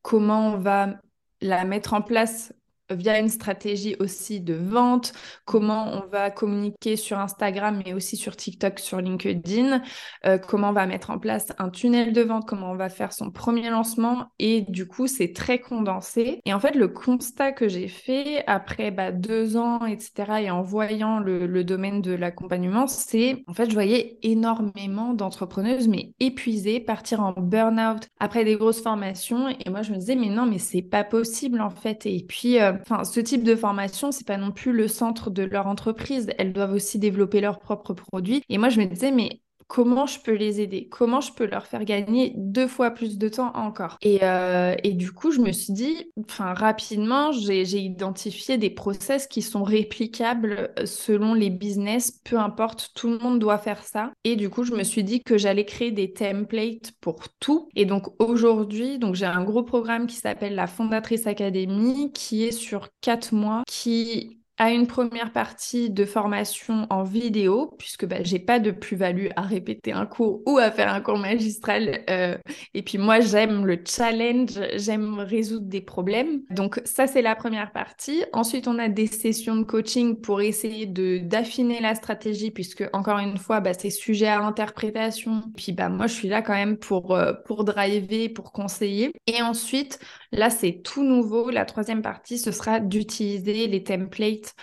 comment 0.01 0.53
on 0.53 0.57
va 0.57 0.95
la 1.41 1.65
mettre 1.65 1.93
en 1.93 2.01
place 2.01 2.53
via 2.89 3.19
une 3.19 3.29
stratégie 3.29 3.95
aussi 3.99 4.41
de 4.41 4.53
vente, 4.53 5.13
comment 5.45 5.91
on 5.93 6.07
va 6.07 6.31
communiquer 6.31 6.95
sur 6.95 7.19
Instagram, 7.19 7.81
mais 7.85 7.93
aussi 7.93 8.17
sur 8.17 8.35
TikTok, 8.35 8.79
sur 8.79 8.99
LinkedIn, 9.01 9.81
euh, 10.25 10.37
comment 10.37 10.69
on 10.69 10.73
va 10.73 10.85
mettre 10.85 11.09
en 11.09 11.19
place 11.19 11.47
un 11.57 11.69
tunnel 11.69 12.13
de 12.13 12.21
vente, 12.21 12.47
comment 12.47 12.71
on 12.71 12.75
va 12.75 12.89
faire 12.89 13.13
son 13.13 13.31
premier 13.31 13.69
lancement. 13.69 14.31
Et 14.39 14.61
du 14.61 14.87
coup, 14.87 15.07
c'est 15.07 15.33
très 15.33 15.59
condensé. 15.59 16.41
Et 16.45 16.53
en 16.53 16.59
fait, 16.59 16.75
le 16.75 16.87
constat 16.87 17.51
que 17.51 17.67
j'ai 17.67 17.87
fait 17.87 18.43
après 18.47 18.91
bah, 18.91 19.11
deux 19.11 19.57
ans, 19.57 19.85
etc., 19.85 20.43
et 20.43 20.51
en 20.51 20.61
voyant 20.61 21.19
le, 21.19 21.63
domaine 21.63 22.01
de 22.01 22.13
l'accompagnement, 22.13 22.87
c'est 22.87 23.43
en 23.47 23.53
fait, 23.53 23.69
je 23.69 23.73
voyais 23.73 24.17
énormément 24.23 25.13
d'entrepreneuses, 25.13 25.87
mais 25.87 26.13
épuisées, 26.19 26.79
partir 26.79 27.21
en 27.21 27.33
burn-out 27.33 28.07
après 28.19 28.45
des 28.45 28.55
grosses 28.55 28.81
formations. 28.81 29.49
Et 29.49 29.69
moi, 29.69 29.81
je 29.81 29.91
me 29.91 29.97
disais, 29.97 30.15
mais 30.15 30.29
non, 30.29 30.45
mais 30.45 30.57
c'est 30.57 30.81
pas 30.81 31.03
possible 31.03 31.61
en 31.61 31.69
fait. 31.69 32.05
Et 32.05 32.25
puis, 32.27 32.59
euh, 32.59 32.73
enfin, 32.81 33.03
ce 33.03 33.19
type 33.19 33.43
de 33.43 33.55
formation, 33.55 34.11
c'est 34.11 34.25
pas 34.27 34.37
non 34.37 34.51
plus 34.51 34.71
le 34.73 34.87
centre 34.87 35.29
de 35.29 35.43
leur 35.43 35.67
entreprise. 35.67 36.27
Elles 36.37 36.53
doivent 36.53 36.73
aussi 36.73 36.99
développer 36.99 37.41
leurs 37.41 37.59
propres 37.59 37.93
produits. 37.93 38.43
Et 38.49 38.57
moi, 38.57 38.69
je 38.69 38.79
me 38.79 38.85
disais, 38.85 39.11
mais 39.11 39.41
comment 39.69 40.07
je 40.07 40.19
peux 40.19 40.33
les 40.33 40.59
aider, 40.59 40.87
comment 40.89 41.21
je 41.21 41.31
peux 41.31 41.45
leur 41.45 41.67
faire 41.67 41.85
gagner 41.85 42.33
deux 42.35 42.67
fois 42.67 42.91
plus 42.91 43.17
de 43.17 43.29
temps 43.29 43.51
encore. 43.55 43.97
Et, 44.01 44.19
euh, 44.23 44.75
et 44.83 44.93
du 44.93 45.11
coup, 45.11 45.31
je 45.31 45.39
me 45.39 45.51
suis 45.51 45.71
dit, 45.71 46.11
enfin 46.19 46.53
rapidement, 46.53 47.31
j'ai 47.31 47.61
identifié 47.61 48.57
des 48.57 48.71
process 48.71 49.27
qui 49.27 49.43
sont 49.43 49.63
réplicables 49.63 50.71
euh, 50.79 50.85
selon 50.85 51.35
les 51.35 51.51
business, 51.51 52.19
peu 52.23 52.37
importe, 52.37 52.89
tout 52.95 53.09
le 53.09 53.19
monde 53.19 53.39
doit 53.39 53.59
faire 53.59 53.83
ça. 53.83 54.11
Et 54.23 54.35
du 54.35 54.49
coup, 54.49 54.63
je 54.63 54.73
me 54.73 54.83
suis 54.83 55.03
dit 55.03 55.21
que 55.21 55.37
j'allais 55.37 55.65
créer 55.65 55.91
des 55.91 56.11
templates 56.13 56.91
pour 56.99 57.29
tout. 57.39 57.69
Et 57.75 57.85
donc 57.85 58.07
aujourd'hui, 58.19 58.97
donc 58.97 59.13
j'ai 59.13 59.25
un 59.27 59.43
gros 59.43 59.63
programme 59.63 60.07
qui 60.07 60.15
s'appelle 60.15 60.55
la 60.55 60.65
Fondatrice 60.65 61.27
Academy, 61.27 62.11
qui 62.11 62.43
est 62.43 62.51
sur 62.51 62.89
quatre 63.01 63.35
mois, 63.35 63.61
qui 63.67 64.38
à 64.59 64.71
une 64.71 64.87
première 64.87 65.31
partie 65.31 65.89
de 65.89 66.03
formation 66.05 66.85
en 66.89 67.03
vidéo, 67.03 67.73
puisque 67.79 68.05
bah, 68.05 68.17
j'ai 68.23 68.39
pas 68.39 68.59
de 68.59 68.71
plus-value 68.71 69.27
à 69.37 69.41
répéter 69.41 69.93
un 69.93 70.05
cours 70.05 70.41
ou 70.45 70.57
à 70.57 70.69
faire 70.69 70.93
un 70.93 70.99
cours 70.99 71.17
magistral. 71.17 72.01
Euh, 72.09 72.37
et 72.73 72.83
puis 72.83 72.97
moi, 72.97 73.21
j'aime 73.21 73.65
le 73.65 73.79
challenge, 73.87 74.59
j'aime 74.75 75.19
résoudre 75.19 75.65
des 75.67 75.79
problèmes. 75.79 76.41
Donc 76.51 76.81
ça, 76.83 77.07
c'est 77.07 77.21
la 77.21 77.35
première 77.35 77.71
partie. 77.71 78.25
Ensuite, 78.33 78.67
on 78.67 78.79
a 78.79 78.89
des 78.89 79.07
sessions 79.07 79.55
de 79.55 79.63
coaching 79.63 80.19
pour 80.19 80.41
essayer 80.41 80.85
de 80.85 81.19
d'affiner 81.19 81.79
la 81.79 81.95
stratégie, 81.95 82.51
puisque 82.51 82.83
encore 82.91 83.19
une 83.19 83.37
fois, 83.37 83.61
bah, 83.61 83.71
c'est 83.73 83.89
sujet 83.89 84.27
à 84.27 84.41
interprétation. 84.41 85.43
Puis 85.55 85.71
bah 85.71 85.87
moi, 85.87 86.07
je 86.07 86.13
suis 86.13 86.27
là 86.27 86.41
quand 86.41 86.53
même 86.53 86.77
pour 86.77 87.15
euh, 87.15 87.31
pour 87.45 87.63
driver, 87.63 88.27
pour 88.29 88.51
conseiller. 88.51 89.13
Et 89.25 89.41
ensuite, 89.41 89.99
là, 90.31 90.49
c'est 90.49 90.81
tout 90.83 91.03
nouveau. 91.03 91.49
La 91.49 91.65
troisième 91.65 92.01
partie, 92.01 92.37
ce 92.37 92.51
sera 92.51 92.79
d'utiliser 92.79 93.67
les 93.67 93.83
templates 93.83 94.55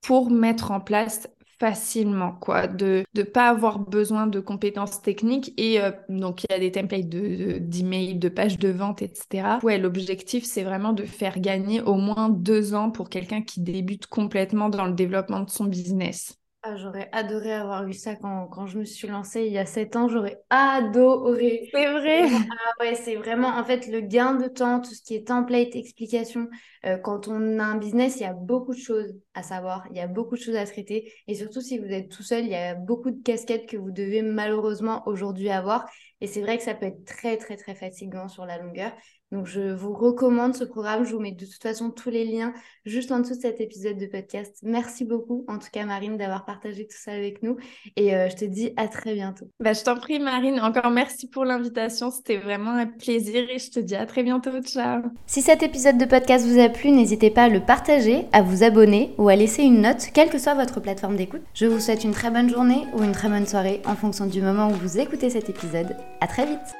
pour 0.00 0.30
mettre 0.30 0.70
en 0.70 0.80
place 0.80 1.28
facilement, 1.58 2.32
quoi, 2.32 2.66
de 2.66 3.04
ne 3.14 3.22
pas 3.22 3.50
avoir 3.50 3.78
besoin 3.78 4.26
de 4.26 4.40
compétences 4.40 5.02
techniques. 5.02 5.52
Et 5.58 5.78
euh, 5.80 5.90
donc, 6.08 6.44
il 6.44 6.46
y 6.50 6.54
a 6.54 6.58
des 6.58 6.72
templates 6.72 7.08
d'emails, 7.08 8.14
de, 8.14 8.18
de, 8.18 8.18
de, 8.18 8.28
pages 8.30 8.58
de 8.58 8.70
vente, 8.70 9.02
etc. 9.02 9.60
Ouais, 9.62 9.76
l'objectif, 9.78 10.44
c'est 10.44 10.64
vraiment 10.64 10.94
de 10.94 11.04
faire 11.04 11.38
gagner 11.38 11.82
au 11.82 11.96
moins 11.96 12.30
deux 12.30 12.72
ans 12.74 12.90
pour 12.90 13.10
quelqu'un 13.10 13.42
qui 13.42 13.60
débute 13.60 14.06
complètement 14.06 14.70
dans 14.70 14.86
le 14.86 14.94
développement 14.94 15.40
de 15.40 15.50
son 15.50 15.66
business. 15.66 16.39
Ah, 16.62 16.76
j'aurais 16.76 17.08
adoré 17.12 17.54
avoir 17.54 17.86
eu 17.86 17.94
ça 17.94 18.16
quand, 18.16 18.46
quand, 18.48 18.66
je 18.66 18.78
me 18.78 18.84
suis 18.84 19.08
lancée 19.08 19.46
il 19.46 19.52
y 19.52 19.56
a 19.56 19.64
sept 19.64 19.96
ans. 19.96 20.08
J'aurais 20.08 20.42
adoré. 20.50 21.70
C'est 21.72 21.90
vrai. 21.90 22.24
Ah 22.24 22.72
ouais, 22.80 22.94
c'est 22.94 23.16
vraiment 23.16 23.48
en 23.48 23.64
fait 23.64 23.86
le 23.86 24.02
gain 24.02 24.34
de 24.34 24.46
temps, 24.46 24.80
tout 24.80 24.92
ce 24.92 25.00
qui 25.00 25.14
est 25.14 25.26
template, 25.26 25.74
explication. 25.74 26.48
Euh, 26.84 26.98
quand 26.98 27.28
on 27.28 27.58
a 27.58 27.64
un 27.64 27.76
business, 27.76 28.16
il 28.16 28.22
y 28.22 28.26
a 28.26 28.34
beaucoup 28.34 28.74
de 28.74 28.78
choses 28.78 29.14
à 29.32 29.42
savoir, 29.42 29.86
il 29.90 29.96
y 29.96 30.00
a 30.00 30.06
beaucoup 30.06 30.36
de 30.36 30.40
choses 30.40 30.56
à 30.56 30.66
traiter. 30.66 31.10
Et 31.26 31.34
surtout, 31.34 31.62
si 31.62 31.78
vous 31.78 31.86
êtes 31.86 32.10
tout 32.10 32.22
seul, 32.22 32.44
il 32.44 32.50
y 32.50 32.56
a 32.56 32.74
beaucoup 32.74 33.10
de 33.10 33.22
casquettes 33.22 33.66
que 33.66 33.78
vous 33.78 33.90
devez 33.90 34.20
malheureusement 34.20 35.02
aujourd'hui 35.06 35.48
avoir. 35.48 35.88
Et 36.20 36.26
c'est 36.26 36.42
vrai 36.42 36.58
que 36.58 36.62
ça 36.62 36.74
peut 36.74 36.86
être 36.86 37.06
très, 37.06 37.38
très, 37.38 37.56
très 37.56 37.74
fatigant 37.74 38.28
sur 38.28 38.44
la 38.44 38.58
longueur. 38.58 38.92
Donc, 39.32 39.46
je 39.46 39.72
vous 39.72 39.92
recommande 39.92 40.54
ce 40.54 40.64
programme. 40.64 41.04
Je 41.04 41.12
vous 41.14 41.20
mets 41.20 41.32
de 41.32 41.44
toute 41.46 41.62
façon 41.62 41.90
tous 41.90 42.10
les 42.10 42.24
liens 42.24 42.52
juste 42.84 43.12
en 43.12 43.20
dessous 43.20 43.36
de 43.36 43.40
cet 43.40 43.60
épisode 43.60 43.98
de 43.98 44.06
podcast. 44.06 44.58
Merci 44.62 45.04
beaucoup, 45.04 45.44
en 45.48 45.58
tout 45.58 45.68
cas, 45.72 45.84
Marine, 45.84 46.16
d'avoir 46.16 46.44
partagé 46.44 46.86
tout 46.86 46.96
ça 46.98 47.12
avec 47.12 47.42
nous. 47.42 47.56
Et 47.96 48.14
euh, 48.14 48.28
je 48.28 48.36
te 48.36 48.44
dis 48.44 48.72
à 48.76 48.88
très 48.88 49.14
bientôt. 49.14 49.46
Bah, 49.60 49.72
je 49.72 49.82
t'en 49.82 49.96
prie, 49.96 50.18
Marine. 50.18 50.60
Encore 50.60 50.90
merci 50.90 51.28
pour 51.28 51.44
l'invitation. 51.44 52.10
C'était 52.10 52.38
vraiment 52.38 52.72
un 52.72 52.86
plaisir 52.86 53.48
et 53.50 53.58
je 53.58 53.70
te 53.70 53.80
dis 53.80 53.94
à 53.94 54.06
très 54.06 54.22
bientôt. 54.22 54.60
Ciao. 54.62 55.02
Si 55.26 55.42
cet 55.42 55.62
épisode 55.62 55.98
de 55.98 56.04
podcast 56.04 56.46
vous 56.46 56.60
a 56.60 56.68
plu, 56.68 56.90
n'hésitez 56.90 57.30
pas 57.30 57.44
à 57.44 57.48
le 57.48 57.60
partager, 57.60 58.26
à 58.32 58.42
vous 58.42 58.64
abonner 58.64 59.14
ou 59.18 59.28
à 59.28 59.36
laisser 59.36 59.62
une 59.62 59.82
note, 59.82 60.08
quelle 60.12 60.30
que 60.30 60.38
soit 60.38 60.54
votre 60.54 60.80
plateforme 60.80 61.16
d'écoute. 61.16 61.42
Je 61.54 61.66
vous 61.66 61.80
souhaite 61.80 62.04
une 62.04 62.12
très 62.12 62.30
bonne 62.30 62.50
journée 62.50 62.84
ou 62.94 63.02
une 63.02 63.12
très 63.12 63.28
bonne 63.28 63.46
soirée 63.46 63.80
en 63.84 63.94
fonction 63.94 64.26
du 64.26 64.42
moment 64.42 64.68
où 64.68 64.74
vous 64.74 64.98
écoutez 64.98 65.30
cet 65.30 65.48
épisode. 65.48 65.96
À 66.20 66.26
très 66.26 66.46
vite. 66.46 66.79